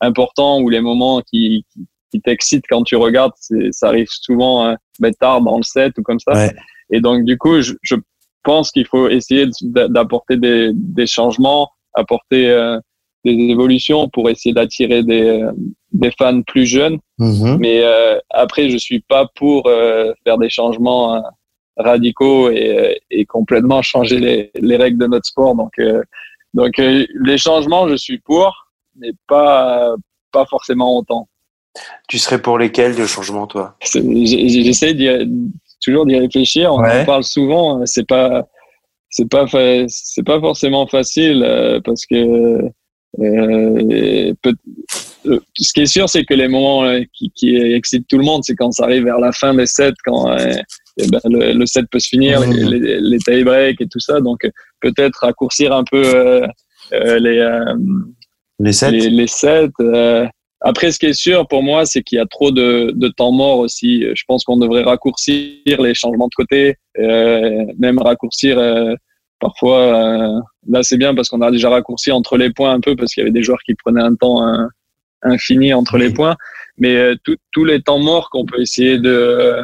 importants 0.00 0.60
ou 0.60 0.68
les 0.68 0.80
moments 0.80 1.20
qui, 1.20 1.64
qui, 1.72 1.80
qui 2.10 2.20
t'excitent 2.20 2.64
quand 2.68 2.82
tu 2.82 2.96
regardes, 2.96 3.32
ça 3.70 3.88
arrive 3.88 4.08
souvent 4.08 4.74
ben, 4.98 5.12
tard 5.14 5.40
dans 5.40 5.56
le 5.56 5.62
set 5.62 5.96
ou 5.98 6.02
comme 6.02 6.20
ça. 6.20 6.32
Ouais. 6.32 6.52
Et 6.90 7.00
donc, 7.00 7.24
du 7.24 7.38
coup, 7.38 7.60
je, 7.60 7.74
je 7.82 7.96
pense 8.42 8.70
qu'il 8.70 8.86
faut 8.86 9.08
essayer 9.08 9.48
d'apporter 9.62 10.36
des, 10.36 10.70
des, 10.74 11.06
changements, 11.06 11.70
apporter 11.94 12.50
euh, 12.50 12.78
des 13.24 13.32
évolutions 13.32 14.08
pour 14.08 14.28
essayer 14.30 14.54
d'attirer 14.54 15.02
des, 15.02 15.46
des 15.92 16.10
fans 16.18 16.42
plus 16.42 16.66
jeunes. 16.66 16.98
Mmh. 17.18 17.56
Mais 17.58 17.82
euh, 17.84 18.18
après, 18.30 18.70
je 18.70 18.76
suis 18.76 19.00
pas 19.00 19.26
pour 19.34 19.66
euh, 19.66 20.12
faire 20.24 20.38
des 20.38 20.50
changements 20.50 21.16
euh, 21.16 21.20
radicaux 21.76 22.50
et, 22.50 22.78
euh, 22.78 22.94
et, 23.10 23.24
complètement 23.26 23.82
changer 23.82 24.18
les, 24.18 24.50
les, 24.54 24.76
règles 24.76 24.98
de 24.98 25.06
notre 25.06 25.26
sport. 25.26 25.54
Donc, 25.54 25.78
euh, 25.78 26.02
donc 26.54 26.76
les 26.78 27.38
changements, 27.38 27.88
je 27.88 27.96
suis 27.96 28.18
pour, 28.18 28.68
mais 28.96 29.12
pas, 29.28 29.94
pas 30.32 30.46
forcément 30.46 30.96
autant. 30.98 31.28
Tu 32.08 32.18
serais 32.18 32.42
pour 32.42 32.58
lesquels 32.58 32.96
de 32.96 33.06
changement, 33.06 33.46
toi? 33.46 33.76
J'essaie 33.80 34.94
toujours 35.80 36.06
d'y 36.06 36.18
réfléchir. 36.18 36.72
On 36.72 36.78
en 36.78 37.04
parle 37.04 37.24
souvent. 37.24 37.84
C'est 37.86 38.06
pas, 38.06 38.48
c'est 39.10 39.28
pas, 39.28 39.46
c'est 39.88 40.24
pas 40.24 40.40
forcément 40.40 40.86
facile 40.86 41.42
euh, 41.44 41.80
parce 41.84 42.06
que 42.06 42.60
euh, 43.20 44.32
euh, 44.46 45.40
ce 45.56 45.72
qui 45.72 45.80
est 45.80 45.86
sûr, 45.86 46.08
c'est 46.08 46.24
que 46.24 46.34
les 46.34 46.48
moments 46.48 46.88
qui, 47.12 47.30
qui, 47.34 47.56
excitent 47.56 48.06
tout 48.08 48.18
le 48.18 48.24
monde, 48.24 48.42
c'est 48.44 48.54
quand 48.54 48.70
ça 48.70 48.84
arrive 48.84 49.04
vers 49.04 49.18
la 49.18 49.32
fin 49.32 49.52
des 49.52 49.66
sets, 49.66 49.92
quand 50.04 50.34
eh 50.36 51.06
ben, 51.08 51.20
le, 51.24 51.66
set 51.66 51.86
peut 51.90 51.98
se 51.98 52.08
finir, 52.08 52.40
mmh. 52.40 52.52
les, 52.52 53.00
les, 53.00 53.18
tie 53.18 53.44
breaks 53.44 53.80
et 53.80 53.88
tout 53.88 54.00
ça. 54.00 54.20
Donc 54.20 54.48
peut-être 54.80 55.16
raccourcir 55.16 55.72
un 55.72 55.84
peu 55.84 56.42
les 56.92 57.60
les 58.60 58.72
sets. 58.72 58.90
Les, 58.92 59.10
les 59.10 59.26
sets 59.26 59.68
après, 60.62 60.92
ce 60.92 60.98
qui 60.98 61.06
est 61.06 61.14
sûr 61.14 61.48
pour 61.48 61.62
moi, 61.62 61.86
c'est 61.86 62.02
qu'il 62.02 62.16
y 62.16 62.20
a 62.20 62.26
trop 62.26 62.50
de, 62.50 62.92
de, 62.94 63.08
temps 63.08 63.32
mort 63.32 63.58
aussi. 63.58 64.04
Je 64.14 64.22
pense 64.26 64.44
qu'on 64.44 64.58
devrait 64.58 64.82
raccourcir 64.82 65.54
les 65.66 65.94
changements 65.94 66.28
de 66.28 66.34
côté, 66.34 66.76
euh, 66.98 67.64
même 67.78 67.98
raccourcir 67.98 68.58
euh, 68.58 68.94
parfois. 69.38 69.78
Euh, 69.78 70.40
là, 70.68 70.82
c'est 70.82 70.98
bien 70.98 71.14
parce 71.14 71.30
qu'on 71.30 71.40
a 71.40 71.50
déjà 71.50 71.70
raccourci 71.70 72.12
entre 72.12 72.36
les 72.36 72.52
points 72.52 72.72
un 72.72 72.80
peu 72.80 72.94
parce 72.94 73.14
qu'il 73.14 73.22
y 73.22 73.24
avait 73.24 73.32
des 73.32 73.42
joueurs 73.42 73.62
qui 73.64 73.74
prenaient 73.74 74.02
un 74.02 74.14
temps 74.14 74.46
infini 75.22 75.72
entre 75.72 75.96
les 75.96 76.12
points. 76.12 76.36
Mais 76.76 76.94
euh, 76.94 77.14
tous 77.52 77.64
les 77.64 77.80
temps 77.80 77.98
morts 77.98 78.28
qu'on 78.28 78.44
peut 78.44 78.60
essayer 78.60 78.98
de, 78.98 79.62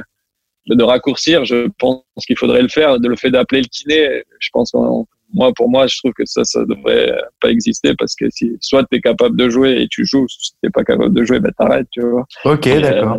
de 0.67 0.83
raccourcir, 0.83 1.45
je 1.45 1.69
pense 1.79 2.05
qu'il 2.27 2.39
faudrait 2.39 2.63
le 2.63 2.69
faire. 2.69 3.01
De 3.01 3.09
le 3.09 3.17
fait 3.17 3.31
d'appeler 3.31 3.61
le 3.61 3.69
kiné, 3.69 4.23
je 4.39 4.49
pense 4.51 4.71
qu'on 4.71 5.07
moi, 5.33 5.53
pour 5.55 5.69
moi, 5.69 5.87
je 5.87 5.99
trouve 5.99 6.13
que 6.13 6.25
ça, 6.25 6.45
ça 6.45 6.65
devrait 6.65 7.13
pas 7.41 7.51
exister 7.51 7.95
parce 7.99 8.15
que 8.15 8.27
si 8.31 8.57
soit 8.61 8.85
tu 8.91 8.99
es 8.99 9.01
capable 9.01 9.37
de 9.37 9.51
jouer 9.51 9.83
et 9.83 9.89
tu 9.89 10.07
joues, 10.07 10.27
si 10.29 10.53
tu 10.53 10.57
n'es 10.63 10.71
pas 10.71 10.85
capable 10.85 11.15
de 11.15 11.25
jouer, 11.25 11.41
ben 11.41 11.53
t'arrêtes, 11.59 11.89
tu 11.91 12.03
vois. 12.03 12.27
Ok, 12.45 12.69
d'accord. 12.81 13.19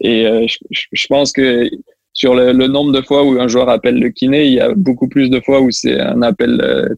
et 0.00 0.26
euh, 0.26 0.46
je, 0.70 1.06
pense 1.08 1.32
que 1.32 1.68
sur 2.12 2.34
le, 2.34 2.52
nombre 2.52 2.92
de 2.92 3.02
fois 3.02 3.24
où 3.24 3.40
un 3.40 3.48
joueur 3.48 3.68
appelle 3.68 3.98
le 3.98 4.10
kiné, 4.10 4.46
il 4.46 4.54
y 4.54 4.60
a 4.60 4.74
beaucoup 4.74 5.08
plus 5.08 5.28
de 5.28 5.40
fois 5.40 5.60
où 5.60 5.70
c'est 5.70 6.00
un 6.00 6.22
appel 6.22 6.60
euh, 6.60 6.94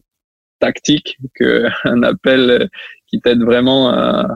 tactique 0.59 1.17
qu'un 1.35 2.03
appel 2.03 2.49
euh, 2.49 2.67
qui 3.07 3.19
t'aide 3.19 3.41
vraiment 3.41 3.89
à, 3.89 4.27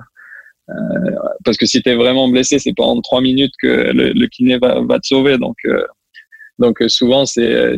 parce 1.44 1.58
que 1.58 1.66
si 1.66 1.82
tu 1.82 1.90
es 1.90 1.96
vraiment 1.96 2.30
blessé, 2.30 2.58
c'est 2.58 2.74
en 2.80 3.02
trois 3.02 3.20
minutes 3.20 3.54
que 3.62 3.68
le, 3.68 4.28
kiné 4.28 4.58
va, 4.58 4.82
va, 4.82 4.98
te 4.98 5.06
sauver. 5.06 5.38
Donc, 5.38 5.58
donc 6.64 6.82
euh, 6.82 6.88
souvent, 6.88 7.26
c'est 7.26 7.76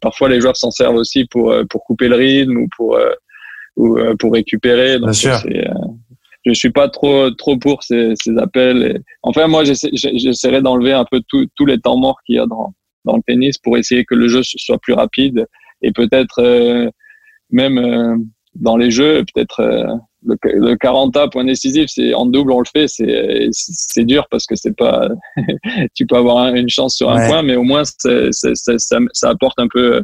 parfois 0.00 0.30
les 0.30 0.40
joueurs 0.40 0.56
s'en 0.56 0.70
servent 0.70 0.96
aussi 0.96 1.26
pour 1.26 1.52
euh, 1.52 1.64
pour 1.68 1.84
couper 1.84 2.08
le 2.08 2.16
rythme 2.16 2.56
ou 2.56 2.68
pour 2.74 2.96
euh, 2.96 3.12
ou 3.76 3.98
pour 4.18 4.32
récupérer. 4.32 4.94
Donc, 4.98 5.10
Bien 5.10 5.12
sûr. 5.12 5.42
je 6.46 6.52
suis 6.52 6.70
pas 6.70 6.88
trop 6.88 7.30
trop 7.32 7.58
pour 7.58 7.82
ces, 7.82 8.14
ces 8.14 8.36
appels. 8.38 9.02
Enfin, 9.22 9.46
moi, 9.46 9.64
j'essaierai 9.64 10.62
d'enlever 10.62 10.92
un 10.92 11.04
peu 11.04 11.20
tous 11.28 11.66
les 11.66 11.78
temps 11.78 11.98
morts 11.98 12.20
qu'il 12.24 12.36
y 12.36 12.38
a 12.38 12.46
dans 12.46 12.72
dans 13.04 13.16
le 13.16 13.22
tennis 13.26 13.58
pour 13.58 13.76
essayer 13.76 14.04
que 14.04 14.14
le 14.14 14.28
jeu 14.28 14.40
soit 14.42 14.78
plus 14.78 14.94
rapide 14.94 15.46
et 15.82 15.92
peut-être 15.92 16.40
même 17.50 18.24
dans 18.54 18.76
les 18.78 18.90
jeux, 18.90 19.24
peut-être 19.34 19.60
le, 20.24 20.36
le 20.44 20.76
40 20.76 21.16
A 21.16 21.28
point 21.28 21.44
décisif, 21.44 21.86
c'est 21.88 22.14
en 22.14 22.26
double 22.26 22.52
on 22.52 22.60
le 22.60 22.66
fait, 22.70 22.88
c'est 22.88 23.48
c'est 23.52 24.04
dur 24.04 24.26
parce 24.30 24.46
que 24.46 24.56
c'est 24.56 24.76
pas 24.76 25.08
tu 25.94 26.06
peux 26.06 26.16
avoir 26.16 26.54
une 26.54 26.68
chance 26.68 26.96
sur 26.96 27.10
un 27.10 27.26
point, 27.26 27.42
mais 27.42 27.56
au 27.56 27.62
moins 27.62 27.82
ça, 27.84 28.30
ça, 28.32 29.28
apporte 29.28 29.58
un 29.58 29.68
peu 29.68 30.02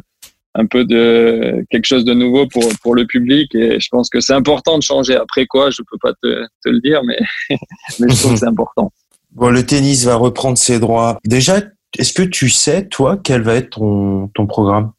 un 0.53 0.65
peu 0.65 0.83
de 0.85 1.65
quelque 1.69 1.85
chose 1.85 2.05
de 2.05 2.13
nouveau 2.13 2.47
pour 2.47 2.63
pour 2.83 2.95
le 2.95 3.05
public 3.05 3.53
et 3.55 3.79
je 3.79 3.87
pense 3.89 4.09
que 4.09 4.19
c'est 4.19 4.33
important 4.33 4.77
de 4.77 4.83
changer. 4.83 5.15
Après 5.15 5.45
quoi, 5.45 5.69
je 5.69 5.81
peux 5.89 5.97
pas 6.01 6.13
te, 6.21 6.45
te 6.63 6.69
le 6.69 6.79
dire, 6.81 7.01
mais 7.03 7.19
mais 7.99 8.09
je 8.09 8.19
trouve 8.19 8.33
que 8.33 8.39
c'est 8.39 8.47
important. 8.47 8.91
Bon, 9.31 9.49
le 9.49 9.65
tennis 9.65 10.03
va 10.03 10.15
reprendre 10.15 10.57
ses 10.57 10.79
droits. 10.79 11.17
Déjà, 11.25 11.61
est-ce 11.97 12.13
que 12.13 12.23
tu 12.23 12.49
sais 12.49 12.87
toi 12.87 13.17
quel 13.23 13.41
va 13.41 13.55
être 13.55 13.71
ton 13.71 14.29
ton 14.35 14.45
programme? 14.45 14.91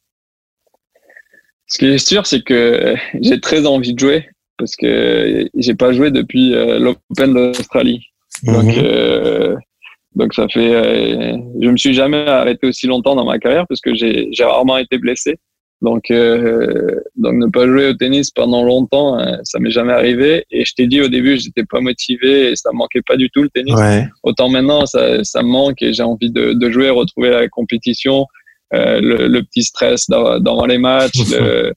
Ce 1.67 1.79
qui 1.79 1.87
est 1.87 1.99
sûr, 1.99 2.27
c'est 2.27 2.43
que 2.43 2.95
j'ai 3.21 3.41
très 3.41 3.67
envie 3.67 3.95
de 3.95 3.99
jouer 3.99 4.29
parce 4.59 4.77
que 4.77 5.49
j'ai 5.57 5.75
pas 5.75 5.93
joué 5.93 6.11
depuis 6.11 6.55
euh, 6.55 6.79
l'Open 6.79 7.35
d'Australie. 7.35 8.07
Donc, 8.45 8.65
mhm. 8.65 8.75
euh, 8.77 9.57
donc 10.15 10.35
ça 10.35 10.47
fait, 10.49 10.75
euh, 10.75 11.37
je 11.61 11.69
me 11.69 11.77
suis 11.77 11.95
jamais 11.95 12.27
arrêté 12.27 12.67
aussi 12.67 12.87
longtemps 12.87 13.15
dans 13.15 13.25
ma 13.25 13.39
carrière 13.39 13.67
parce 13.69 13.81
que 13.81 13.95
j'ai 13.95 14.31
rarement 14.41 14.79
été 14.79 14.99
blessé. 14.99 15.37
Donc, 15.81 16.13
donc 16.13 17.35
ne 17.35 17.51
pas 17.51 17.67
jouer 17.67 17.89
au 17.89 17.95
tennis 17.95 18.31
pendant 18.31 18.63
longtemps, 18.63 19.19
ça 19.43 19.59
m'est 19.59 19.73
jamais 19.73 19.93
arrivé. 19.93 20.45
Et 20.53 20.65
je 20.65 20.75
t'ai 20.75 20.87
dit 20.87 21.01
au 21.01 21.09
début, 21.09 21.37
j'étais 21.39 21.65
pas 21.65 21.81
motivé 21.81 22.53
et 22.53 22.57
ça 22.57 22.71
me 22.73 22.79
manquait 22.79 23.03
pas 23.03 23.17
du 23.17 23.29
tout 23.31 23.43
le 23.43 23.49
tennis. 23.49 23.75
Autant 24.23 24.49
maintenant, 24.49 24.87
ça, 24.87 25.25
ça 25.25 25.43
me 25.43 25.49
manque 25.49 25.83
et 25.83 25.93
j'ai 25.93 26.05
envie 26.05 26.31
de, 26.31 26.53
de, 26.53 26.71
jouer, 26.71 26.89
retrouver 26.89 27.31
la 27.31 27.49
compétition, 27.49 28.27
le, 28.71 29.27
le, 29.27 29.43
petit 29.43 29.65
stress 29.65 30.09
dans, 30.09 30.39
dans 30.39 30.67
les 30.67 30.79
matchs, 30.79 31.19
le, 31.33 31.73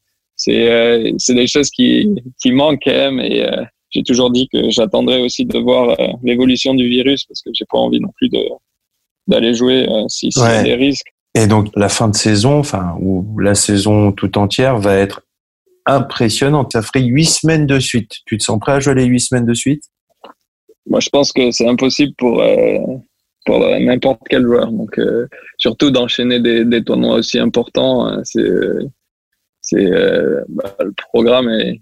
c'est 0.45 0.69
euh, 0.69 1.11
des 1.29 1.47
choses 1.47 1.69
qui 1.71 2.07
qui 2.41 2.51
manquent 2.51 2.81
quand 2.83 2.91
même 2.91 3.19
et 3.19 3.43
euh, 3.43 3.63
j'ai 3.89 4.03
toujours 4.03 4.29
dit 4.29 4.47
que 4.51 4.69
j'attendrais 4.69 5.21
aussi 5.21 5.45
de 5.45 5.57
voir 5.57 5.99
euh, 5.99 6.07
l'évolution 6.23 6.75
du 6.75 6.87
virus 6.87 7.25
parce 7.25 7.41
que 7.41 7.49
j'ai 7.53 7.65
pas 7.65 7.79
envie 7.79 7.99
non 7.99 8.11
plus 8.15 8.29
d'aller 9.27 9.55
jouer 9.55 9.87
si 10.07 10.31
s'il 10.31 10.43
y 10.43 10.45
a 10.45 10.63
des 10.63 10.75
risques. 10.75 11.07
Et 11.33 11.47
donc 11.47 11.69
la 11.75 11.89
fin 11.89 12.09
de 12.09 12.15
saison, 12.15 12.59
enfin 12.59 12.95
ou 13.01 13.39
la 13.39 13.55
saison 13.55 14.11
tout 14.11 14.37
entière 14.37 14.77
va 14.77 14.95
être 14.95 15.21
impressionnante. 15.85 16.73
Ça 16.73 16.81
ferait 16.81 17.03
huit 17.03 17.25
semaines 17.25 17.65
de 17.65 17.79
suite. 17.79 18.11
Tu 18.25 18.37
te 18.37 18.43
sens 18.43 18.59
prêt 18.59 18.73
à 18.73 18.79
jouer 18.79 18.95
les 18.95 19.05
huit 19.05 19.21
semaines 19.21 19.45
de 19.45 19.53
suite? 19.53 19.83
Moi, 20.87 20.99
je 20.99 21.09
pense 21.09 21.31
que 21.31 21.49
c'est 21.51 21.67
impossible 21.67 22.13
pour 22.17 22.43
pour 23.45 23.59
n'importe 23.79 24.21
quel 24.29 24.43
joueur. 24.43 24.71
Donc 24.71 24.99
surtout 25.57 25.89
d'enchaîner 25.89 26.39
des, 26.39 26.65
des 26.65 26.83
tournois 26.83 27.15
aussi 27.15 27.39
importants, 27.39 28.21
c'est 28.23 28.41
c'est 29.65 29.85
euh, 29.85 30.41
bah, 30.47 30.73
le 30.79 30.93
programme 30.93 31.49
et 31.49 31.81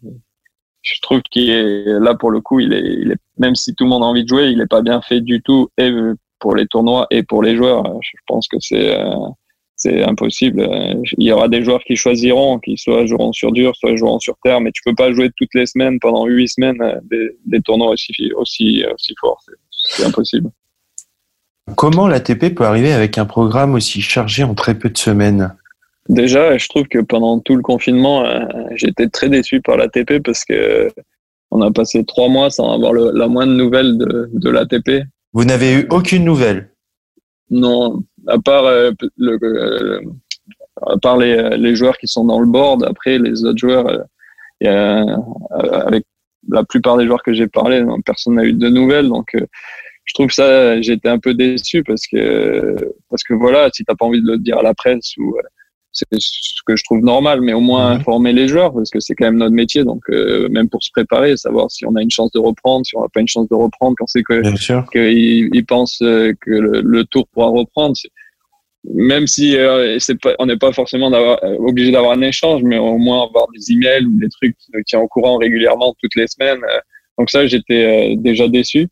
je 0.81 0.99
trouve 1.01 1.21
qu'il 1.21 1.49
est 1.49 1.99
là 1.99 2.15
pour 2.15 2.31
le 2.31 2.41
coup 2.41 2.59
il 2.59 2.73
est, 2.73 3.11
est 3.11 3.17
même 3.37 3.55
si 3.55 3.75
tout 3.75 3.83
le 3.83 3.91
monde 3.91 4.03
a 4.03 4.07
envie 4.07 4.23
de 4.23 4.29
jouer 4.29 4.47
il 4.47 4.59
est 4.61 4.67
pas 4.67 4.81
bien 4.81 5.01
fait 5.01 5.21
du 5.21 5.41
tout 5.41 5.69
et 5.77 5.91
pour 6.43 6.55
les 6.55 6.67
tournois 6.67 7.07
et 7.09 7.23
pour 7.23 7.41
les 7.41 7.55
joueurs. 7.55 7.85
Je 8.01 8.17
pense 8.27 8.49
que 8.49 8.57
c'est 8.59 8.99
euh, 8.99 9.15
c'est 9.75 10.03
impossible. 10.03 10.69
Il 11.17 11.25
y 11.25 11.31
aura 11.31 11.47
des 11.47 11.63
joueurs 11.63 11.83
qui 11.83 11.95
choisiront 11.95 12.59
qui 12.59 12.77
soit 12.77 13.05
joueront 13.05 13.31
sur 13.31 13.51
dur 13.53 13.73
soit 13.75 13.95
joueront 13.95 14.19
sur 14.19 14.35
terre 14.43 14.59
mais 14.59 14.71
tu 14.71 14.81
peux 14.83 14.93
pas 14.93 15.11
jouer 15.13 15.29
toutes 15.37 15.53
les 15.53 15.65
semaines 15.65 15.99
pendant 16.01 16.25
huit 16.25 16.49
semaines 16.49 16.81
euh, 16.81 16.99
des, 17.09 17.37
des 17.45 17.61
tournois 17.61 17.91
aussi 17.91 18.13
aussi 18.35 18.83
aussi 18.93 19.15
forts. 19.19 19.41
C'est 19.71 20.05
impossible. 20.05 20.49
Comment 21.77 22.07
l'ATP 22.09 22.53
peut 22.53 22.65
arriver 22.65 22.91
avec 22.91 23.17
un 23.17 23.25
programme 23.25 23.73
aussi 23.73 24.01
chargé 24.01 24.43
en 24.43 24.53
très 24.53 24.77
peu 24.77 24.89
de 24.89 24.97
semaines? 24.97 25.55
Déjà, 26.09 26.57
je 26.57 26.67
trouve 26.67 26.87
que 26.87 26.99
pendant 26.99 27.39
tout 27.39 27.55
le 27.55 27.61
confinement, 27.61 28.25
euh, 28.25 28.45
j'étais 28.75 29.07
très 29.07 29.29
déçu 29.29 29.61
par 29.61 29.77
l'ATP 29.77 30.21
parce 30.23 30.43
que 30.43 30.89
on 31.49 31.61
a 31.61 31.71
passé 31.71 32.03
trois 32.03 32.29
mois 32.29 32.49
sans 32.49 32.73
avoir 32.73 32.93
la 32.93 33.27
moindre 33.27 33.53
nouvelle 33.53 33.97
de, 33.97 34.29
de 34.33 34.49
l'ATP. 34.49 35.05
Vous 35.33 35.45
n'avez 35.45 35.73
eu 35.73 35.87
aucune 35.91 36.25
nouvelle? 36.25 36.71
Non, 37.49 38.03
à 38.27 38.39
part 38.39 38.65
euh, 38.65 38.91
le, 39.17 39.37
euh, 39.43 40.01
à 40.81 40.97
part 40.97 41.17
les, 41.17 41.57
les, 41.57 41.75
joueurs 41.75 41.97
qui 41.97 42.07
sont 42.07 42.25
dans 42.25 42.39
le 42.39 42.47
board. 42.47 42.83
Après, 42.83 43.17
les 43.17 43.45
autres 43.45 43.59
joueurs, 43.59 43.87
a, 44.65 45.05
avec 45.51 46.05
la 46.49 46.63
plupart 46.63 46.97
des 46.97 47.05
joueurs 47.05 47.23
que 47.23 47.33
j'ai 47.33 47.47
parlé, 47.47 47.85
personne 48.05 48.35
n'a 48.35 48.43
eu 48.43 48.53
de 48.53 48.69
nouvelles. 48.69 49.07
Donc, 49.07 49.35
je 50.05 50.13
trouve 50.13 50.31
ça, 50.31 50.81
j'étais 50.81 51.09
un 51.09 51.19
peu 51.19 51.33
déçu 51.33 51.83
parce 51.83 52.07
que 52.07 52.93
parce 53.09 53.23
que 53.23 53.33
voilà, 53.33 53.69
si 53.71 53.85
t'as 53.85 53.95
pas 53.95 54.05
envie 54.05 54.21
de 54.21 54.27
le 54.27 54.37
dire 54.37 54.57
à 54.57 54.63
la 54.63 54.73
presse 54.73 55.15
ou 55.17 55.37
c'est 55.93 56.07
ce 56.19 56.61
que 56.65 56.75
je 56.75 56.83
trouve 56.83 57.01
normal, 57.01 57.41
mais 57.41 57.53
au 57.53 57.59
moins 57.59 57.91
informer 57.91 58.33
les 58.33 58.47
joueurs 58.47 58.73
parce 58.73 58.89
que 58.89 58.99
c'est 58.99 59.13
quand 59.13 59.25
même 59.25 59.37
notre 59.37 59.53
métier. 59.53 59.83
Donc 59.83 60.01
euh, 60.09 60.49
même 60.49 60.67
pour 60.67 60.83
se 60.83 60.89
préparer, 60.91 61.37
savoir 61.37 61.69
si 61.69 61.85
on 61.85 61.95
a 61.95 62.01
une 62.01 62.09
chance 62.09 62.31
de 62.31 62.39
reprendre, 62.39 62.85
si 62.85 62.97
on 62.97 63.01
n'a 63.01 63.09
pas 63.13 63.21
une 63.21 63.27
chance 63.27 63.47
de 63.47 63.55
reprendre, 63.55 63.95
quand 63.97 64.07
c'est 64.07 64.23
que 64.23 64.41
qu'ils 64.91 65.49
ils 65.53 65.65
pensent 65.65 66.01
euh, 66.01 66.33
que 66.41 66.51
le, 66.51 67.03
tour 67.05 67.27
pourra 67.31 67.47
reprendre. 67.47 67.95
Même 68.93 69.27
si 69.27 69.55
euh, 69.55 69.97
c'est 69.99 70.19
pas, 70.19 70.33
on 70.39 70.47
n'est 70.47 70.57
pas 70.57 70.73
forcément 70.73 71.11
obligé 71.59 71.91
d'avoir 71.91 72.13
un 72.13 72.21
échange, 72.21 72.63
mais 72.63 72.79
au 72.79 72.97
moins 72.97 73.23
avoir 73.23 73.47
des 73.55 73.71
emails 73.71 74.05
ou 74.05 74.19
des 74.19 74.29
trucs 74.29 74.57
qui 74.57 74.71
nous 74.73 74.83
tient 74.83 74.99
au 74.99 75.07
courant 75.07 75.37
régulièrement 75.37 75.95
toutes 76.01 76.15
les 76.15 76.27
semaines. 76.27 76.59
donc 77.17 77.29
ça, 77.29 77.45
j'étais 77.45 78.15
déjà 78.17 78.47
déçu. 78.47 78.89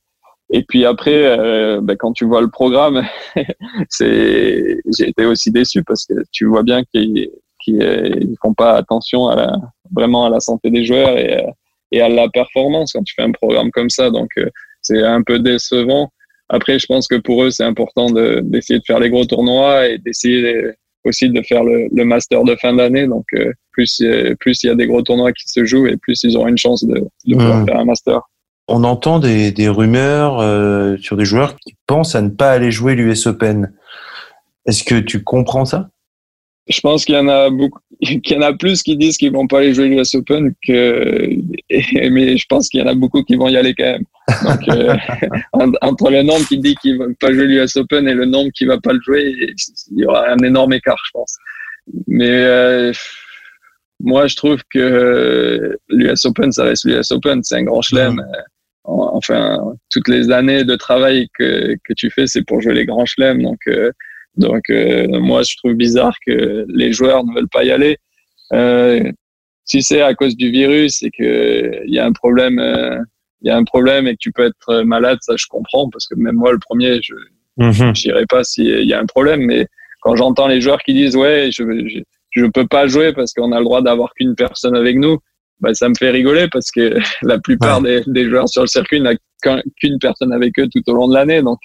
Et 0.51 0.63
puis 0.63 0.85
après, 0.85 1.25
euh, 1.25 1.79
ben, 1.81 1.95
quand 1.95 2.11
tu 2.11 2.25
vois 2.25 2.41
le 2.41 2.49
programme, 2.49 3.03
c'est, 3.89 4.81
j'ai 4.97 5.09
été 5.09 5.25
aussi 5.25 5.49
déçu 5.49 5.81
parce 5.83 6.05
que 6.05 6.13
tu 6.31 6.45
vois 6.45 6.63
bien 6.63 6.83
qu'ils 6.83 7.31
qu'ils 7.63 8.35
font 8.41 8.53
pas 8.53 8.73
attention 8.73 9.27
à 9.27 9.35
la, 9.35 9.53
vraiment 9.93 10.25
à 10.25 10.29
la 10.29 10.39
santé 10.39 10.71
des 10.71 10.83
joueurs 10.83 11.15
et, 11.17 11.45
et 11.91 12.01
à 12.01 12.09
la 12.09 12.27
performance 12.27 12.93
quand 12.93 13.03
tu 13.03 13.13
fais 13.15 13.21
un 13.21 13.31
programme 13.31 13.71
comme 13.71 13.89
ça. 13.89 14.09
Donc 14.09 14.29
euh, 14.37 14.49
c'est 14.81 15.01
un 15.01 15.21
peu 15.21 15.39
décevant. 15.39 16.11
Après, 16.49 16.79
je 16.79 16.85
pense 16.85 17.07
que 17.07 17.15
pour 17.15 17.43
eux, 17.43 17.51
c'est 17.51 17.63
important 17.63 18.09
de, 18.09 18.41
d'essayer 18.43 18.79
de 18.79 18.85
faire 18.85 18.99
les 18.99 19.09
gros 19.09 19.23
tournois 19.23 19.87
et 19.87 19.99
d'essayer 19.99 20.71
aussi 21.05 21.29
de 21.29 21.41
faire 21.43 21.63
le, 21.63 21.87
le 21.93 22.03
master 22.03 22.43
de 22.43 22.55
fin 22.55 22.73
d'année. 22.73 23.07
Donc 23.07 23.25
euh, 23.35 23.53
plus 23.71 24.03
plus 24.39 24.63
il 24.63 24.67
y 24.67 24.69
a 24.69 24.75
des 24.75 24.87
gros 24.87 25.01
tournois 25.01 25.31
qui 25.31 25.47
se 25.47 25.63
jouent 25.63 25.87
et 25.87 25.95
plus 25.95 26.21
ils 26.23 26.35
auront 26.35 26.49
une 26.49 26.57
chance 26.57 26.83
de, 26.83 27.07
de 27.25 27.35
pouvoir 27.35 27.63
faire 27.65 27.77
un 27.77 27.85
master 27.85 28.21
on 28.71 28.83
entend 28.83 29.19
des, 29.19 29.69
rumeurs 29.69 30.39
euh, 30.39 30.97
sur 30.97 31.17
des 31.17 31.25
joueurs 31.25 31.55
qui 31.57 31.75
pensent 31.87 32.15
à 32.15 32.21
ne 32.21 32.29
pas 32.29 32.51
aller 32.51 32.71
jouer 32.71 32.95
l'US 32.95 33.27
Open. 33.27 33.73
Est-ce 34.65 34.83
que 34.83 34.95
tu 34.95 35.23
comprends 35.23 35.65
ça? 35.65 35.89
Je 36.67 36.79
pense 36.79 37.03
qu'il 37.05 37.15
y 37.15 37.17
en 37.17 37.27
a 37.27 37.49
beaucoup, 37.49 37.79
qu'il 38.01 38.31
y 38.31 38.35
en 38.37 38.41
a 38.41 38.53
plus 38.53 38.81
qui 38.81 38.95
disent 38.95 39.17
qu'ils 39.17 39.33
vont 39.33 39.47
pas 39.47 39.59
aller 39.59 39.73
jouer 39.73 39.89
l'US 39.89 40.15
Open 40.15 40.53
que, 40.65 41.29
mais 42.09 42.37
je 42.37 42.45
pense 42.47 42.69
qu'il 42.69 42.79
y 42.79 42.83
en 42.83 42.87
a 42.87 42.93
beaucoup 42.93 43.23
qui 43.23 43.35
vont 43.35 43.49
y 43.49 43.57
aller 43.57 43.73
quand 43.75 43.83
même. 43.83 44.05
Donc, 44.43 44.69
euh, 44.69 44.95
entre 45.81 46.09
le 46.09 46.23
nombre 46.23 46.47
qui 46.47 46.57
dit 46.57 46.75
qu'il 46.75 46.97
va 46.97 47.05
pas 47.19 47.33
jouer 47.33 47.47
l'US 47.47 47.75
Open 47.75 48.07
et 48.07 48.13
le 48.13 48.25
nombre 48.25 48.51
qui 48.51 48.65
va 48.65 48.79
pas 48.79 48.93
le 48.93 49.01
jouer, 49.01 49.35
il 49.91 49.99
y 49.99 50.05
aura 50.05 50.29
un 50.29 50.43
énorme 50.43 50.73
écart, 50.73 51.01
je 51.05 51.11
pense. 51.13 51.35
Mais 52.07 52.29
euh, 52.29 52.93
moi, 53.99 54.27
je 54.27 54.35
trouve 54.37 54.61
que 54.69 55.77
l'US 55.89 56.25
Open, 56.25 56.51
ça 56.51 56.63
reste 56.63 56.85
l'US 56.85 57.11
Open, 57.11 57.43
c'est 57.43 57.57
un 57.57 57.63
grand 57.63 57.81
chelem. 57.81 58.13
Mmh. 58.13 58.25
Enfin, 58.83 59.59
toutes 59.91 60.07
les 60.07 60.31
années 60.31 60.63
de 60.63 60.75
travail 60.75 61.27
que, 61.37 61.75
que 61.83 61.93
tu 61.93 62.09
fais, 62.09 62.25
c'est 62.25 62.43
pour 62.43 62.61
jouer 62.61 62.73
les 62.73 62.85
grands 62.85 63.05
chelems. 63.05 63.41
Donc, 63.41 63.59
euh, 63.67 63.91
donc 64.37 64.63
euh, 64.69 65.07
moi, 65.19 65.43
je 65.43 65.55
trouve 65.57 65.73
bizarre 65.73 66.15
que 66.25 66.65
les 66.67 66.93
joueurs 66.93 67.23
ne 67.25 67.33
veulent 67.33 67.49
pas 67.49 67.63
y 67.63 67.71
aller. 67.71 67.97
Euh, 68.53 69.11
si 69.65 69.83
c'est 69.83 70.01
à 70.01 70.13
cause 70.13 70.35
du 70.35 70.49
virus 70.49 71.03
et 71.03 71.11
que 71.11 71.83
il 71.85 71.93
y 71.93 71.99
a 71.99 72.05
un 72.05 72.11
problème, 72.11 72.59
euh, 72.59 72.97
il 73.41 73.47
y 73.47 73.51
a 73.51 73.57
un 73.57 73.63
problème 73.63 74.07
et 74.07 74.13
que 74.13 74.19
tu 74.19 74.31
peux 74.31 74.45
être 74.45 74.83
malade, 74.83 75.19
ça 75.21 75.35
je 75.37 75.45
comprends 75.47 75.89
parce 75.89 76.07
que 76.07 76.15
même 76.15 76.35
moi 76.35 76.51
le 76.51 76.59
premier, 76.59 76.99
je 77.01 77.13
n'irai 77.57 78.21
mhm. 78.21 78.27
pas 78.27 78.43
s'il 78.43 78.85
y 78.85 78.93
a 78.93 78.99
un 78.99 79.05
problème. 79.05 79.41
Mais 79.41 79.67
quand 80.01 80.15
j'entends 80.15 80.47
les 80.47 80.61
joueurs 80.61 80.79
qui 80.79 80.93
disent 80.93 81.15
ouais, 81.15 81.49
je 81.51 81.63
je, 81.87 81.99
je 82.31 82.45
peux 82.45 82.67
pas 82.67 82.87
jouer 82.87 83.13
parce 83.13 83.33
qu'on 83.33 83.51
a 83.51 83.59
le 83.59 83.65
droit 83.65 83.81
d'avoir 83.81 84.13
qu'une 84.13 84.35
personne 84.35 84.75
avec 84.75 84.97
nous, 84.97 85.19
bah, 85.61 85.73
ça 85.73 85.87
me 85.87 85.93
fait 85.97 86.09
rigoler 86.09 86.47
parce 86.51 86.71
que 86.71 86.97
la 87.21 87.39
plupart 87.39 87.81
des, 87.81 88.01
des, 88.07 88.29
joueurs 88.29 88.49
sur 88.49 88.61
le 88.63 88.67
circuit 88.67 88.99
n'ont 88.99 89.15
qu'une 89.79 89.99
personne 89.99 90.33
avec 90.33 90.59
eux 90.59 90.67
tout 90.73 90.83
au 90.91 90.93
long 90.93 91.07
de 91.07 91.13
l'année. 91.13 91.41
Donc, 91.41 91.59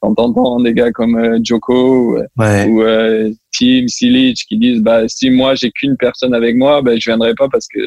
quand 0.00 0.14
t'entends 0.14 0.60
des 0.60 0.72
gars 0.72 0.90
comme 0.90 1.16
euh, 1.16 1.38
Joko 1.42 2.18
ou, 2.18 2.82
euh, 2.82 3.30
Tim 3.52 3.86
Silic 3.86 4.44
qui 4.48 4.58
disent 4.58 4.80
bah 4.80 5.02
si 5.08 5.30
moi 5.30 5.54
j'ai 5.54 5.70
qu'une 5.70 5.96
personne 5.96 6.34
avec 6.34 6.56
moi 6.56 6.82
ben 6.82 6.98
je 6.98 7.10
viendrai 7.10 7.34
pas 7.34 7.48
parce 7.48 7.66
que 7.68 7.80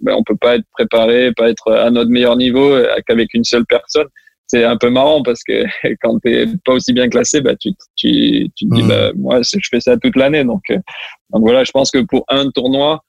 ben, 0.00 0.14
on 0.16 0.22
peut 0.22 0.36
pas 0.36 0.56
être 0.56 0.66
préparé 0.72 1.32
pas 1.32 1.48
être 1.50 1.72
à 1.72 1.90
notre 1.90 2.10
meilleur 2.10 2.36
niveau 2.36 2.78
qu'avec 3.06 3.34
une 3.34 3.44
seule 3.44 3.66
personne 3.66 4.06
c'est 4.46 4.62
un 4.62 4.76
peu 4.76 4.90
marrant 4.90 5.22
parce 5.22 5.42
que 5.42 5.64
quand 6.02 6.18
t'es 6.20 6.46
pas 6.64 6.74
aussi 6.74 6.92
bien 6.92 7.08
classé 7.08 7.40
bah 7.40 7.56
tu 7.58 7.70
tu 7.96 8.48
tu 8.54 8.68
te 8.68 8.74
dis 8.74 8.82
mm. 8.84 8.88
bah 8.88 9.12
moi 9.16 9.40
je 9.42 9.68
fais 9.68 9.80
ça 9.80 9.96
toute 9.96 10.16
l'année 10.16 10.44
donc 10.44 10.62
donc 10.68 11.42
voilà 11.42 11.64
je 11.64 11.72
pense 11.72 11.90
que 11.90 11.98
pour 11.98 12.24
un 12.28 12.50
tournoi 12.50 13.02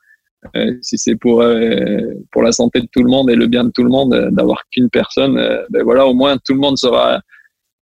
si 0.82 0.98
c'est 0.98 1.16
pour 1.16 1.44
pour 2.32 2.42
la 2.42 2.52
santé 2.52 2.82
de 2.82 2.88
tout 2.92 3.04
le 3.04 3.10
monde 3.10 3.30
et 3.30 3.36
le 3.36 3.48
bien 3.48 3.64
de 3.64 3.72
tout 3.72 3.84
le 3.84 3.90
monde 3.90 4.30
d'avoir 4.32 4.64
qu'une 4.72 4.90
personne 4.90 5.36
ben 5.70 5.84
voilà 5.84 6.06
au 6.06 6.14
moins 6.14 6.38
tout 6.38 6.54
le 6.54 6.60
monde 6.60 6.78
sera 6.78 7.22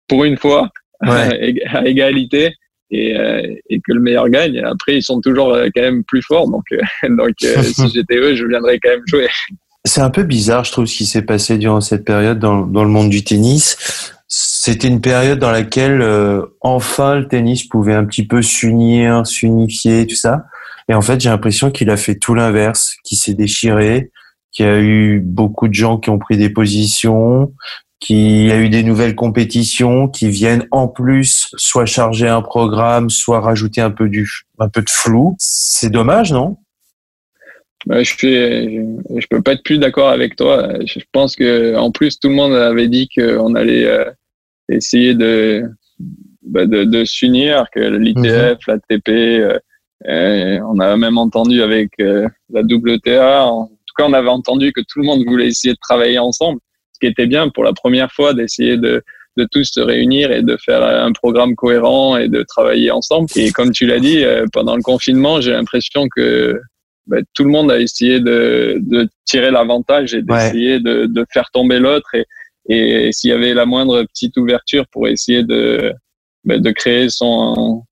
pour 0.08 0.24
une 0.24 0.36
fois 0.36 0.70
à 1.00 1.86
égalité 1.86 2.54
et, 2.92 3.16
euh, 3.16 3.42
et, 3.70 3.80
que 3.80 3.92
le 3.92 4.00
meilleur 4.00 4.28
gagne. 4.28 4.58
Après, 4.58 4.96
ils 4.98 5.02
sont 5.02 5.20
toujours 5.20 5.52
euh, 5.54 5.68
quand 5.74 5.80
même 5.80 6.04
plus 6.04 6.22
forts. 6.22 6.48
Donc, 6.48 6.64
euh, 6.72 6.78
donc 7.08 7.34
si 7.40 7.88
j'étais 7.88 8.16
eux, 8.16 8.36
je 8.36 8.46
viendrais 8.46 8.78
quand 8.78 8.90
même 8.90 9.02
jouer. 9.06 9.28
C'est 9.84 10.02
un 10.02 10.10
peu 10.10 10.22
bizarre, 10.22 10.64
je 10.64 10.72
trouve, 10.72 10.86
ce 10.86 10.96
qui 10.96 11.06
s'est 11.06 11.22
passé 11.22 11.58
durant 11.58 11.80
cette 11.80 12.04
période 12.04 12.38
dans, 12.38 12.66
dans 12.66 12.84
le 12.84 12.90
monde 12.90 13.10
du 13.10 13.24
tennis. 13.24 14.12
C'était 14.28 14.88
une 14.88 15.00
période 15.00 15.38
dans 15.38 15.50
laquelle 15.50 16.02
enfin 16.62 17.16
le 17.16 17.28
tennis 17.28 17.64
pouvait 17.64 17.92
un 17.92 18.06
petit 18.06 18.26
peu 18.26 18.40
s'unir, 18.40 19.26
s'unifier, 19.26 20.06
tout 20.06 20.14
ça. 20.14 20.44
Et 20.89 20.95
en 20.95 21.01
fait, 21.03 21.20
j'ai 21.20 21.28
l'impression 21.28 21.70
qu'il 21.70 21.91
a 21.91 21.97
fait 21.97 22.16
tout 22.16 22.35
l'inverse, 22.35 22.97
qu'il 23.05 23.18
s'est 23.18 23.35
déchiré, 23.35 24.11
qu'il 24.53 24.66
y 24.66 24.68
a 24.68 24.80
eu 24.80 25.20
beaucoup 25.20 25.68
de 25.68 25.74
gens 25.74 25.99
qui 25.99 26.11
ont 26.11 26.18
pris 26.18 26.37
des 26.37 26.51
positions, 26.51 27.53
qu'il 28.01 28.47
y 28.47 28.53
a 28.53 28.59
eu 28.59 28.68
des 28.68 28.83
nouvelles 28.83 29.14
compétitions 29.14 30.09
qui 30.09 30.28
viennent 30.28 30.66
en 30.70 30.89
plus 30.89 31.49
soit 31.57 31.87
charger 31.87 32.28
un 32.28 32.43
programme, 32.43 33.11
soit 33.11 33.41
rajouter 33.41 33.80
un 33.80 33.91
peu 33.93 34.09
du 34.09 34.28
un 34.59 34.68
peu 34.68 34.83
de 34.83 34.91
flou. 34.91 35.37
C'est 35.39 35.91
dommage, 35.91 36.33
non? 36.33 36.57
Bah, 37.87 38.03
je 38.03 38.12
suis, 38.12 38.35
je 38.35 39.26
peux 39.28 39.43
pas 39.43 39.53
être 39.53 39.62
plus 39.62 39.78
d'accord 39.78 40.09
avec 40.09 40.37
toi. 40.37 40.68
Je 40.85 41.01
pense 41.12 41.37
que 41.37 41.76
en 41.76 41.91
plus 41.91 42.18
tout 42.18 42.28
le 42.28 42.35
monde 42.35 42.55
avait 42.55 42.89
dit 42.89 43.09
qu'on 43.09 43.55
allait 43.55 43.87
euh, 43.87 44.05
essayer 44.68 45.14
de 45.14 45.64
bah, 46.43 46.66
de, 46.66 46.85
de 46.85 47.05
s'unir, 47.05 47.66
que 47.72 47.80
l'ITF, 47.80 48.59
mhm. 48.66 48.80
l'ATP, 48.91 49.09
euh, 49.09 49.59
euh, 50.09 50.61
on 50.68 50.78
a 50.80 50.96
même 50.96 51.18
entendu 51.18 51.62
avec 51.62 51.90
la 51.98 52.61
WTA. 52.61 53.44
En 53.46 53.66
tout 53.66 53.94
cas, 53.96 54.05
on 54.05 54.12
avait 54.12 54.28
entendu 54.28 54.72
que 54.72 54.80
tout 54.80 55.00
le 55.00 55.05
monde 55.05 55.24
voulait 55.26 55.48
essayer 55.48 55.74
de 55.74 55.78
travailler 55.80 56.18
ensemble 56.18 56.59
qui 57.03 57.09
était 57.09 57.26
bien 57.26 57.48
pour 57.50 57.64
la 57.64 57.72
première 57.72 58.11
fois 58.12 58.32
d'essayer 58.32 58.76
de, 58.76 59.03
de 59.36 59.46
tous 59.50 59.64
se 59.64 59.80
réunir 59.80 60.30
et 60.30 60.42
de 60.42 60.57
faire 60.57 60.82
un 60.82 61.12
programme 61.12 61.55
cohérent 61.55 62.16
et 62.16 62.28
de 62.28 62.42
travailler 62.42 62.90
ensemble. 62.90 63.28
Et 63.36 63.50
comme 63.50 63.72
tu 63.72 63.86
l'as 63.86 63.98
dit, 63.98 64.24
euh, 64.24 64.46
pendant 64.53 64.76
le 64.76 64.82
confinement, 64.82 65.40
j'ai 65.40 65.53
l'impression 65.53 66.07
que 66.14 66.61
bah, 67.07 67.18
tout 67.34 67.44
le 67.44 67.50
monde 67.50 67.70
a 67.70 67.80
essayé 67.80 68.20
de, 68.20 68.78
de 68.80 69.09
tirer 69.24 69.50
l'avantage 69.50 70.14
et 70.14 70.22
d'essayer 70.22 70.78
de, 70.78 71.07
de, 71.07 71.26
faire 71.32 71.50
tomber 71.53 71.80
l'autre. 71.80 72.14
Et, 72.14 73.09
et 73.09 73.12
s'il 73.12 73.30
y 73.30 73.32
avait 73.32 73.55
la 73.55 73.66
moindre 73.66 74.05
petite 74.05 74.36
ouverture 74.36 74.86
pour 74.92 75.09
essayer 75.09 75.42
de, 75.42 75.92
bah, 76.44 76.59
de 76.59 76.70
créer 76.70 77.09
son, 77.09 77.82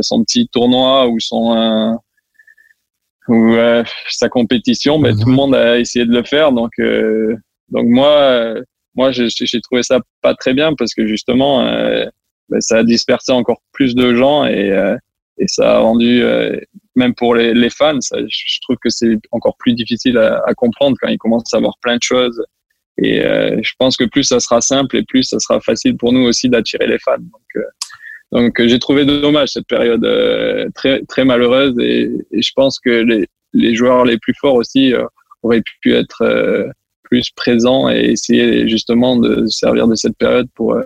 son 0.00 0.24
petit 0.24 0.48
tournoi 0.48 1.08
ou 1.08 1.18
son 1.20 1.98
ou 3.28 3.54
euh, 3.54 3.84
sa 4.08 4.28
compétition, 4.28 4.98
bah, 4.98 5.12
tout 5.12 5.26
le 5.28 5.32
monde 5.32 5.54
a 5.54 5.78
essayé 5.78 6.04
de 6.04 6.12
le 6.12 6.24
faire. 6.24 6.52
Donc 6.52 6.72
euh, 6.80 7.36
donc 7.70 7.86
moi, 7.86 8.08
euh, 8.08 8.62
moi, 8.94 9.12
j'ai 9.12 9.60
trouvé 9.60 9.82
ça 9.82 10.00
pas 10.22 10.34
très 10.34 10.54
bien 10.54 10.74
parce 10.74 10.94
que 10.94 11.06
justement, 11.06 11.64
euh, 11.66 12.04
ben, 12.48 12.60
ça 12.60 12.78
a 12.78 12.84
dispersé 12.84 13.32
encore 13.32 13.62
plus 13.72 13.94
de 13.94 14.14
gens 14.14 14.44
et, 14.44 14.72
euh, 14.72 14.96
et 15.38 15.46
ça 15.46 15.76
a 15.76 15.78
rendu, 15.78 16.22
même 16.96 17.14
pour 17.14 17.34
les, 17.34 17.54
les 17.54 17.70
fans, 17.70 18.00
ça, 18.00 18.18
je 18.28 18.58
trouve 18.60 18.76
que 18.76 18.90
c'est 18.90 19.16
encore 19.30 19.56
plus 19.56 19.72
difficile 19.72 20.18
à, 20.18 20.42
à, 20.46 20.52
comprendre 20.52 20.98
quand 21.00 21.08
ils 21.08 21.16
commencent 21.16 21.54
à 21.54 21.60
voir 21.60 21.78
plein 21.80 21.96
de 21.96 22.02
choses. 22.02 22.44
Et 22.98 23.22
je 23.22 23.72
pense 23.78 23.96
que 23.96 24.04
plus 24.04 24.24
ça 24.24 24.38
sera 24.38 24.60
simple 24.60 24.98
et 24.98 25.02
plus 25.02 25.22
ça 25.22 25.38
sera 25.38 25.58
facile 25.62 25.96
pour 25.96 26.12
nous 26.12 26.20
aussi 26.20 26.50
d'attirer 26.50 26.86
les 26.86 26.98
fans. 26.98 27.16
Donc, 27.16 27.64
donc 28.32 28.60
j'ai 28.64 28.78
trouvé 28.78 29.04
dommage 29.04 29.50
cette 29.50 29.66
période 29.66 30.06
très 30.74 31.02
très 31.04 31.24
malheureuse 31.24 31.74
et, 31.80 32.10
et, 32.30 32.42
je 32.42 32.52
pense 32.54 32.78
que 32.78 32.90
les, 32.90 33.26
les 33.52 33.74
joueurs 33.74 34.04
les 34.04 34.18
plus 34.18 34.34
forts 34.34 34.54
aussi 34.54 34.92
auraient 35.42 35.62
pu 35.82 35.94
être 35.94 36.72
plus 37.10 37.30
présent 37.30 37.90
et 37.90 38.12
essayer 38.12 38.68
justement 38.68 39.16
de 39.16 39.46
servir 39.48 39.88
de 39.88 39.96
cette 39.96 40.16
période 40.16 40.48
pour 40.54 40.74
euh, 40.74 40.82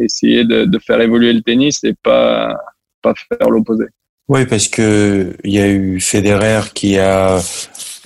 essayer 0.00 0.44
de, 0.44 0.64
de, 0.64 0.78
faire 0.78 1.00
évoluer 1.00 1.32
le 1.32 1.42
tennis 1.42 1.84
et 1.84 1.94
pas 2.02 2.56
pas 3.02 3.14
faire 3.14 3.50
l'opposé. 3.50 3.84
Oui, 4.28 4.46
parce 4.46 4.68
que 4.68 5.36
il 5.44 5.52
y 5.52 5.60
a 5.60 5.68
eu 5.68 6.00
Federer 6.00 6.72
qui 6.74 6.98
a 6.98 7.38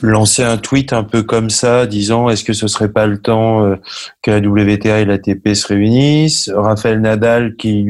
lancé 0.02 0.42
un 0.42 0.58
tweet 0.58 0.92
un 0.92 1.04
peu 1.04 1.22
comme 1.22 1.48
ça, 1.48 1.86
disant 1.86 2.28
est-ce 2.28 2.42
que 2.42 2.52
ce 2.52 2.66
serait 2.66 2.90
pas 2.90 3.06
le 3.06 3.18
temps 3.18 3.64
euh, 3.64 3.76
que 4.22 4.32
la 4.32 4.38
WTA 4.38 5.00
et 5.00 5.04
la 5.04 5.18
TP 5.18 5.54
se 5.54 5.68
réunissent? 5.68 6.50
Raphaël 6.52 7.00
Nadal 7.00 7.54
qui 7.54 7.86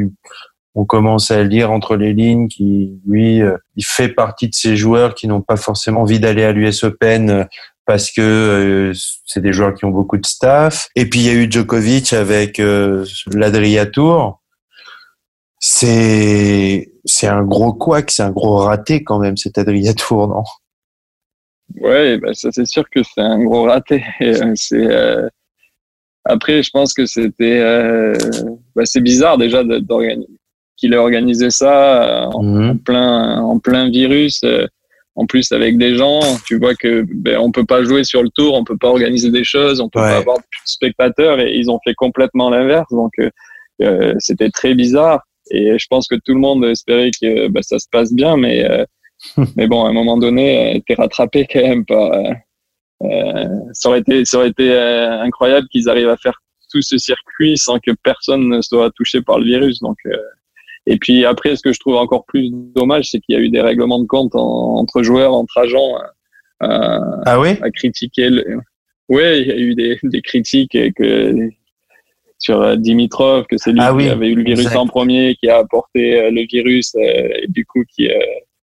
on 0.79 0.85
commence 0.85 1.33
à 1.33 1.43
lire 1.43 1.73
entre 1.73 1.97
les 1.97 2.13
lignes, 2.13 2.47
qui 2.47 3.01
lui, 3.05 3.43
euh, 3.43 3.57
il 3.75 3.85
fait 3.85 4.11
partie 4.11 4.49
de 4.49 4.55
ces 4.55 4.77
joueurs 4.77 5.17
qui 5.17 5.27
n'ont 5.27 5.41
pas 5.41 5.57
forcément 5.57 6.03
envie 6.03 6.21
d'aller 6.21 6.45
à 6.45 6.53
l'US 6.53 6.85
Open 6.85 7.49
parce 7.85 8.13
que 8.13 8.21
euh, 8.21 8.93
c'est 9.27 9.41
des 9.41 9.53
joueurs 9.53 9.75
qui 9.75 9.87
ont 9.87 9.91
beaucoup 9.91 10.19
de 10.19 10.27
staff. 10.27 10.89
Et 10.95 11.11
puis 11.11 11.19
il 11.19 11.27
y 11.27 11.31
a 11.31 11.33
eu 11.33 11.51
Djokovic 11.51 12.13
avec 12.13 12.61
euh, 12.61 13.05
l'Adria 13.33 13.87
Tour. 13.87 14.41
C'est 15.59 16.93
c'est 17.05 17.27
un 17.27 17.43
gros 17.43 17.73
couac, 17.73 18.13
c'est 18.13 18.23
un 18.23 18.31
gros 18.31 18.59
raté 18.59 19.03
quand 19.03 19.19
même 19.19 19.37
cet 19.37 19.59
Adria 19.59 19.95
Tour, 19.95 20.29
non? 20.29 20.45
Ouais, 21.81 22.19
bah 22.19 22.35
ça 22.35 22.53
c'est 22.53 22.67
sûr 22.67 22.89
que 22.89 23.03
c'est 23.03 23.21
un 23.21 23.43
gros 23.43 23.65
raté. 23.65 24.05
Euh, 24.23 24.53
c'est 24.55 24.77
euh, 24.77 25.29
après, 26.25 26.63
je 26.63 26.71
pense 26.71 26.95
que 26.95 27.05
c'était 27.05 27.63
bah, 28.77 28.83
c'est 28.85 29.01
bizarre 29.01 29.39
déjà 29.39 29.65
qu'il 30.79 30.95
ait 30.95 30.99
organisé 30.99 31.51
ça 31.51 32.29
en, 32.33 32.43
mhm. 32.43 32.71
en, 32.71 32.77
plein 32.77 33.41
en 33.43 33.59
plein 33.59 33.91
virus 33.91 34.43
en 35.19 35.27
plus 35.27 35.51
avec 35.51 35.79
des 35.79 35.97
gens, 35.97 36.21
tu 36.47 36.59
vois 36.59 36.77
que 36.77 37.05
ben, 37.09 37.39
on 37.39 37.51
peut 37.51 37.65
pas 37.65 37.83
jouer 37.83 38.05
sur 38.05 38.23
le 38.23 38.31
tour, 38.31 38.55
on 38.55 38.63
peut 38.63 38.77
pas 38.77 38.89
organiser 38.89 39.33
des 39.33 39.43
choses, 39.43 39.81
on 39.81 39.89
peut 39.89 39.99
pas 39.99 40.19
avoir 40.19 40.39
de 40.39 40.45
spectateurs 40.65 41.41
et 41.41 41.57
ils 41.57 41.73
ont 41.73 41.81
fait 41.83 41.95
complètement 41.95 42.51
l'inverse. 42.51 42.87
Donc 42.91 43.11
euh, 43.19 43.29
euh, 43.83 44.15
c'était 44.21 44.51
très 44.51 44.75
bizarre 44.75 45.27
et 45.51 45.77
je 45.77 45.87
pense 45.91 46.07
que 46.07 46.15
tout 46.15 46.35
le 46.35 46.41
monde 46.41 46.65
espérait 46.67 47.11
que 47.21 47.49
ben, 47.49 47.63
ça 47.65 47.81
se 47.81 47.89
passe 47.91 48.13
bien, 48.13 48.37
mais 48.37 48.65
euh, 48.71 48.85
mais 49.57 49.67
bon 49.67 49.85
à 49.85 49.89
un 49.89 49.93
moment 49.93 50.19
donné, 50.19 50.81
t'es 50.87 50.95
rattrapé 50.95 51.49
quand 51.53 51.63
même 51.63 51.85
pas. 51.85 52.13
ça 53.73 53.89
aurait 53.89 53.99
été 53.99 54.25
ça 54.25 54.39
aurait 54.39 54.51
été 54.51 54.73
incroyable 54.79 55.67
qu'ils 55.67 55.89
arrivent 55.89 56.11
à 56.11 56.17
faire 56.17 56.41
tout 56.71 56.83
ce 56.83 56.97
circuit 56.97 57.59
sans 57.59 57.81
que 57.81 57.91
personne 58.05 58.49
ne 58.49 58.61
soit 58.61 58.93
touché 58.93 59.21
par 59.21 59.41
le 59.41 59.47
virus. 59.47 59.81
Donc 59.81 59.99
et 60.91 60.97
puis 60.97 61.25
après, 61.25 61.55
ce 61.55 61.63
que 61.63 61.73
je 61.73 61.81
trouve 61.81 61.97
encore 61.97 62.25
plus 62.25 62.51
dommage, 62.51 63.11
c'est 63.11 63.21
qu'il 63.21 63.35
y 63.35 63.39
a 63.39 63.41
eu 63.41 63.51
des 63.51 63.61
règlements 63.61 64.01
de 64.01 64.07
compte 64.07 64.35
entre 64.35 65.03
joueurs, 65.03 65.35
entre 65.35 65.59
agents, 65.59 65.97
euh, 66.63 66.99
ah 67.27 67.39
oui 67.39 67.51
à 67.61 67.71
critiquer. 67.71 68.31
Le... 68.31 68.59
Oui, 69.11 69.23
il 69.41 69.47
y 69.47 69.53
a 69.53 69.57
eu 69.57 69.75
des, 69.75 69.99
des 70.03 70.23
critiques 70.23 70.75
et 70.75 70.93
que 70.93 71.51
sur 72.39 72.77
Dimitrov, 72.77 73.47
que 73.47 73.59
c'est 73.59 73.73
lui 73.73 73.81
Ah 73.83 73.93
oui, 73.95 74.05
qui 74.05 74.11
avait 74.11 74.29
eu 74.29 74.35
le 74.35 74.45
virus 74.45 74.67
exact. 74.67 74.77
en 74.77 74.87
premier, 74.87 75.35
qui 75.37 75.49
a 75.49 75.59
apporté 75.59 76.21
euh, 76.21 76.31
le 76.31 76.47
virus 76.47 76.95
euh, 76.95 77.01
et 77.43 77.47
du 77.49 77.65
coup 77.67 77.83
qui, 77.95 78.09
euh, 78.09 78.19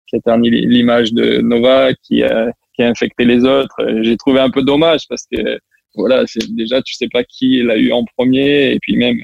qui 0.06 0.16
a 0.16 0.20
terni 0.20 0.50
l'image 0.50 1.12
de 1.12 1.40
Novak, 1.40 1.96
qui 2.02 2.22
a, 2.22 2.52
qui 2.74 2.82
a 2.82 2.88
infecté 2.88 3.24
les 3.24 3.44
autres. 3.44 3.76
Euh, 3.80 4.02
J'ai 4.02 4.16
trouvé 4.16 4.40
un 4.40 4.50
peu 4.50 4.62
dommage 4.62 5.02
parce 5.08 5.24
que 5.30 5.58
voilà, 5.94 6.24
déjà 6.50 6.82
tu 6.82 6.94
sais 6.94 7.08
pas 7.12 7.24
qui 7.24 7.62
l'a 7.62 7.76
eu 7.76 7.92
en 7.92 8.04
premier 8.16 8.72
et 8.72 8.78
puis 8.80 8.96
même 8.96 9.18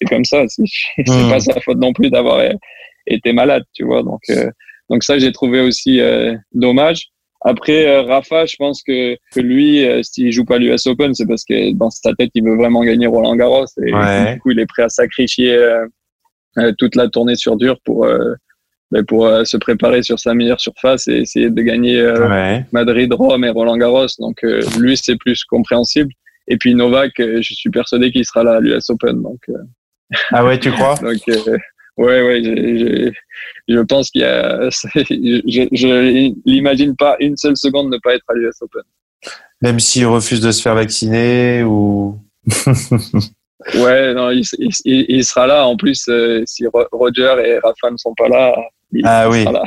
c'est 0.00 0.08
comme 0.08 0.24
ça, 0.24 0.44
c'est 0.48 0.62
Hmm. 1.06 1.30
pas 1.30 1.40
sa 1.40 1.60
faute 1.60 1.78
non 1.78 1.92
plus 1.92 2.10
d'avoir 2.10 2.38
euh, 2.38 2.50
été 3.06 3.32
malade, 3.32 3.64
tu 3.74 3.84
vois. 3.84 4.02
Donc 4.02 4.20
euh, 4.30 4.50
donc 4.88 5.02
ça 5.04 5.18
j'ai 5.18 5.32
trouvé 5.32 5.60
aussi 5.60 6.00
euh, 6.00 6.34
dommage. 6.52 7.06
Après 7.42 7.86
euh, 7.88 8.02
Rafa, 8.02 8.44
je 8.46 8.56
pense 8.58 8.82
que 8.82 9.16
que 9.32 9.40
lui 9.40 9.84
euh, 9.86 10.02
s'il 10.02 10.30
joue 10.32 10.44
pas 10.44 10.58
l'US 10.58 10.86
Open, 10.86 11.14
c'est 11.14 11.26
parce 11.26 11.44
que 11.44 11.72
dans 11.72 11.90
sa 11.90 12.12
tête 12.14 12.30
il 12.34 12.44
veut 12.44 12.56
vraiment 12.56 12.82
gagner 12.84 13.06
Roland 13.06 13.34
Garros 13.36 13.64
et 13.82 13.94
Ouais. 13.94 14.34
du 14.34 14.40
coup 14.40 14.50
il 14.50 14.60
est 14.60 14.66
prêt 14.66 14.82
à 14.82 14.88
sacrifier 14.88 15.54
euh, 15.54 16.72
toute 16.78 16.96
la 16.96 17.08
tournée 17.08 17.36
sur 17.36 17.56
dur 17.56 17.78
pour 17.84 18.04
euh, 18.04 18.34
ben, 18.90 19.04
pour 19.04 19.24
euh, 19.26 19.44
se 19.44 19.56
préparer 19.56 20.02
sur 20.02 20.18
sa 20.18 20.34
meilleure 20.34 20.60
surface 20.60 21.06
et 21.08 21.18
essayer 21.20 21.48
de 21.48 21.62
gagner 21.62 21.98
euh, 22.00 22.28
Ouais. 22.28 22.64
Madrid, 22.72 23.10
Rome 23.12 23.44
et 23.44 23.50
Roland 23.50 23.76
Garros. 23.78 24.06
Donc 24.18 24.42
euh, 24.44 24.60
lui, 24.78 24.96
c'est 24.96 25.16
plus 25.16 25.44
compréhensible. 25.44 26.10
Et 26.48 26.56
puis 26.56 26.74
Novak, 26.74 27.12
je 27.18 27.54
suis 27.54 27.70
persuadé 27.70 28.10
qu'il 28.10 28.24
sera 28.24 28.42
là 28.42 28.56
à 28.56 28.60
l'US 28.60 28.90
Open. 28.90 29.22
Donc, 29.22 29.38
euh, 29.48 29.52
Ah 30.32 30.44
ouais, 30.44 30.58
tu 30.58 30.70
crois? 30.72 30.94
Donc 31.02 31.18
euh, 31.28 31.58
ouais, 31.96 32.22
ouais, 32.22 32.40
j'ai- 32.44 32.78
j'ai- 32.78 33.12
je 33.68 33.78
pense 33.80 34.10
qu'il 34.10 34.22
y 34.22 34.24
a, 34.24 34.68
je, 34.70 35.68
je 35.72 36.32
l'imagine 36.44 36.96
pas 36.96 37.16
une 37.20 37.36
seule 37.36 37.56
seconde 37.56 37.90
ne 37.90 37.98
pas 37.98 38.14
être 38.14 38.24
à 38.28 38.34
l'US 38.34 38.50
Open. 38.60 38.82
Même 39.62 39.78
s'il 39.80 40.06
refuse 40.06 40.40
de 40.40 40.50
se 40.50 40.62
faire 40.62 40.74
vacciner 40.74 41.62
ou. 41.64 42.18
Ouais, 43.74 44.14
non, 44.14 44.30
il, 44.30 44.42
il, 44.58 44.70
il- 44.86 45.22
sera 45.24 45.46
là. 45.46 45.66
En 45.66 45.76
plus, 45.76 46.06
euh, 46.08 46.42
si 46.46 46.66
Ro- 46.66 46.86
Roger 46.92 47.34
et 47.44 47.58
Rafa 47.58 47.90
ne 47.90 47.98
sont 47.98 48.14
pas 48.16 48.26
là, 48.26 48.54
il, 48.90 49.02
Ah 49.06 49.26
il 49.26 49.30
oui. 49.32 49.44
sera 49.44 49.52
là. 49.52 49.64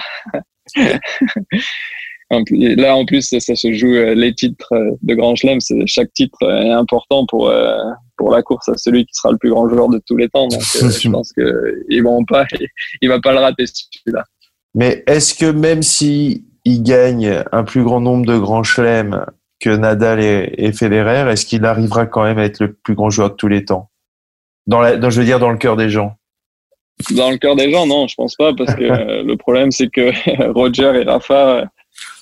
Là, 2.31 2.95
en 2.95 3.05
plus, 3.05 3.21
ça 3.29 3.55
se 3.55 3.73
joue 3.73 3.93
euh, 3.93 4.15
les 4.15 4.33
titres 4.33 4.73
euh, 4.73 4.91
de 5.03 5.13
Grand 5.13 5.35
Chelem. 5.35 5.59
C'est 5.61 5.85
chaque 5.85 6.11
titre 6.13 6.41
est 6.41 6.71
important 6.71 7.27
pour 7.27 7.49
euh, 7.49 7.77
pour 8.17 8.31
la 8.31 8.41
course 8.41 8.69
à 8.69 8.77
celui 8.77 9.05
qui 9.05 9.13
sera 9.13 9.31
le 9.31 9.37
plus 9.37 9.49
grand 9.49 9.67
joueur 9.69 9.89
de 9.89 10.01
tous 10.05 10.17
les 10.17 10.29
temps. 10.29 10.47
Donc, 10.47 10.61
euh, 10.61 10.89
je 10.99 11.09
pense 11.09 11.31
que 11.33 11.83
ils 11.89 12.03
vont 12.03 12.23
pas, 12.25 12.45
il 13.01 13.09
va 13.09 13.19
pas 13.19 13.33
le 13.33 13.39
rater 13.39 13.65
celui-là. 13.65 14.23
Mais 14.75 15.03
est-ce 15.07 15.33
que 15.33 15.45
même 15.45 15.83
si 15.83 16.45
il 16.65 16.81
gagne 16.83 17.43
un 17.51 17.63
plus 17.63 17.83
grand 17.83 18.01
nombre 18.01 18.25
de 18.25 18.37
grands 18.37 18.63
chelems 18.63 19.25
que 19.59 19.69
Nadal 19.69 20.21
et, 20.21 20.53
et 20.57 20.71
Federer, 20.71 21.29
est-ce 21.31 21.45
qu'il 21.45 21.65
arrivera 21.65 22.05
quand 22.05 22.23
même 22.23 22.39
à 22.39 22.45
être 22.45 22.59
le 22.59 22.73
plus 22.73 22.95
grand 22.95 23.09
joueur 23.09 23.31
de 23.31 23.35
tous 23.35 23.47
les 23.47 23.65
temps? 23.65 23.89
Dans 24.67 24.81
la, 24.81 24.97
dans, 24.97 25.09
je 25.09 25.19
veux 25.19 25.25
dire 25.25 25.39
dans 25.39 25.51
le 25.51 25.57
cœur 25.57 25.75
des 25.75 25.89
gens. 25.89 26.15
Dans 27.11 27.31
le 27.31 27.37
cœur 27.37 27.55
des 27.55 27.71
gens, 27.71 27.85
non, 27.85 28.07
je 28.07 28.15
pense 28.15 28.35
pas, 28.35 28.53
parce 28.53 28.73
que 28.75 28.83
euh, 28.83 29.23
le 29.25 29.35
problème, 29.35 29.71
c'est 29.71 29.89
que 29.89 30.11
Roger 30.53 31.01
et 31.01 31.03
Rafa, 31.03 31.65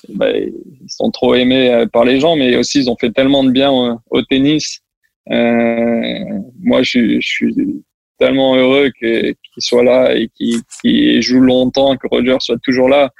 bah, 0.08 0.30
ils 0.30 0.52
sont 0.88 1.10
trop 1.10 1.34
aimés 1.34 1.72
euh, 1.72 1.86
par 1.86 2.04
les 2.04 2.20
gens, 2.20 2.36
mais 2.36 2.56
aussi 2.56 2.80
ils 2.80 2.90
ont 2.90 2.96
fait 3.00 3.10
tellement 3.10 3.44
de 3.44 3.50
bien 3.50 3.70
au 4.10 4.22
tennis. 4.22 4.81
Euh, 5.30 6.18
moi, 6.60 6.82
je, 6.82 7.18
suis- 7.20 7.84
tellement 8.18 8.54
heureux 8.54 8.90
qu'ils 8.98 9.34
soient 9.58 9.82
là 9.82 10.14
et 10.14 10.28
qu'ils 10.28 11.22
jouent 11.22 11.40
longtemps, 11.40 11.96
que 11.96 12.06
Roger 12.06 12.36
soit 12.40 12.58
toujours 12.62 12.88
là, 12.88 13.10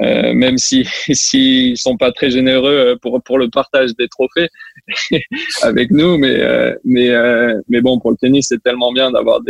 euh, 0.00 0.32
même 0.32 0.58
si 0.58 0.84
s'ils 1.12 1.76
sont 1.76 1.96
pas 1.96 2.12
très 2.12 2.30
généreux 2.30 2.96
euh, 3.04 3.20
pour 3.24 3.38
le 3.38 3.48
partage 3.50 3.94
des 3.96 4.08
trophées 4.08 4.48
avec 5.62 5.90
nous, 5.90 6.18
mais 6.18 7.80
bon, 7.82 8.00
pour 8.00 8.10
le 8.10 8.16
tennis, 8.16 8.46
c'est 8.48 8.62
tellement 8.62 8.92
bien 8.92 9.10
d'avoir 9.12 9.40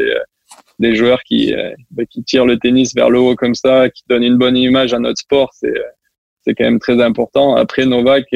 des 0.79 0.95
joueurs 0.95 1.23
qui 1.23 1.55
bah, 1.91 2.05
qui 2.05 2.23
tirent 2.25 2.47
le 2.47 2.59
tennis 2.59 2.95
vers 2.95 3.11
le 3.11 3.19
haut 3.19 3.35
comme 3.35 3.55
ça, 3.55 3.89
qui 3.89 4.03
donnent 4.09 4.25
une 4.25 4.39
bonne 4.39 4.57
image 4.57 4.93
à 4.93 4.99
notre 4.99 5.21
sport, 5.21 5.51
c'est 5.55 6.55
quand 6.55 6.65
même 6.65 6.81
très 6.81 7.01
important. 7.03 7.57
Après 7.57 7.87
Novak, 7.87 8.27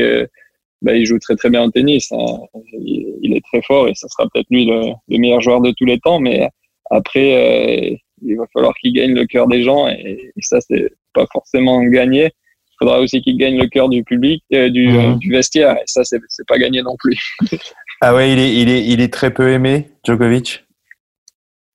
bah, 0.83 0.95
il 0.95 1.07
joue 1.07 1.19
très 1.19 1.37
très 1.37 1.49
bien 1.51 1.63
au 1.65 1.71
tennis, 1.71 2.13
hein. 2.13 2.27
il, 2.73 3.15
il 3.23 3.35
est 3.35 3.45
très 3.51 3.63
fort 3.63 3.89
et 3.89 3.95
ça 3.95 4.09
sera 4.09 4.29
peut-être 4.29 4.47
lui 4.51 4.65
le, 4.67 4.81
le 5.09 5.19
meilleur 5.19 5.41
joueur 5.41 5.61
de 5.61 5.71
tous 5.71 5.85
les 5.87 5.99
temps. 5.99 6.21
Mais 6.21 6.49
après, 6.91 7.91
euh, 7.93 7.97
il 8.25 8.37
va 8.37 8.45
falloir 8.53 8.75
qu'il 8.75 8.93
gagne 8.93 9.15
le 9.15 9.25
cœur 9.27 9.47
des 9.49 9.63
gens 9.63 9.89
et, 9.89 10.33
et 10.37 10.43
ça 10.43 10.61
c'est 10.61 10.93
pas 11.15 11.27
forcément 11.33 11.83
gagné. 11.85 12.27
Il 12.27 12.75
faudra 12.79 13.01
aussi 13.01 13.21
qu'il 13.23 13.37
gagne 13.39 13.59
le 13.59 13.69
cœur 13.69 13.89
du 13.89 14.03
public, 14.05 14.43
euh, 14.53 14.69
du, 14.69 14.89
Mhm. 14.89 14.99
euh, 14.99 15.15
du 15.17 15.31
vestiaire 15.31 15.77
et 15.77 15.83
ça 15.87 16.03
c'est 16.05 16.19
c'est 16.29 16.47
pas 16.47 16.59
gagné 16.59 16.83
non 16.83 16.97
plus. 16.99 17.19
Ah 18.05 18.17
ouais, 18.17 18.33
il 18.33 18.39
est, 18.41 18.53
il 18.57 18.69
est, 18.69 18.85
il 18.85 19.01
est 19.01 19.13
très 19.13 19.33
peu 19.33 19.53
aimé, 19.53 19.87
Djokovic? 20.05 20.65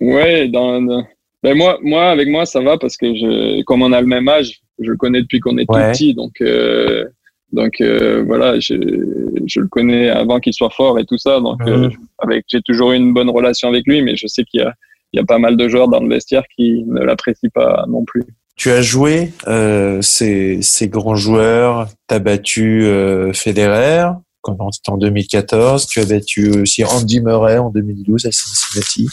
Ouais, 0.01 0.49
dans, 0.49 0.81
dans- 0.81 1.07
ben 1.41 1.55
moi, 1.55 1.79
moi, 1.81 2.09
avec 2.11 2.27
moi, 2.27 2.45
ça 2.45 2.59
va 2.59 2.77
parce 2.77 2.97
que 2.97 3.07
je, 3.15 3.61
comme 3.63 3.81
on 3.81 3.93
a 3.93 4.01
le 4.01 4.07
même 4.07 4.27
âge, 4.27 4.59
je 4.79 4.91
le 4.91 4.97
connais 4.97 5.21
depuis 5.21 5.39
qu'on 5.39 5.57
est 5.57 5.69
Ouais. 5.71 5.85
tout 5.85 5.91
petit, 5.93 6.13
donc, 6.13 6.41
euh, 6.41 7.05
donc 7.53 7.79
euh, 7.81 8.23
voilà, 8.25 8.59
je, 8.59 8.73
je 9.45 9.59
le 9.59 9.67
connais 9.67 10.09
avant 10.09 10.39
qu'il 10.39 10.53
soit 10.53 10.69
fort 10.69 10.99
et 10.99 11.05
tout 11.05 11.17
ça, 11.17 11.39
donc 11.39 11.59
Mhm. 11.61 11.67
euh, 11.85 11.89
avec, 12.19 12.45
j'ai 12.47 12.61
toujours 12.61 12.91
eu 12.91 12.95
une 12.97 13.13
bonne 13.13 13.29
relation 13.29 13.69
avec 13.69 13.85
lui, 13.87 14.01
mais 14.01 14.15
je 14.15 14.27
sais 14.27 14.43
qu'il 14.43 14.61
y 14.61 14.63
a, 14.63 14.73
il 15.13 15.17
y 15.17 15.19
a 15.21 15.25
pas 15.25 15.39
mal 15.39 15.55
de 15.57 15.67
joueurs 15.69 15.87
dans 15.87 16.01
le 16.01 16.09
vestiaire 16.09 16.43
qui 16.55 16.83
ne 16.85 17.01
l'apprécient 17.01 17.49
pas 17.53 17.85
non 17.87 18.03
plus. 18.03 18.23
Tu 18.55 18.71
as 18.71 18.81
joué 18.81 19.31
euh, 19.47 20.01
ces, 20.01 20.61
ces 20.61 20.87
grands 20.89 21.15
joueurs, 21.15 21.87
tu 22.09 22.15
as 22.15 22.19
battu 22.19 22.83
Federer 23.33 24.07
en 24.87 24.97
2014, 24.97 25.87
tu 25.87 25.99
as 25.99 26.05
battu 26.05 26.49
aussi 26.61 26.83
Andy 26.85 27.19
Murray 27.21 27.57
en 27.57 27.69
2012 27.69 28.25
à 28.25 28.31
Cincinnati. 28.31 29.09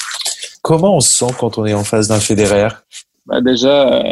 Comment 0.63 0.97
on 0.97 1.01
se 1.01 1.11
sent 1.11 1.33
quand 1.39 1.59
on 1.59 1.67
est 1.67 1.75
en 1.75 1.85
face 1.85 2.09
d'un 2.09 2.21
Federer? 2.21 2.69
Bah 3.27 3.41
déjà, 3.41 4.03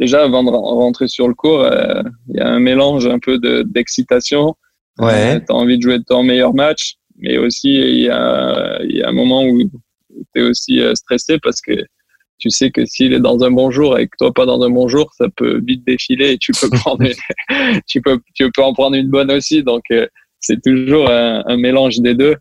déjà 0.00 0.22
avant 0.22 0.44
de 0.44 0.50
ren- 0.50 0.60
rentrer 0.76 1.08
sur 1.08 1.28
le 1.28 1.34
cours, 1.34 1.60
euh, 1.62 2.02
il 2.28 2.36
y 2.36 2.40
a 2.40 2.48
un 2.48 2.60
mélange 2.60 3.06
un 3.06 3.18
peu 3.18 3.38
de 3.38 3.62
d'excitation. 3.62 4.54
Ouais. 4.98 5.40
tu 5.46 5.52
as 5.52 5.54
envie 5.54 5.76
de 5.78 5.82
jouer 5.82 5.98
ton 6.02 6.22
meilleur 6.22 6.54
match, 6.54 6.94
mais 7.18 7.38
aussi 7.38 7.74
il 7.74 8.00
y 8.00 8.08
a, 8.10 8.78
y 8.84 9.02
a 9.02 9.08
un 9.08 9.12
moment 9.12 9.44
où 9.44 9.60
tu 9.62 9.70
es 10.36 10.42
aussi 10.42 10.80
euh, 10.80 10.94
stressé 10.94 11.38
parce 11.40 11.60
que 11.60 11.72
tu 12.40 12.50
sais 12.50 12.70
que 12.70 12.84
s'il 12.86 13.12
est 13.12 13.20
dans 13.20 13.42
un 13.42 13.50
bon 13.50 13.70
jour 13.70 13.98
et 13.98 14.06
que 14.06 14.16
toi 14.18 14.32
pas 14.32 14.46
dans 14.46 14.62
un 14.62 14.70
bon 14.70 14.86
jour, 14.88 15.10
ça 15.16 15.26
peut 15.36 15.60
vite 15.64 15.84
défiler 15.86 16.32
et 16.32 16.38
tu 16.38 16.52
peux 16.52 16.68
prendre 16.84 17.02
une- 17.02 17.80
tu 17.86 18.00
peux 18.00 18.18
tu 18.34 18.50
peux 18.52 18.62
en 18.62 18.72
prendre 18.72 18.96
une 18.96 19.08
bonne 19.08 19.30
aussi. 19.32 19.62
Donc 19.62 19.82
euh, 19.90 20.06
c'est 20.40 20.60
toujours 20.62 21.10
un, 21.10 21.42
un 21.46 21.56
mélange 21.56 21.98
des 22.00 22.14
deux. 22.14 22.36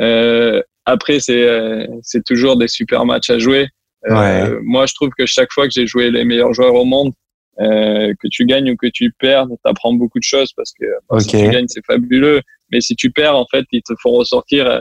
Euh, 0.00 0.62
après 0.84 1.18
c'est 1.20 1.42
euh, 1.44 1.86
c'est 2.02 2.24
toujours 2.24 2.56
des 2.56 2.68
super 2.68 3.04
matchs 3.04 3.30
à 3.30 3.38
jouer. 3.38 3.66
Euh, 4.08 4.14
Ouais. 4.14 4.58
Moi 4.62 4.86
je 4.86 4.94
trouve 4.94 5.10
que 5.16 5.26
chaque 5.26 5.52
fois 5.52 5.66
que 5.66 5.72
j'ai 5.74 5.86
joué 5.86 6.10
les 6.10 6.24
meilleurs 6.24 6.54
joueurs 6.54 6.74
au 6.74 6.84
monde, 6.84 7.12
euh, 7.60 8.14
que 8.20 8.28
tu 8.30 8.46
gagnes 8.46 8.70
ou 8.70 8.76
que 8.76 8.86
tu 8.86 9.12
perds, 9.18 9.46
tu 9.48 9.54
apprends 9.64 9.92
beaucoup 9.92 10.18
de 10.18 10.24
choses 10.24 10.52
parce 10.54 10.72
que 10.72 10.86
Ok. 11.10 11.20
si 11.22 11.28
tu 11.28 11.48
gagnes, 11.50 11.68
c'est 11.68 11.84
fabuleux. 11.84 12.40
Mais 12.72 12.80
si 12.80 12.94
tu 12.96 13.10
perds, 13.10 13.36
en 13.36 13.46
fait, 13.50 13.64
ils 13.72 13.82
te 13.82 13.92
font 14.00 14.12
ressortir. 14.12 14.66
euh, 14.66 14.80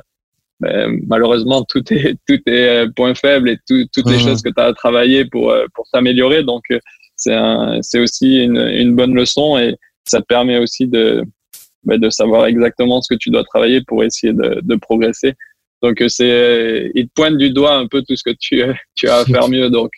ben, 0.61 0.99
malheureusement, 1.07 1.63
tout 1.63 1.83
est 1.93 2.15
tout 2.27 2.39
est 2.45 2.85
euh, 2.85 2.87
point 2.95 3.15
faible 3.15 3.49
et 3.49 3.57
tout- 3.67 3.85
toutes 3.93 4.09
les 4.09 4.17
Mhm. 4.17 4.23
choses 4.25 4.41
que 4.41 4.49
tu 4.49 4.61
as 4.61 4.65
à 4.65 4.73
travailler 4.73 5.25
pour 5.25 5.51
euh, 5.51 5.65
pour 5.73 5.85
t'améliorer. 5.91 6.43
Donc, 6.43 6.63
c'est 7.15 7.33
un 7.33 7.81
c'est 7.81 7.99
aussi 7.99 8.43
une 8.43 8.57
une 8.57 8.95
bonne 8.95 9.13
leçon 9.15 9.57
et 9.57 9.75
ça 10.05 10.19
te 10.21 10.25
permet 10.25 10.57
aussi 10.57 10.87
de 10.87 11.23
ben, 11.83 11.97
de 11.99 12.09
savoir 12.09 12.45
exactement 12.45 13.01
ce 13.01 13.13
que 13.13 13.17
tu 13.17 13.29
dois 13.29 13.43
travailler 13.45 13.81
pour 13.87 14.03
essayer 14.03 14.33
de 14.33 14.59
de 14.61 14.75
progresser. 14.75 15.33
Donc, 15.81 16.01
euh, 16.01 16.09
c'est 16.09 16.29
euh, 16.29 16.89
ils 16.93 17.07
te 17.07 17.13
pointent 17.13 17.37
du 17.37 17.51
doigt 17.51 17.75
un 17.75 17.87
peu 17.87 18.01
tout 18.01 18.15
ce 18.15 18.23
que 18.23 18.35
tu 18.37 18.61
euh, 18.61 18.73
tu 18.95 19.07
as 19.07 19.17
à 19.17 19.25
faire 19.25 19.47
mieux. 19.47 19.69
Donc, 19.69 19.91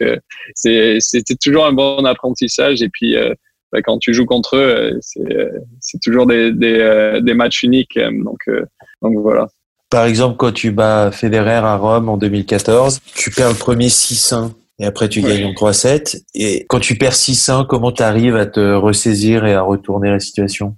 c'est 0.56 0.98
c'est 1.00 1.40
toujours 1.40 1.66
un 1.66 1.74
bon 1.74 2.06
apprentissage 2.06 2.82
et 2.82 2.90
puis 2.90 3.16
ben, 3.72 3.82
quand 3.84 3.98
tu 3.98 4.14
joues 4.14 4.26
contre 4.26 4.58
eux, 4.58 5.00
c'est 5.02 5.50
c'est 5.80 6.00
toujours 6.02 6.28
des, 6.28 6.52
des, 6.52 7.20
des 7.22 7.34
matchs 7.34 7.64
uniques. 7.64 7.98
Donc, 7.98 8.40
donc 9.02 9.18
voilà. 9.20 9.48
Par 9.90 10.06
exemple, 10.06 10.38
quand 10.38 10.54
tu 10.54 10.72
bats 10.72 11.12
Federer 11.12 11.52
à 11.52 11.76
Rome 11.76 12.08
en 12.08 12.18
2014, 12.18 13.02
tu 13.16 13.30
perds 13.32 13.50
le 13.50 13.56
premier 13.56 13.88
6-1 13.88 14.52
et 14.80 14.86
après 14.86 15.10
tu 15.10 15.22
gagnes 15.22 15.46
en 15.46 15.52
3-7. 15.52 16.24
Et 16.34 16.66
quand 16.70 16.80
tu 16.80 16.96
perds 16.96 17.14
6-1, 17.14 17.68
comment 17.68 17.92
tu 17.92 18.02
arrives 18.02 18.36
à 18.36 18.46
te 18.46 18.74
ressaisir 18.74 19.46
et 19.46 19.54
à 19.54 19.62
retourner 19.62 20.10
la 20.10 20.20
situation? 20.20 20.78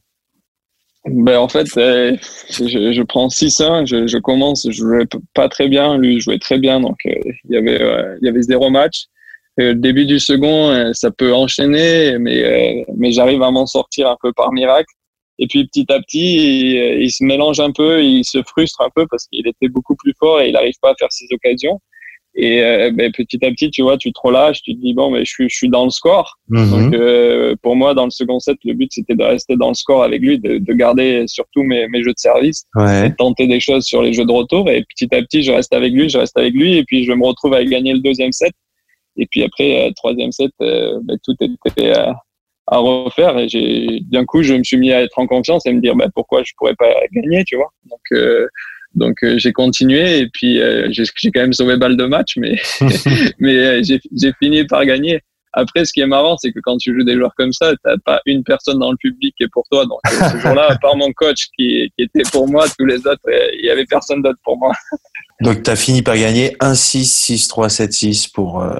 Ben, 1.06 1.38
en 1.38 1.50
fait, 1.50 1.68
euh, 1.78 2.16
je, 2.50 2.94
je 2.94 3.02
prends 3.02 3.28
6-1, 3.28 3.86
je, 3.86 4.08
je 4.08 4.18
commence, 4.18 4.66
je 4.70 4.72
jouais 4.72 5.06
pas 5.34 5.50
très 5.50 5.68
bien, 5.68 5.98
lui 5.98 6.22
jouait 6.22 6.40
très 6.40 6.60
bien, 6.60 6.80
donc 6.80 6.98
euh, 7.06 7.12
il 7.50 7.56
y 7.56 7.58
avait 7.58 7.82
euh, 7.82 8.18
il 8.22 8.26
y 8.26 8.30
avait 8.30 8.42
zéro 8.42 8.70
match. 8.70 9.08
Et 9.58 9.66
le 9.66 9.76
début 9.76 10.06
du 10.06 10.20
second, 10.20 10.70
euh, 10.70 10.94
ça 10.94 11.12
peut 11.12 11.34
enchaîner, 11.34 12.18
mais 12.20 12.44
euh, 12.44 12.84
mais 12.96 13.12
j'arrive 13.12 13.44
à 13.44 13.52
m'en 13.52 13.66
sortir 13.66 14.10
un 14.10 14.18
peu 14.22 14.32
par 14.34 14.52
miracle. 14.54 14.94
Et 15.40 15.48
puis 15.48 15.68
petit 15.68 15.86
à 15.92 16.00
petit, 16.00 16.72
il, 16.72 16.78
euh, 16.78 17.02
il 17.02 17.12
se 17.12 17.24
mélange 17.24 17.60
un 17.60 17.72
peu, 17.72 18.04
il 18.04 18.24
se 18.24 18.42
frustre 18.44 18.82
un 18.82 18.90
peu 18.96 19.06
parce 19.08 19.28
qu'il 19.28 19.46
était 19.48 19.68
beaucoup 19.68 19.96
plus 19.96 20.14
fort 20.18 20.40
et 20.42 20.50
il 20.50 20.54
n'arrive 20.54 20.76
pas 20.82 20.92
à 20.92 20.96
faire 20.98 21.12
ses 21.12 21.28
occasions. 21.34 21.80
Et 22.36 22.64
euh, 22.64 22.92
ben, 22.92 23.12
petit 23.12 23.44
à 23.46 23.52
petit, 23.52 23.70
tu 23.70 23.84
vois, 23.84 23.98
tu 23.98 24.12
te 24.12 24.20
relâches, 24.24 24.62
tu 24.64 24.74
te 24.76 24.82
dis 24.82 24.94
bon, 24.94 25.12
mais 25.12 25.24
je 25.24 25.30
suis, 25.30 25.50
je 25.50 25.56
suis 25.56 25.70
dans 25.70 25.84
le 25.84 25.92
score. 25.92 26.40
Mhm. 26.50 26.70
Donc 26.70 26.94
euh, 26.96 27.56
pour 27.62 27.76
moi, 27.76 27.94
dans 27.94 28.06
le 28.06 28.10
second 28.12 28.40
set, 28.40 28.58
le 28.64 28.74
but 28.74 28.92
c'était 28.92 29.16
de 29.16 29.24
rester 29.24 29.56
dans 29.56 29.68
le 29.70 29.76
score 29.76 30.04
avec 30.04 30.22
lui, 30.22 30.40
de, 30.40 30.58
de 30.58 30.74
garder 30.74 31.26
surtout 31.28 31.62
mes, 31.64 31.88
mes 31.90 32.02
jeux 32.04 32.14
de 32.14 32.20
service, 32.20 32.66
Ouais. 32.76 33.10
de 33.10 33.16
tenter 33.16 33.46
des 33.48 33.60
choses 33.60 33.86
sur 33.86 34.02
les 34.02 34.14
jeux 34.14 34.26
de 34.26 34.32
retour. 34.32 34.70
Et 34.70 34.84
petit 34.84 35.14
à 35.14 35.22
petit, 35.22 35.44
je 35.44 35.52
reste 35.52 35.74
avec 35.74 35.94
lui, 35.94 36.10
je 36.10 36.18
reste 36.18 36.36
avec 36.38 36.54
lui, 36.54 36.78
et 36.78 36.84
puis 36.84 37.06
je 37.06 37.12
me 37.12 37.24
retrouve 37.26 37.54
à 37.54 37.64
gagner 37.64 37.94
le 37.94 38.00
deuxième 38.00 38.32
set. 38.32 38.54
Et 39.16 39.28
puis 39.28 39.44
après, 39.44 39.88
euh, 39.88 39.92
troisième 39.96 40.32
set, 40.32 40.52
euh, 40.62 41.00
ben, 41.04 41.18
tout 41.24 41.36
était 41.40 41.94
à 42.68 42.78
refaire. 42.78 43.38
Et 43.38 43.48
j'ai 43.48 44.00
d'un 44.10 44.26
coup, 44.26 44.42
je 44.42 44.56
me 44.56 44.64
suis 44.64 44.78
mis 44.78 44.92
à 44.92 45.02
être 45.04 45.20
en 45.20 45.28
confiance 45.28 45.66
et 45.66 45.74
me 45.74 45.82
dire 45.82 45.96
ben, 45.96 46.10
pourquoi 46.16 46.42
je 46.44 46.54
pourrais 46.58 46.76
pas 46.76 46.92
gagner, 47.12 47.44
tu 47.44 47.56
vois. 47.58 47.70
Donc 47.90 48.00
euh, 48.14 48.48
donc 48.96 49.24
euh, 49.24 49.38
j'ai 49.38 49.54
continué 49.54 50.20
et 50.20 50.28
puis 50.28 50.62
euh, 50.62 50.88
j'ai 50.92 51.32
quand 51.32 51.42
même 51.42 51.54
sauvé 51.54 51.78
balle 51.78 51.98
de 51.98 52.06
match, 52.06 52.34
mais 52.38 52.56
mais 53.40 53.56
euh, 53.56 53.82
j'ai 53.84 54.34
fini 54.42 54.64
par 54.66 54.86
gagner. 54.86 55.22
Après, 55.56 55.86
ce 55.86 55.94
qui 55.94 56.02
est 56.02 56.08
marrant, 56.08 56.36
c'est 56.38 56.52
que 56.52 56.60
quand 56.64 56.78
tu 56.78 56.96
joues 56.96 57.04
des 57.04 57.14
joueurs 57.14 57.34
comme 57.38 57.54
ça, 57.54 57.74
t'as 57.84 57.96
pas 58.04 58.22
une 58.26 58.44
personne 58.44 58.80
dans 58.80 58.90
le 58.90 58.98
public 58.98 59.36
qui 59.38 59.44
est 59.44 59.52
pour 59.52 59.64
toi. 59.72 59.86
Donc 59.86 60.00
ce 60.06 60.38
jour-là, 60.42 60.72
à 60.72 60.78
part 60.78 60.96
mon 60.96 61.12
coach 61.14 61.46
qui, 61.56 61.92
qui 61.96 62.06
était 62.06 62.24
pour 62.32 62.48
moi, 62.48 62.66
tous 62.78 62.86
les 62.86 62.98
autres, 63.06 63.22
il 63.30 63.64
y 63.64 63.70
avait 63.70 63.86
personne 63.86 64.24
d'autre 64.24 64.40
pour 64.44 64.58
moi. 64.58 64.74
Donc, 65.42 65.64
tu 65.64 65.70
as 65.70 65.76
fini 65.76 66.02
par 66.02 66.16
gagner 66.16 66.56
1-6, 66.62 67.48
6-3, 67.48 67.70
7-6 67.70 68.32
pour, 68.32 68.62
euh, 68.62 68.80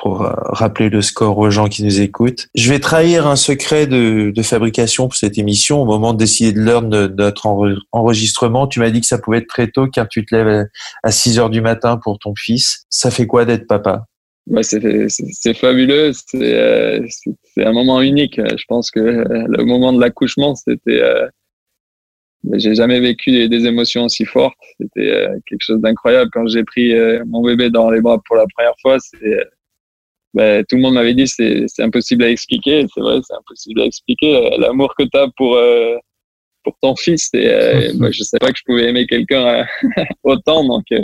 pour 0.00 0.22
euh, 0.22 0.32
rappeler 0.36 0.88
le 0.88 1.02
score 1.02 1.36
aux 1.38 1.50
gens 1.50 1.68
qui 1.68 1.84
nous 1.84 2.00
écoutent. 2.00 2.48
Je 2.54 2.72
vais 2.72 2.80
trahir 2.80 3.26
un 3.26 3.36
secret 3.36 3.86
de, 3.86 4.32
de 4.34 4.42
fabrication 4.42 5.08
pour 5.08 5.16
cette 5.16 5.36
émission. 5.36 5.82
Au 5.82 5.84
moment 5.84 6.14
de 6.14 6.18
décider 6.18 6.52
de 6.52 6.60
l'heure 6.60 6.82
de 6.82 7.06
notre 7.06 7.46
enre- 7.46 7.80
enregistrement, 7.92 8.66
tu 8.66 8.80
m'as 8.80 8.90
dit 8.90 9.00
que 9.00 9.06
ça 9.06 9.18
pouvait 9.18 9.38
être 9.38 9.46
très 9.48 9.68
tôt 9.68 9.86
car 9.88 10.08
tu 10.08 10.24
te 10.24 10.34
lèves 10.34 10.66
à 11.02 11.10
6 11.10 11.38
heures 11.38 11.50
du 11.50 11.60
matin 11.60 11.98
pour 12.02 12.18
ton 12.18 12.34
fils. 12.34 12.86
Ça 12.88 13.10
fait 13.10 13.26
quoi 13.26 13.44
d'être 13.44 13.66
papa? 13.66 14.06
Ouais, 14.46 14.62
c'est 14.62 15.54
fabuleux, 15.54 16.12
c'est 16.12 16.54
euh, 16.54 17.06
un 17.58 17.72
moment 17.72 18.00
unique. 18.00 18.40
Je 18.40 18.64
pense 18.68 18.90
que 18.90 19.00
euh, 19.00 19.44
le 19.48 19.64
moment 19.64 19.92
de 19.92 20.00
l'accouchement, 20.00 20.54
c'était, 20.54 21.00
euh, 21.00 21.28
j'ai 22.54 22.74
jamais 22.74 23.00
vécu 23.00 23.48
des, 23.48 23.66
émotions 23.66 24.06
aussi 24.06 24.24
fortes. 24.24 24.56
C'était 24.80 25.12
euh, 25.12 25.38
quelque 25.46 25.60
chose 25.60 25.80
d'incroyable. 25.80 26.30
Quand 26.32 26.48
j'ai 26.48 26.64
pris 26.64 26.92
mon 27.26 27.42
bébé 27.42 27.70
dans 27.70 27.90
les 27.90 28.00
bras 28.00 28.18
pour 28.26 28.36
la 28.36 28.46
première 28.56 28.74
fois, 28.80 28.96
ben, 30.34 30.64
tout 30.68 30.76
le 30.76 30.82
monde 30.82 30.94
m'avait 30.94 31.14
dit 31.14 31.26
c'est 31.26 31.64
c'est 31.66 31.82
impossible 31.82 32.24
à 32.24 32.30
expliquer. 32.30 32.86
C'est 32.94 33.00
vrai, 33.00 33.18
c'est 33.26 33.34
impossible 33.34 33.80
à 33.82 33.84
expliquer 33.86 34.36
Euh, 34.36 34.56
l'amour 34.58 34.94
que 34.96 35.04
tu 35.04 35.18
as 35.18 35.28
pour 35.36 35.56
euh, 35.56 35.96
pour 36.64 36.74
ton 36.82 36.94
fils. 36.96 37.28
Et, 37.34 37.46
euh, 37.48 37.92
moi, 37.94 38.10
je 38.10 38.22
sais 38.22 38.38
pas 38.38 38.50
que 38.52 38.58
je 38.58 38.62
pouvais 38.66 38.84
aimer 38.88 39.06
quelqu'un 39.06 39.46
euh, 39.46 39.64
autant, 40.24 40.64
donc 40.64 40.84
euh, 40.92 41.00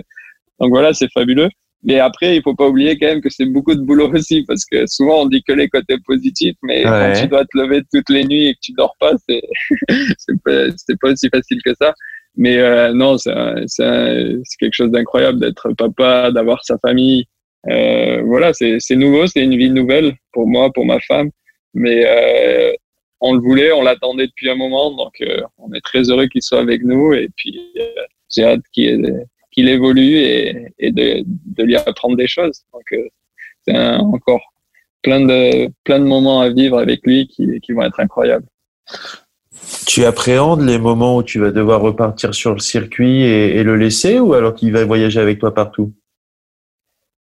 donc 0.60 0.70
voilà, 0.70 0.92
c'est 0.94 1.08
fabuleux. 1.12 1.48
Mais 1.82 1.98
après, 2.00 2.36
il 2.36 2.42
faut 2.42 2.54
pas 2.54 2.66
oublier 2.68 2.98
quand 2.98 3.06
même 3.06 3.20
que 3.20 3.28
c'est 3.30 3.44
beaucoup 3.46 3.74
de 3.74 3.80
boulot 3.82 4.10
aussi, 4.12 4.42
parce 4.44 4.64
que 4.64 4.86
souvent 4.86 5.22
on 5.22 5.26
dit 5.26 5.42
que 5.46 5.52
les 5.52 5.68
côtés 5.68 5.96
positifs, 6.04 6.56
mais 6.62 6.78
Ouais. 6.84 6.90
quand 7.14 7.20
tu 7.22 7.28
dois 7.28 7.44
te 7.44 7.56
lever 7.58 7.82
toutes 7.92 8.08
les 8.10 8.24
nuits 8.24 8.46
et 8.48 8.54
que 8.54 8.58
tu 8.62 8.72
dors 8.72 8.94
pas, 8.98 9.12
c'est 9.28 9.42
c'est 10.18 10.42
pas, 10.44 10.66
c'est 10.76 10.98
pas 11.00 11.10
aussi 11.12 11.28
facile 11.28 11.60
que 11.64 11.74
ça. 11.80 11.92
Mais 12.36 12.58
euh, 12.58 12.92
non, 12.92 13.16
c'est 13.18 13.32
c'est 13.66 14.56
quelque 14.60 14.74
chose 14.74 14.90
d'incroyable 14.90 15.38
d'être 15.40 15.72
papa, 15.74 16.30
d'avoir 16.32 16.62
sa 16.64 16.76
famille. 16.78 17.24
Euh, 17.68 18.22
voilà, 18.22 18.52
c'est 18.52 18.96
nouveau, 18.96 19.26
c'est 19.26 19.42
une 19.42 19.56
vie 19.56 19.70
nouvelle 19.70 20.14
pour 20.32 20.46
moi, 20.46 20.70
pour 20.72 20.84
ma 20.84 21.00
femme. 21.00 21.30
Mais 21.74 22.04
euh, 22.06 22.72
on 23.20 23.34
le 23.34 23.40
voulait, 23.40 23.72
on 23.72 23.82
l'attendait 23.82 24.28
depuis 24.28 24.48
un 24.48 24.54
moment, 24.54 24.90
donc 24.94 25.14
euh, 25.20 25.42
on 25.58 25.72
est 25.74 25.80
très 25.80 26.02
heureux 26.04 26.26
qu'il 26.26 26.42
soit 26.42 26.60
avec 26.60 26.82
nous. 26.82 27.12
Et 27.12 27.28
puis 27.36 27.72
euh, 27.78 28.02
j'ai 28.34 28.44
hâte 28.44 28.62
qu'il 28.72 29.68
évolue 29.68 30.16
et, 30.16 30.68
et 30.78 30.90
de, 30.90 31.22
de 31.26 31.62
lui 31.62 31.76
apprendre 31.76 32.16
des 32.16 32.28
choses. 32.28 32.62
Donc 32.72 32.84
euh, 32.92 33.08
c'est 33.66 33.76
encore 33.76 34.42
plein 35.02 35.20
de 35.20 35.68
plein 35.84 35.98
de 35.98 36.04
moments 36.04 36.40
à 36.40 36.48
vivre 36.50 36.78
avec 36.78 37.00
lui 37.04 37.26
qui, 37.26 37.60
qui 37.60 37.72
vont 37.72 37.82
être 37.82 38.00
incroyables. 38.00 38.46
Tu 39.86 40.04
appréhendes 40.04 40.62
les 40.66 40.78
moments 40.78 41.16
où 41.16 41.22
tu 41.22 41.38
vas 41.40 41.50
devoir 41.50 41.80
repartir 41.80 42.34
sur 42.34 42.52
le 42.52 42.60
circuit 42.60 43.22
et, 43.22 43.56
et 43.56 43.62
le 43.64 43.76
laisser 43.76 44.18
ou 44.18 44.34
alors 44.34 44.54
qu'il 44.54 44.72
va 44.72 44.84
voyager 44.84 45.20
avec 45.20 45.38
toi 45.38 45.52
partout? 45.52 45.92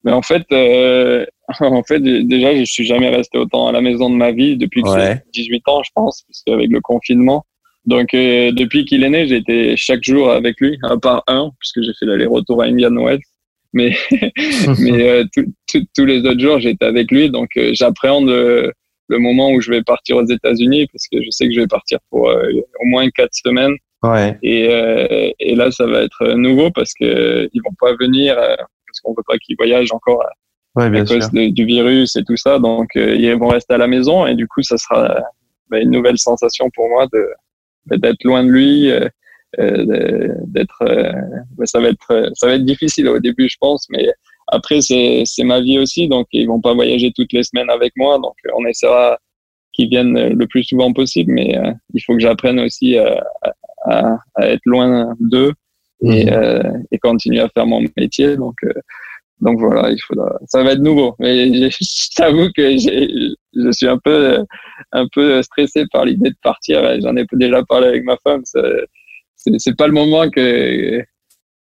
Mais 0.03 0.11
en 0.11 0.21
fait, 0.21 0.43
euh, 0.51 1.25
en 1.59 1.83
fait, 1.83 1.99
déjà, 2.01 2.55
je 2.55 2.63
suis 2.65 2.85
jamais 2.85 3.09
resté 3.09 3.37
autant 3.37 3.67
à 3.67 3.71
la 3.71 3.81
maison 3.81 4.09
de 4.09 4.15
ma 4.15 4.31
vie 4.31 4.55
depuis 4.57 4.81
que 4.81 4.89
Ouais. 4.89 5.21
j'ai 5.33 5.43
18 5.43 5.67
ans, 5.67 5.83
je 5.83 5.89
pense, 5.93 6.23
parce 6.27 6.43
qu'avec 6.45 6.69
le 6.71 6.81
confinement. 6.81 7.45
Donc, 7.85 8.13
euh, 8.13 8.51
depuis 8.51 8.85
qu'il 8.85 9.03
est 9.03 9.09
né, 9.09 9.25
j'ai 9.27 9.37
été 9.37 9.75
chaque 9.77 10.03
jour 10.03 10.29
avec 10.31 10.59
lui, 10.59 10.77
à 10.83 10.97
part 10.97 11.23
un, 11.27 11.51
puisque 11.59 11.81
j'ai 11.81 11.93
fait 11.99 12.05
l'aller-retour 12.05 12.61
à 12.61 12.65
Indian 12.65 12.91
Wells. 12.95 13.21
Mais, 13.73 13.95
mais 14.79 15.09
euh, 15.09 15.23
tout- 15.33 15.51
tout- 15.71 15.85
tous 15.95 16.05
les 16.05 16.19
autres 16.25 16.39
jours, 16.39 16.59
j'étais 16.59 16.85
avec 16.85 17.11
lui. 17.11 17.29
Donc, 17.29 17.49
euh, 17.57 17.71
j'appréhende 17.73 18.27
le, 18.27 18.71
le 19.07 19.17
moment 19.19 19.51
où 19.51 19.61
je 19.61 19.71
vais 19.71 19.83
partir 19.83 20.17
aux 20.17 20.25
États-Unis, 20.25 20.87
parce 20.91 21.05
que 21.11 21.21
je 21.23 21.29
sais 21.29 21.47
que 21.47 21.53
je 21.53 21.61
vais 21.61 21.67
partir 21.67 21.99
pour 22.09 22.29
euh, 22.29 22.49
au 22.81 22.85
moins 22.85 23.09
quatre 23.09 23.33
semaines. 23.33 23.75
Ouais. 24.03 24.37
Et, 24.43 24.67
euh, 24.69 25.29
et 25.39 25.55
là, 25.55 25.71
ça 25.71 25.85
va 25.85 26.01
être 26.03 26.33
nouveau 26.33 26.71
parce 26.71 26.93
que 26.93 27.49
ils 27.53 27.61
vont 27.63 27.75
pas 27.79 27.93
venir, 27.99 28.37
euh, 28.37 28.55
parce 29.01 29.13
qu'on 29.13 29.13
veut 29.19 29.23
pas 29.27 29.37
qu'ils 29.37 29.55
voyagent 29.57 29.91
encore 29.91 30.21
à 30.23 30.29
Ouais, 30.75 30.89
bien 30.91 31.01
à 31.01 31.05
sûr. 31.05 31.15
cause 31.17 31.31
de- 31.31 31.49
du 31.49 31.65
virus 31.65 32.15
et 32.15 32.23
tout 32.23 32.37
ça. 32.37 32.59
Donc, 32.59 32.89
euh, 32.95 33.15
ils 33.15 33.33
vont 33.35 33.47
rester 33.47 33.73
à 33.73 33.77
la 33.77 33.87
maison 33.87 34.27
et 34.27 34.35
du 34.35 34.47
coup, 34.47 34.61
ça 34.61 34.77
sera 34.77 35.17
bah, 35.69 35.79
une 35.79 35.89
nouvelle 35.91 36.17
sensation 36.19 36.69
pour 36.75 36.87
moi 36.89 37.07
de 37.11 37.27
d'être 37.97 38.23
loin 38.23 38.43
de 38.43 38.49
lui, 38.49 38.91
euh, 38.91 39.07
euh, 39.59 40.27
d'être. 40.45 40.81
euh, 40.83 41.11
bah, 41.57 41.65
ça 41.65 41.79
va 41.79 41.89
être 41.89 42.31
ça 42.35 42.47
va 42.47 42.53
être 42.53 42.65
difficile 42.65 43.07
au 43.07 43.19
début, 43.19 43.49
je 43.49 43.57
pense, 43.59 43.87
mais 43.89 44.07
après 44.47 44.79
c'est 44.81 45.23
c'est 45.25 45.43
ma 45.43 45.59
vie 45.59 45.79
aussi, 45.79 46.07
donc 46.07 46.27
ils 46.33 46.47
vont 46.47 46.61
pas 46.61 46.73
voyager 46.75 47.11
toutes 47.15 47.33
les 47.33 47.43
semaines 47.43 47.69
avec 47.71 47.93
moi, 47.97 48.19
donc 48.19 48.35
on 48.55 48.63
essaiera 48.67 49.17
qu'ils 49.73 49.89
viennent 49.89 50.33
le 50.37 50.47
plus 50.47 50.63
souvent 50.63 50.93
possible, 50.93 51.31
mais 51.33 51.57
euh, 51.57 51.71
il 51.95 52.01
faut 52.03 52.13
que 52.13 52.19
j'apprenne 52.19 52.59
aussi 52.59 52.97
à, 52.97 53.23
à, 53.85 54.17
à 54.35 54.47
être 54.47 54.61
loin 54.65 55.15
d'eux 55.19 55.53
et, 56.01 56.31
euh, 56.31 56.61
et 56.91 56.97
continuer 56.97 57.39
à 57.41 57.49
faire 57.49 57.65
mon 57.65 57.81
métier. 57.97 58.35
Donc, 58.37 58.55
euh, 58.63 58.73
donc 59.41 59.59
voilà, 59.59 59.89
il 59.91 59.99
faudra. 60.05 60.37
Ça 60.47 60.63
va 60.63 60.73
être 60.73 60.81
nouveau. 60.81 61.15
Mais 61.19 61.49
t'avoue 62.15 62.49
que 62.55 62.77
je 62.77 63.71
suis 63.71 63.87
un 63.87 63.97
peu, 63.97 64.43
un 64.91 65.07
peu 65.13 65.41
stressé 65.41 65.85
par 65.91 66.05
l'idée 66.05 66.29
de 66.31 66.35
partir. 66.43 66.81
J'en 67.01 67.15
ai 67.15 67.25
déjà 67.33 67.63
parlé 67.63 67.87
avec 67.87 68.03
ma 68.03 68.17
femme. 68.23 68.41
C'est- 68.43 69.75
pas 69.77 69.87
le 69.87 69.93
moment 69.93 70.29
que 70.29 71.01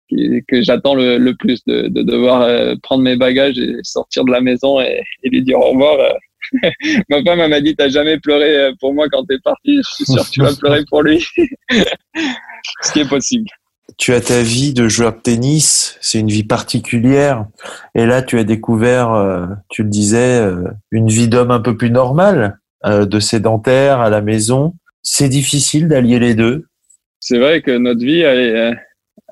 que, 0.10 0.40
que 0.48 0.62
j'attends 0.64 0.96
le, 0.96 1.20
le 1.20 1.36
plus 1.36 1.64
de, 1.66 1.88
de 1.88 2.02
devoir 2.02 2.42
euh, 2.42 2.74
prendre 2.82 3.04
mes 3.04 3.16
bagages 3.16 3.60
et 3.60 3.76
sortir 3.84 4.26
de 4.26 4.32
la 4.32 4.42
maison 4.42 4.82
et, 4.82 5.04
et 5.24 5.30
lui 5.30 5.44
dire 5.44 5.60
au 5.60 5.70
revoir. 5.72 5.98
ma 7.10 7.22
femme 7.24 7.42
elle 7.42 7.50
m'a 7.52 7.62
dit 7.62 7.76
t'as 7.76 7.90
jamais 7.90 8.18
pleuré 8.20 8.72
pour 8.80 8.94
moi 8.96 9.08
quand 9.12 9.24
t'es 9.26 9.38
parti. 9.44 9.78
Je 9.78 9.82
suis 9.94 10.06
sûr 10.06 10.24
que 10.26 10.32
tu 10.32 10.42
vas 10.42 10.56
pleurer 10.56 10.84
pour 10.90 11.04
lui. 11.04 11.24
Ce 12.82 12.92
qui 12.92 13.02
est 13.02 13.10
possible. 13.10 13.48
Tu 13.98 14.14
as 14.14 14.22
ta 14.22 14.42
vie 14.42 14.74
de 14.74 14.88
joueur 14.88 15.14
de 15.14 15.20
tennis, 15.20 15.98
c'est 16.02 16.20
une 16.20 16.30
vie 16.30 16.44
particulière. 16.44 17.46
Et 17.96 18.06
là, 18.06 18.22
tu 18.22 18.38
as 18.40 18.44
découvert, 18.44 19.12
euh, 19.14 19.46
tu 19.70 19.84
le 19.84 19.90
disais, 19.90 20.40
euh, 20.42 20.64
une 20.92 21.08
vie 21.10 21.28
d'homme 21.28 21.52
un 21.52 21.60
peu 21.60 21.76
plus 21.78 21.90
normale, 21.92 22.58
euh, 22.86 23.06
de 23.06 23.20
sédentaire 23.20 24.00
à 24.00 24.10
la 24.10 24.22
maison. 24.22 24.74
C'est 25.02 25.30
difficile 25.30 25.88
d'allier 25.88 26.20
les 26.20 26.36
deux. 26.36 26.66
c'est 27.20 27.38
vrai 27.40 27.62
que 27.62 27.72
notre 27.78 28.04
vie, 28.04 28.20
elle 28.22 28.40
est, 28.40 28.74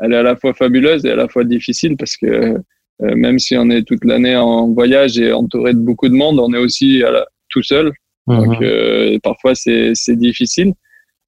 elle 0.02 0.14
est 0.14 0.18
à 0.18 0.24
la 0.24 0.36
fois 0.36 0.54
fabuleuse 0.54 1.06
et 1.06 1.12
à 1.12 1.16
la 1.16 1.28
fois 1.28 1.44
difficile 1.44 1.96
parce 1.98 2.18
que 2.18 2.58
même 3.00 3.38
si 3.40 3.56
on 3.56 3.70
est 3.70 3.84
toute 3.84 4.04
l'année 4.06 4.36
en 4.36 4.68
voyage 4.74 5.18
et 5.20 5.32
entouré 5.32 5.74
de 5.74 5.80
beaucoup 5.80 6.10
de 6.10 6.16
monde, 6.16 6.40
on 6.40 6.52
est 6.54 6.58
aussi 6.58 7.04
à 7.04 7.12
la- 7.12 7.28
tout 7.50 7.62
seul. 7.64 7.92
Donc 8.28 8.62
euh, 8.62 9.18
parfois 9.24 9.56
c'est 9.56 9.92
c'est 9.94 10.16
difficile. 10.18 10.74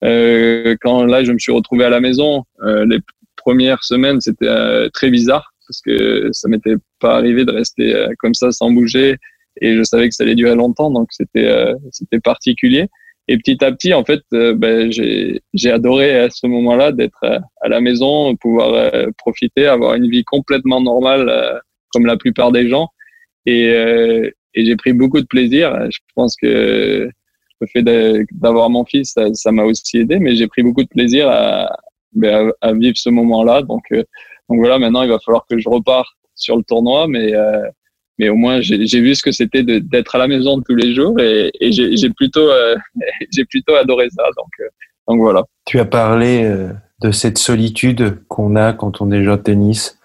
Euh, 0.04 0.76
quand 0.82 1.04
là 1.06 1.24
je 1.24 1.32
me 1.32 1.40
suis 1.40 1.52
retrouvé 1.52 1.86
à 1.86 1.90
la 1.90 2.00
maison, 2.02 2.44
euh, 2.64 2.86
les 2.90 3.00
premières 3.40 3.84
semaines 3.84 4.22
c'était 4.22 4.48
euh, 4.48 4.90
très 4.90 5.10
bizarre 5.10 5.54
parce 5.68 5.82
que 5.82 6.30
ça 6.32 6.48
m'était 6.48 6.76
pas 7.00 7.16
arrivé 7.16 7.46
de 7.46 7.52
rester 7.52 7.96
euh, 7.96 8.10
comme 8.20 8.34
ça 8.34 8.52
sans 8.52 8.72
bouger 8.72 9.18
et 9.62 9.76
je 9.76 9.84
savais 9.84 10.10
que 10.10 10.16
ça 10.16 10.24
allait 10.24 10.36
durer 10.36 10.56
longtemps 10.56 10.92
donc 10.92 11.08
c'était 11.12 11.48
euh, 11.48 11.74
c'était 11.92 12.20
particulier. 12.20 12.88
Et 13.32 13.38
petit 13.38 13.64
à 13.64 13.72
petit, 13.72 13.94
en 13.94 14.04
fait, 14.04 14.24
ben, 14.32 14.92
j'ai 14.92 15.72
adoré 15.72 16.20
à 16.20 16.32
ce 16.32 16.48
moment-là 16.48 16.92
d'être 16.92 17.24
à 17.62 17.68
la 17.68 17.80
maison, 17.80 18.36
pouvoir 18.36 18.92
profiter, 19.20 19.68
avoir 19.68 19.94
une 19.94 20.10
vie 20.10 20.24
complètement 20.24 20.82
normale 20.82 21.62
comme 21.94 22.08
la 22.08 22.18
plupart 22.18 22.52
des 22.52 22.68
gens. 22.68 22.88
Et, 23.46 23.66
et 23.68 24.66
j'ai 24.66 24.76
pris 24.76 24.94
beaucoup 24.94 25.22
de 25.22 25.28
plaisir. 25.28 25.92
Je 25.92 26.00
pense 26.16 26.36
que 26.42 27.08
le 27.62 27.68
fait 27.68 27.84
d'avoir 28.32 28.72
mon 28.72 28.84
fils, 28.84 29.14
ça 29.34 29.52
m'a 29.52 29.64
aussi 29.64 30.00
aidé, 30.00 30.18
mais 30.18 30.36
j'ai 30.36 30.48
pris 30.48 30.64
beaucoup 30.64 30.82
de 30.82 30.90
plaisir 30.90 31.30
à, 31.30 31.70
à, 32.24 32.52
à 32.62 32.74
vivre 32.74 32.98
ce 32.98 33.10
moment-là. 33.10 33.62
Donc, 33.62 33.84
euh, 33.92 34.04
donc 34.50 34.60
voilà, 34.60 34.80
maintenant 34.80 35.04
il 35.04 35.10
va 35.10 35.20
falloir 35.20 35.46
que 35.50 35.60
je 35.60 35.70
reparte 35.70 36.08
sur 36.36 36.58
le 36.58 36.64
tournoi, 36.64 37.08
mais 37.08 37.34
euh, 37.34 37.62
mais 38.18 38.30
au 38.30 38.36
moins 38.36 38.60
j'ai 38.62 39.00
vu 39.00 39.16
ce 39.16 39.24
que 39.24 39.32
c'était 39.32 39.64
d'être 39.64 40.16
à 40.16 40.18
la 40.18 40.28
maison 40.28 40.62
tous 40.62 40.76
les 40.76 40.94
jours 40.94 41.18
et, 41.20 41.52
et 41.62 41.72
j'ai 41.72 42.10
plutôt 42.10 42.50
euh, 42.50 42.76
j'ai 43.34 43.46
plutôt 43.46 43.76
adoré 43.76 44.10
ça. 44.10 44.24
Donc 44.36 44.70
donc 45.08 45.22
voilà. 45.22 45.44
Tu 45.66 45.80
as 45.80 45.86
parlé 45.86 46.52
de 47.02 47.12
cette 47.12 47.38
solitude 47.38 48.20
qu'on 48.28 48.56
a 48.56 48.74
quand 48.74 49.02
on 49.02 49.12
est 49.12 49.24
joueur 49.24 49.38
de 49.38 49.44
tennis. 49.44 50.00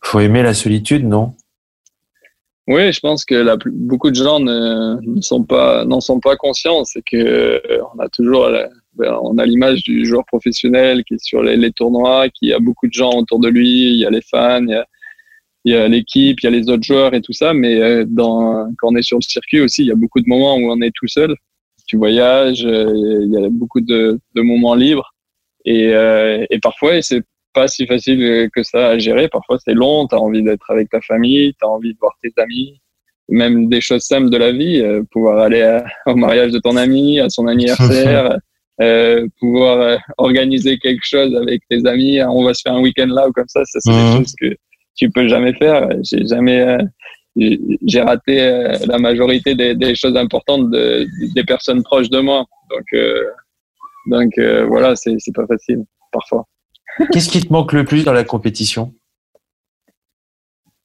Faut 0.00 0.20
aimer 0.20 0.42
la 0.42 0.54
solitude, 0.54 1.04
non? 1.04 1.34
Oui, 2.68 2.92
je 2.92 3.00
pense 3.00 3.24
que 3.24 3.34
la, 3.34 3.56
beaucoup 3.66 4.10
de 4.10 4.14
gens 4.14 4.40
ne, 4.40 5.00
ne 5.00 5.20
sont 5.20 5.42
pas 5.42 5.84
n'en 5.84 6.00
sont 6.00 6.20
pas 6.20 6.36
conscients. 6.36 6.84
C'est 6.84 7.02
que 7.02 7.60
on 7.94 7.98
a 7.98 8.08
toujours 8.08 8.48
ben, 8.48 8.68
on 8.98 9.38
a 9.38 9.46
l'image 9.46 9.82
du 9.82 10.04
joueur 10.04 10.24
professionnel 10.26 11.04
qui 11.04 11.14
est 11.14 11.24
sur 11.24 11.42
les, 11.42 11.56
les, 11.56 11.72
tournois, 11.72 12.28
qui 12.28 12.52
a 12.52 12.58
beaucoup 12.58 12.86
de 12.86 12.92
gens 12.92 13.10
autour 13.10 13.38
de 13.40 13.48
lui, 13.48 13.92
il 13.92 13.96
y 13.96 14.06
a 14.06 14.10
les 14.10 14.22
fans, 14.22 14.66
il 15.64 15.72
y 15.72 15.74
a, 15.74 15.88
l'équipe, 15.88 16.40
il 16.40 16.44
y 16.44 16.46
a 16.46 16.50
les 16.50 16.68
autres 16.68 16.82
joueurs 16.82 17.14
et 17.14 17.20
tout 17.20 17.32
ça. 17.32 17.52
Mais 17.52 17.80
euh, 17.80 18.04
dans, 18.06 18.68
quand 18.78 18.88
on 18.92 18.96
est 18.96 19.02
sur 19.02 19.18
le 19.18 19.22
circuit 19.22 19.60
aussi, 19.60 19.82
il 19.82 19.88
y 19.88 19.92
a 19.92 19.96
beaucoup 19.96 20.20
de 20.20 20.28
moments 20.28 20.56
où 20.56 20.70
on 20.70 20.80
est 20.80 20.92
tout 20.94 21.08
seul. 21.08 21.34
Tu 21.86 21.96
voyages, 21.96 22.64
euh, 22.66 22.92
il 22.94 23.32
y 23.32 23.44
a 23.44 23.48
beaucoup 23.50 23.80
de, 23.80 24.18
de 24.34 24.42
moments 24.42 24.74
libres 24.74 25.14
et, 25.64 25.90
et 26.50 26.58
parfois 26.60 27.02
c'est 27.02 27.22
pas 27.52 27.68
si 27.68 27.86
facile 27.86 28.48
que 28.54 28.62
ça 28.62 28.90
à 28.90 28.98
gérer. 28.98 29.28
Parfois, 29.28 29.58
c'est 29.58 29.74
long, 29.74 30.06
tu 30.06 30.14
as 30.14 30.20
envie 30.20 30.42
d'être 30.42 30.70
avec 30.70 30.90
ta 30.90 31.00
famille, 31.00 31.54
tu 31.54 31.66
as 31.66 31.68
envie 31.68 31.92
de 31.92 31.98
voir 31.98 32.12
tes 32.22 32.32
amis, 32.36 32.80
même 33.28 33.68
des 33.68 33.80
choses 33.80 34.02
simples 34.02 34.30
de 34.30 34.36
la 34.36 34.52
vie, 34.52 34.80
euh, 34.80 35.02
pouvoir 35.10 35.38
aller 35.38 35.80
au 36.06 36.14
mariage 36.14 36.52
de 36.52 36.58
ton 36.58 36.76
ami, 36.76 37.20
à 37.20 37.28
son 37.28 37.46
anniversaire, 37.54 38.38
euh, 38.80 39.26
pouvoir 39.38 39.80
euh, 39.80 39.96
organiser 40.18 40.78
quelque 40.78 41.04
chose 41.04 41.34
avec 41.34 41.62
tes 41.68 41.86
amis, 41.86 42.22
on 42.22 42.44
va 42.44 42.54
se 42.54 42.62
faire 42.62 42.74
un 42.74 42.80
week-end 42.80 43.08
là 43.08 43.28
ou 43.28 43.32
comme 43.32 43.48
ça, 43.48 43.64
ça 43.64 43.80
c'est 43.80 43.90
des 43.90 43.96
mhm. 43.96 44.16
choses 44.18 44.34
que 44.40 44.56
tu 44.96 45.10
peux 45.10 45.28
jamais 45.28 45.52
faire. 45.54 45.88
J'ai 46.02 46.26
jamais, 46.26 46.60
euh, 46.60 47.56
j'ai 47.86 48.00
raté 48.00 48.38
la 48.86 48.98
majorité 48.98 49.54
des, 49.54 49.74
des 49.74 49.94
choses 49.94 50.16
importantes 50.16 50.70
de, 50.70 51.06
des 51.34 51.44
personnes 51.44 51.82
proches 51.82 52.10
de 52.10 52.20
moi. 52.20 52.44
Donc, 52.70 53.00
donc 54.06 54.32
voilà, 54.68 54.96
c'est 54.96 55.16
pas 55.34 55.46
facile 55.46 55.84
parfois. 56.12 56.44
Qu'est-ce 57.12 57.28
qui 57.28 57.40
te 57.40 57.52
manque 57.52 57.72
le 57.72 57.84
plus 57.84 58.04
dans 58.04 58.12
la 58.12 58.24
compétition? 58.24 58.92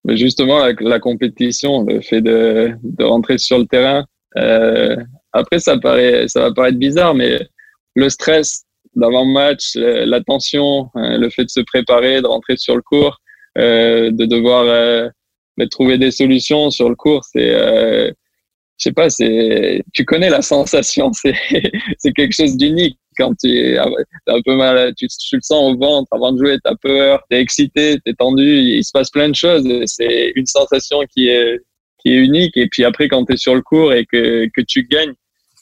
Mais 0.06 0.18
Justement, 0.18 0.60
la, 0.60 0.74
la, 0.80 1.00
compétition, 1.00 1.84
le 1.86 2.02
fait 2.02 2.22
de, 2.22 2.74
de 2.84 3.04
rentrer 3.04 3.38
sur 3.38 3.58
le 3.58 3.66
terrain. 3.66 4.06
Euh, 4.38 4.96
après, 5.32 5.60
ça, 5.60 5.78
paraît, 5.78 6.28
ça 6.28 6.41
va 6.41 6.54
paraître 6.54 6.78
bizarre, 6.78 7.16
mais 7.16 7.48
le 7.96 8.10
stress 8.10 8.64
d'avant-match, 8.96 9.76
la 9.76 10.22
tension, 10.22 10.89
hein, 10.96 11.18
le 11.18 11.30
fait 11.30 11.46
de 11.46 11.50
se 11.50 11.62
préparer, 11.62 12.22
de 12.22 12.28
rentrer 12.28 12.58
sur 12.58 12.76
le 12.76 12.82
cours, 12.82 13.20
euh, 13.58 14.12
de 14.12 14.26
devoir 14.26 14.66
euh, 14.66 15.10
trouver 15.72 15.98
des 15.98 16.12
solutions 16.12 16.72
sur 16.72 16.89
le 16.89 16.96
cours, 16.96 17.24
c'est 17.24 17.54
euh, 17.54 18.12
je 18.78 18.89
sais 18.89 18.94
pas, 18.94 19.10
c'est, 19.10 19.84
tu 19.94 20.06
connais 20.06 20.30
la 20.30 20.41
sensation, 20.54 21.12
c'est, 21.14 21.36
c'est 21.98 22.12
quelque 22.14 22.34
chose 22.34 22.58
d'unique 22.58 22.98
quand 23.18 23.34
tu 23.36 23.50
es 23.50 23.78
un 23.78 24.41
peu 24.44 24.56
mal, 24.56 24.94
tu, 24.96 25.08
tu, 25.08 25.36
le 25.36 25.41
sens 25.41 25.74
au 25.74 25.78
ventre 25.78 26.08
avant 26.12 26.32
de 26.32 26.39
jouer, 26.39 26.58
tu 26.64 26.72
as 26.72 26.76
peur, 26.76 27.24
tu 27.30 27.38
es 27.38 27.41
excité, 27.41 27.98
tu 28.04 28.12
es 28.12 28.14
tendu, 28.14 28.58
il 28.58 28.84
se 28.84 28.91
passe 28.91 29.10
plein 29.10 29.30
de 29.30 29.36
choses. 29.36 29.68
C'est 29.86 30.34
une 30.36 30.46
sensation 30.46 31.00
qui 31.14 31.28
est, 31.28 31.60
qui 32.00 32.10
est 32.10 32.18
unique. 32.18 32.58
Et 32.58 32.68
puis 32.68 32.84
après, 32.84 33.08
quand 33.08 33.26
tu 33.26 33.34
es 33.34 33.38
sur 33.38 33.56
le 33.56 33.62
cours 33.62 33.94
et 33.94 34.06
que, 34.06 34.48
que 34.54 34.62
tu 34.62 34.84
gagnes, 34.88 35.10
euh, 35.10 35.14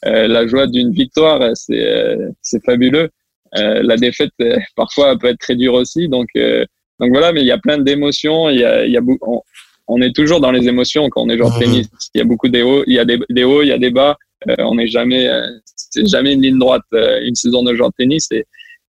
la 0.03 0.47
joie 0.47 0.67
d'une 0.67 0.91
victoire, 0.91 1.51
c'est 1.55 1.85
euh, 1.85 2.29
c'est 2.41 2.63
fabuleux. 2.65 3.09
Euh, 3.57 3.81
la 3.83 3.97
défaite, 3.97 4.31
euh, 4.41 4.57
parfois, 4.75 5.17
peut 5.17 5.27
être 5.27 5.39
très 5.39 5.55
dure 5.55 5.73
aussi. 5.73 6.07
Donc, 6.07 6.27
euh, 6.35 6.65
donc 6.99 7.09
voilà, 7.11 7.33
mais 7.33 7.41
il 7.41 7.47
y 7.47 7.51
a 7.51 7.57
plein 7.57 7.77
d'émotions. 7.77 8.49
Il 8.49 8.59
y 8.59 8.63
a, 8.63 8.85
il 8.85 8.91
y 8.91 8.97
a 8.97 9.01
on, 9.21 9.41
on, 9.87 10.01
est 10.01 10.15
toujours 10.15 10.39
dans 10.39 10.51
les 10.51 10.67
émotions 10.67 11.09
quand 11.09 11.23
on 11.23 11.29
est 11.29 11.37
joueur 11.37 11.53
de 11.53 11.59
tennis. 11.59 11.87
Il 12.13 12.19
y 12.19 12.21
a 12.21 12.25
beaucoup 12.25 12.47
des 12.47 12.61
hauts, 12.61 12.83
il 12.87 12.93
y 12.93 12.99
a 12.99 13.05
des, 13.05 13.19
des 13.29 13.43
hauts, 13.43 13.61
il 13.61 13.67
y 13.67 13.73
a 13.73 13.77
des 13.77 13.91
bas. 13.91 14.17
Euh, 14.49 14.55
on 14.59 14.75
n'est 14.75 14.87
jamais, 14.87 15.27
euh, 15.27 15.45
c'est 15.75 16.07
jamais 16.07 16.33
une 16.33 16.41
ligne 16.41 16.57
droite, 16.57 16.81
euh, 16.93 17.21
une 17.23 17.35
saison 17.35 17.63
de 17.63 17.75
joueur 17.75 17.89
de 17.89 17.95
tennis. 17.97 18.27
Et, 18.31 18.45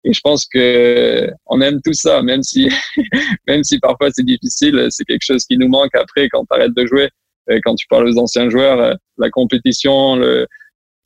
et 0.04 0.14
je 0.14 0.22
pense 0.22 0.46
que 0.46 1.30
on 1.48 1.62
aime 1.62 1.82
tout 1.84 1.94
ça, 1.94 2.22
même 2.22 2.44
si, 2.44 2.70
même 3.48 3.64
si 3.64 3.80
parfois 3.80 4.10
c'est 4.12 4.26
difficile, 4.26 4.88
c'est 4.90 5.06
quelque 5.06 5.26
chose 5.26 5.46
qui 5.46 5.58
nous 5.58 5.68
manque 5.68 5.94
après 5.96 6.30
quand 6.30 6.46
tu 6.46 6.56
arrêtes 6.56 6.76
de 6.76 6.86
jouer. 6.86 7.10
Quand 7.64 7.74
tu 7.74 7.88
parles 7.88 8.08
aux 8.08 8.18
anciens 8.20 8.48
joueurs, 8.48 8.96
la 9.18 9.30
compétition, 9.32 10.16
le, 10.16 10.46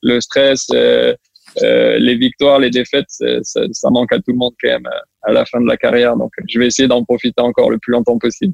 le 0.04 0.22
stress, 0.22 0.68
euh, 0.72 1.16
les 1.58 2.16
victoires, 2.16 2.60
les 2.60 2.70
défaites, 2.70 3.06
ça, 3.10 3.62
ça, 3.72 3.90
manque 3.90 4.12
à 4.14 4.18
tout 4.18 4.32
le 4.32 4.38
monde 4.38 4.54
quand 4.62 4.70
même 4.70 4.88
à 5.24 5.32
la 5.32 5.46
fin 5.46 5.62
de 5.62 5.68
la 5.68 5.78
carrière. 5.78 6.16
Donc, 6.16 6.32
je 6.48 6.60
vais 6.60 6.68
essayer 6.68 6.88
d'en 6.88 7.04
profiter 7.04 7.42
encore 7.42 7.70
le 7.72 7.80
plus 7.80 7.92
longtemps 7.94 8.18
possible. 8.18 8.54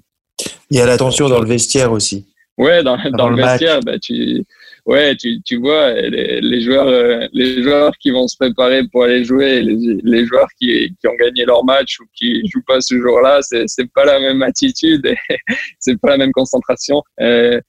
Il 0.70 0.78
y 0.78 0.82
a 0.82 0.86
la 0.86 0.98
tension 0.98 1.28
dans 1.28 1.40
le 1.40 1.48
vestiaire 1.48 1.92
aussi. 1.92 2.26
Ouais, 2.58 2.84
dans, 2.84 2.98
dans, 3.12 3.30
le, 3.30 3.38
vestiaire, 3.38 3.80
bah, 3.80 3.98
tu, 3.98 4.44
ouais, 4.86 5.16
tu, 5.16 5.42
tu 5.46 5.58
vois 5.58 5.94
les, 5.94 6.42
les 6.42 6.62
joueurs, 6.62 6.88
euh, 6.88 7.26
les 7.32 7.64
joueurs 7.64 7.94
qui 8.02 8.12
vont 8.12 8.28
se 8.28 8.36
préparer 8.36 8.84
pour 8.92 9.04
aller 9.04 9.24
jouer, 9.24 9.62
les, 9.62 9.98
les 10.04 10.26
joueurs 10.26 10.50
qui, 10.60 10.94
qui 11.00 11.08
ont 11.08 11.16
gagné 11.16 11.46
leur 11.46 11.64
match 11.64 12.02
ou 12.02 12.04
qui 12.14 12.46
jouent 12.50 12.64
pas 12.68 12.82
ce 12.82 13.00
jour-là, 13.00 13.40
c'est 13.42 13.64
c'est 13.68 13.90
pas 13.94 14.04
la 14.04 14.20
même 14.20 14.42
attitude, 14.42 15.16
c'est 15.80 15.98
pas 16.02 16.10
la 16.10 16.18
même 16.18 16.34
concentration. 16.34 17.02
Euh, 17.22 17.62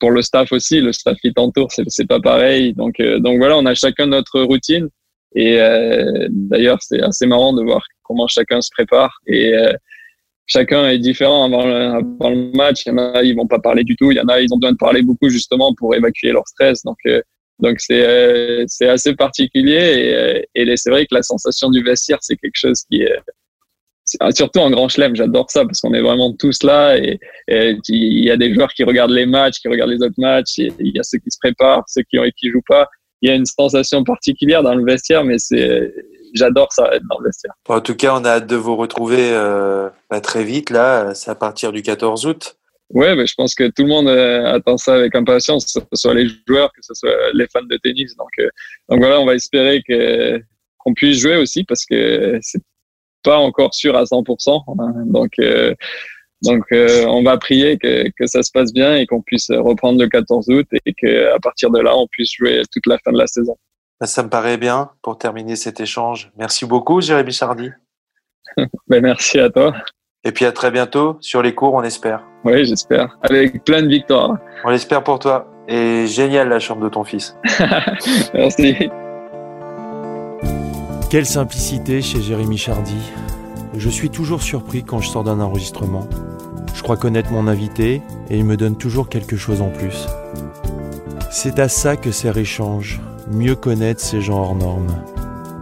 pour 0.00 0.10
le 0.10 0.22
staff 0.22 0.52
aussi, 0.52 0.80
le 0.80 0.92
staff 0.92 1.16
qui 1.18 1.32
t'entoure, 1.32 1.70
c'est 1.70 2.08
pas 2.08 2.20
pareil. 2.20 2.74
Donc 2.74 3.00
euh, 3.00 3.18
donc 3.18 3.38
voilà, 3.38 3.56
on 3.56 3.66
a 3.66 3.74
chacun 3.74 4.06
notre 4.06 4.40
routine. 4.42 4.88
Et 5.34 5.60
euh, 5.60 6.28
d'ailleurs, 6.30 6.78
c'est 6.80 7.02
assez 7.02 7.26
marrant 7.26 7.52
de 7.52 7.62
voir 7.62 7.82
comment 8.02 8.28
chacun 8.28 8.60
se 8.60 8.70
prépare. 8.72 9.18
Et 9.26 9.52
chacun 10.46 10.88
est 10.88 10.98
différent 10.98 11.44
avant 11.44 11.66
le, 11.66 12.56
match. 12.56 12.82
Il 12.86 12.90
y 12.90 12.92
en 12.92 12.98
a, 12.98 13.22
ils 13.22 13.34
vont 13.34 13.46
pas 13.46 13.58
parler 13.58 13.84
du 13.84 13.96
tout. 13.96 14.10
Il 14.10 14.16
y 14.16 14.20
en 14.20 14.28
a, 14.28 14.40
ils 14.40 14.52
ont 14.52 14.58
besoin 14.58 14.72
de 14.72 14.78
parler 14.78 15.02
beaucoup 15.02 15.28
justement 15.28 15.74
pour 15.74 15.94
évacuer 15.94 16.32
leur 16.32 16.46
stress. 16.46 16.82
Donc, 16.84 16.98
euh, 17.06 17.20
donc 17.60 17.80
c'est 17.80 18.04
euh, 18.04 18.64
c'est 18.66 18.88
assez 18.88 19.14
particulier 19.14 19.72
et, 19.74 20.14
euh, 20.14 20.42
et 20.54 20.76
c'est 20.76 20.90
vrai 20.90 21.06
que 21.06 21.14
la 21.14 21.22
sensation 21.22 21.70
du 21.70 21.82
vestiaire, 21.82 22.18
c'est 22.20 22.36
quelque 22.36 22.56
chose 22.56 22.82
qui 22.90 23.02
est 23.02 23.18
surtout 24.04 24.60
en 24.60 24.70
grand 24.70 24.88
chelem. 24.88 25.16
J'adore 25.16 25.50
ça 25.50 25.64
parce 25.64 25.80
qu'on 25.80 25.94
est 25.94 26.00
vraiment 26.00 26.32
tous 26.32 26.62
là 26.62 26.96
et, 26.96 27.18
et, 27.48 27.76
il 27.88 28.24
y 28.24 28.30
a 28.30 28.36
des 28.36 28.52
joueurs 28.52 28.72
qui 28.72 28.84
regardent 28.84 29.12
les 29.12 29.26
matchs, 29.26 29.58
qui 29.60 29.68
regardent 29.68 29.90
les 29.90 30.02
autres 30.02 30.18
matchs. 30.18 30.58
il 30.58 30.74
y 30.78 30.98
a 30.98 31.02
ceux 31.02 31.18
qui 31.18 31.30
se 31.30 31.38
préparent, 31.38 31.84
ceux 31.86 32.02
qui 32.02 32.18
ont 32.18 32.24
qui 32.36 32.50
jouent 32.50 32.62
pas. 32.66 32.88
Il 33.22 33.28
y 33.28 33.32
a 33.32 33.34
une 33.34 33.46
sensation 33.46 34.04
particulière 34.04 34.62
dans 34.62 34.74
le 34.74 34.84
vestiaire, 34.84 35.24
mais 35.24 35.38
c'est 35.38 35.92
j'adore 36.34 36.72
ça 36.72 36.90
être 36.92 37.04
dans 37.08 37.18
le 37.20 37.26
vestiaire. 37.26 37.52
En 37.68 37.80
tout 37.80 37.94
cas, 37.94 38.14
on 38.14 38.24
a 38.24 38.30
hâte 38.30 38.46
de 38.46 38.56
vous 38.56 38.76
retrouver 38.76 39.30
euh, 39.32 39.88
bah, 40.10 40.20
très 40.20 40.44
vite. 40.44 40.70
Là, 40.70 41.14
c'est 41.14 41.30
à 41.30 41.34
partir 41.34 41.72
du 41.72 41.82
14 41.82 42.26
août. 42.26 42.56
Ouais, 42.90 43.16
mais 43.16 43.26
je 43.26 43.34
pense 43.34 43.54
que 43.54 43.64
tout 43.64 43.82
le 43.82 43.88
monde 43.88 44.08
euh, 44.08 44.54
attend 44.54 44.76
ça 44.76 44.94
avec 44.94 45.14
impatience, 45.14 45.64
que 45.64 45.80
ce 45.80 45.80
soit 45.94 46.14
les 46.14 46.28
joueurs, 46.46 46.70
que 46.72 46.80
ce 46.82 46.92
soit 46.94 47.32
les 47.32 47.46
fans 47.50 47.62
de 47.62 47.76
tennis. 47.78 48.14
Donc, 48.16 48.28
euh, 48.40 48.48
donc 48.88 48.98
voilà, 48.98 49.20
on 49.20 49.26
va 49.26 49.34
espérer 49.34 49.82
que 49.88 50.40
qu'on 50.78 50.92
puisse 50.92 51.18
jouer 51.18 51.38
aussi 51.38 51.64
parce 51.64 51.86
que 51.86 52.38
c'est 52.42 52.60
pas 53.24 53.38
encore 53.38 53.74
sûr 53.74 53.96
à 53.96 54.04
100%. 54.04 54.62
Hein. 54.78 54.92
Donc 55.06 55.32
euh, 55.40 55.74
donc 56.42 56.64
on 56.70 57.22
va 57.22 57.38
prier 57.38 57.78
que, 57.78 58.08
que 58.18 58.26
ça 58.26 58.42
se 58.42 58.50
passe 58.52 58.72
bien 58.72 58.96
et 58.96 59.06
qu'on 59.06 59.22
puisse 59.22 59.50
reprendre 59.50 59.98
le 59.98 60.08
14 60.08 60.48
août 60.50 60.66
et 60.84 60.92
qu'à 60.92 61.38
partir 61.42 61.70
de 61.70 61.80
là, 61.80 61.96
on 61.96 62.06
puisse 62.06 62.32
jouer 62.36 62.62
toute 62.70 62.86
la 62.86 62.98
fin 62.98 63.12
de 63.12 63.18
la 63.18 63.26
saison. 63.26 63.56
Bah, 64.00 64.06
ça 64.06 64.22
me 64.22 64.28
paraît 64.28 64.58
bien 64.58 64.90
pour 65.02 65.16
terminer 65.16 65.56
cet 65.56 65.80
échange. 65.80 66.30
Merci 66.36 66.66
beaucoup, 66.66 67.00
Jérémy 67.00 67.32
Chardy. 67.32 67.70
ben, 68.88 69.02
merci 69.02 69.38
à 69.38 69.50
toi. 69.50 69.74
Et 70.24 70.32
puis 70.32 70.44
à 70.44 70.52
très 70.52 70.70
bientôt 70.70 71.16
sur 71.20 71.42
les 71.42 71.54
cours, 71.54 71.74
on 71.74 71.82
espère. 71.82 72.22
Oui, 72.44 72.64
j'espère. 72.64 73.18
Avec 73.22 73.62
plein 73.64 73.82
de 73.82 73.88
victoires. 73.88 74.38
On 74.64 74.70
l'espère 74.70 75.04
pour 75.04 75.18
toi. 75.18 75.50
Et 75.68 76.06
génial 76.06 76.48
la 76.48 76.58
chambre 76.58 76.82
de 76.82 76.88
ton 76.88 77.04
fils. 77.04 77.36
merci. 78.34 78.90
Quelle 81.14 81.26
simplicité 81.26 82.02
chez 82.02 82.20
Jérémy 82.20 82.58
Chardy. 82.58 82.98
Je 83.76 83.88
suis 83.88 84.10
toujours 84.10 84.42
surpris 84.42 84.82
quand 84.82 84.98
je 84.98 85.08
sors 85.08 85.22
d'un 85.22 85.38
enregistrement. 85.38 86.08
Je 86.74 86.82
crois 86.82 86.96
connaître 86.96 87.30
mon 87.30 87.46
invité 87.46 88.02
et 88.30 88.36
il 88.36 88.44
me 88.44 88.56
donne 88.56 88.74
toujours 88.74 89.08
quelque 89.08 89.36
chose 89.36 89.62
en 89.62 89.68
plus. 89.68 90.08
C'est 91.30 91.60
à 91.60 91.68
ça 91.68 91.94
que 91.94 92.10
sert 92.10 92.36
échange 92.36 93.00
mieux 93.30 93.54
connaître 93.54 94.00
ces 94.00 94.20
gens 94.20 94.40
hors 94.40 94.56
normes. 94.56 94.92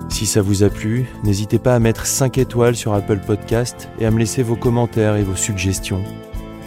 Si 0.09 0.25
ça 0.25 0.41
vous 0.41 0.63
a 0.63 0.71
plu, 0.71 1.05
n'hésitez 1.23 1.59
pas 1.59 1.75
à 1.75 1.81
mettre 1.81 2.07
5 2.07 2.39
étoiles 2.39 2.75
sur 2.75 2.95
Apple 2.95 3.19
Podcast 3.19 3.91
et 4.01 4.07
à 4.07 4.11
me 4.11 4.21
laisser 4.21 4.43
vos 4.43 4.57
commentaires 4.57 5.17
et 5.17 5.23
vos 5.23 5.37
suggestions. 5.37 6.03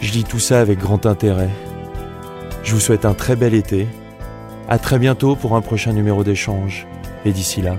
Je 0.00 0.12
lis 0.12 0.22
tout 0.22 0.38
ça 0.38 0.60
avec 0.60 0.78
grand 0.78 1.06
intérêt. 1.06 1.50
Je 2.62 2.72
vous 2.72 2.80
souhaite 2.80 3.04
un 3.04 3.14
très 3.14 3.34
bel 3.34 3.54
été. 3.54 3.88
À 4.68 4.78
très 4.78 5.00
bientôt 5.00 5.34
pour 5.34 5.56
un 5.56 5.60
prochain 5.60 5.92
numéro 5.92 6.22
d'échange. 6.22 6.86
Et 7.24 7.32
d'ici 7.32 7.62
là, 7.62 7.78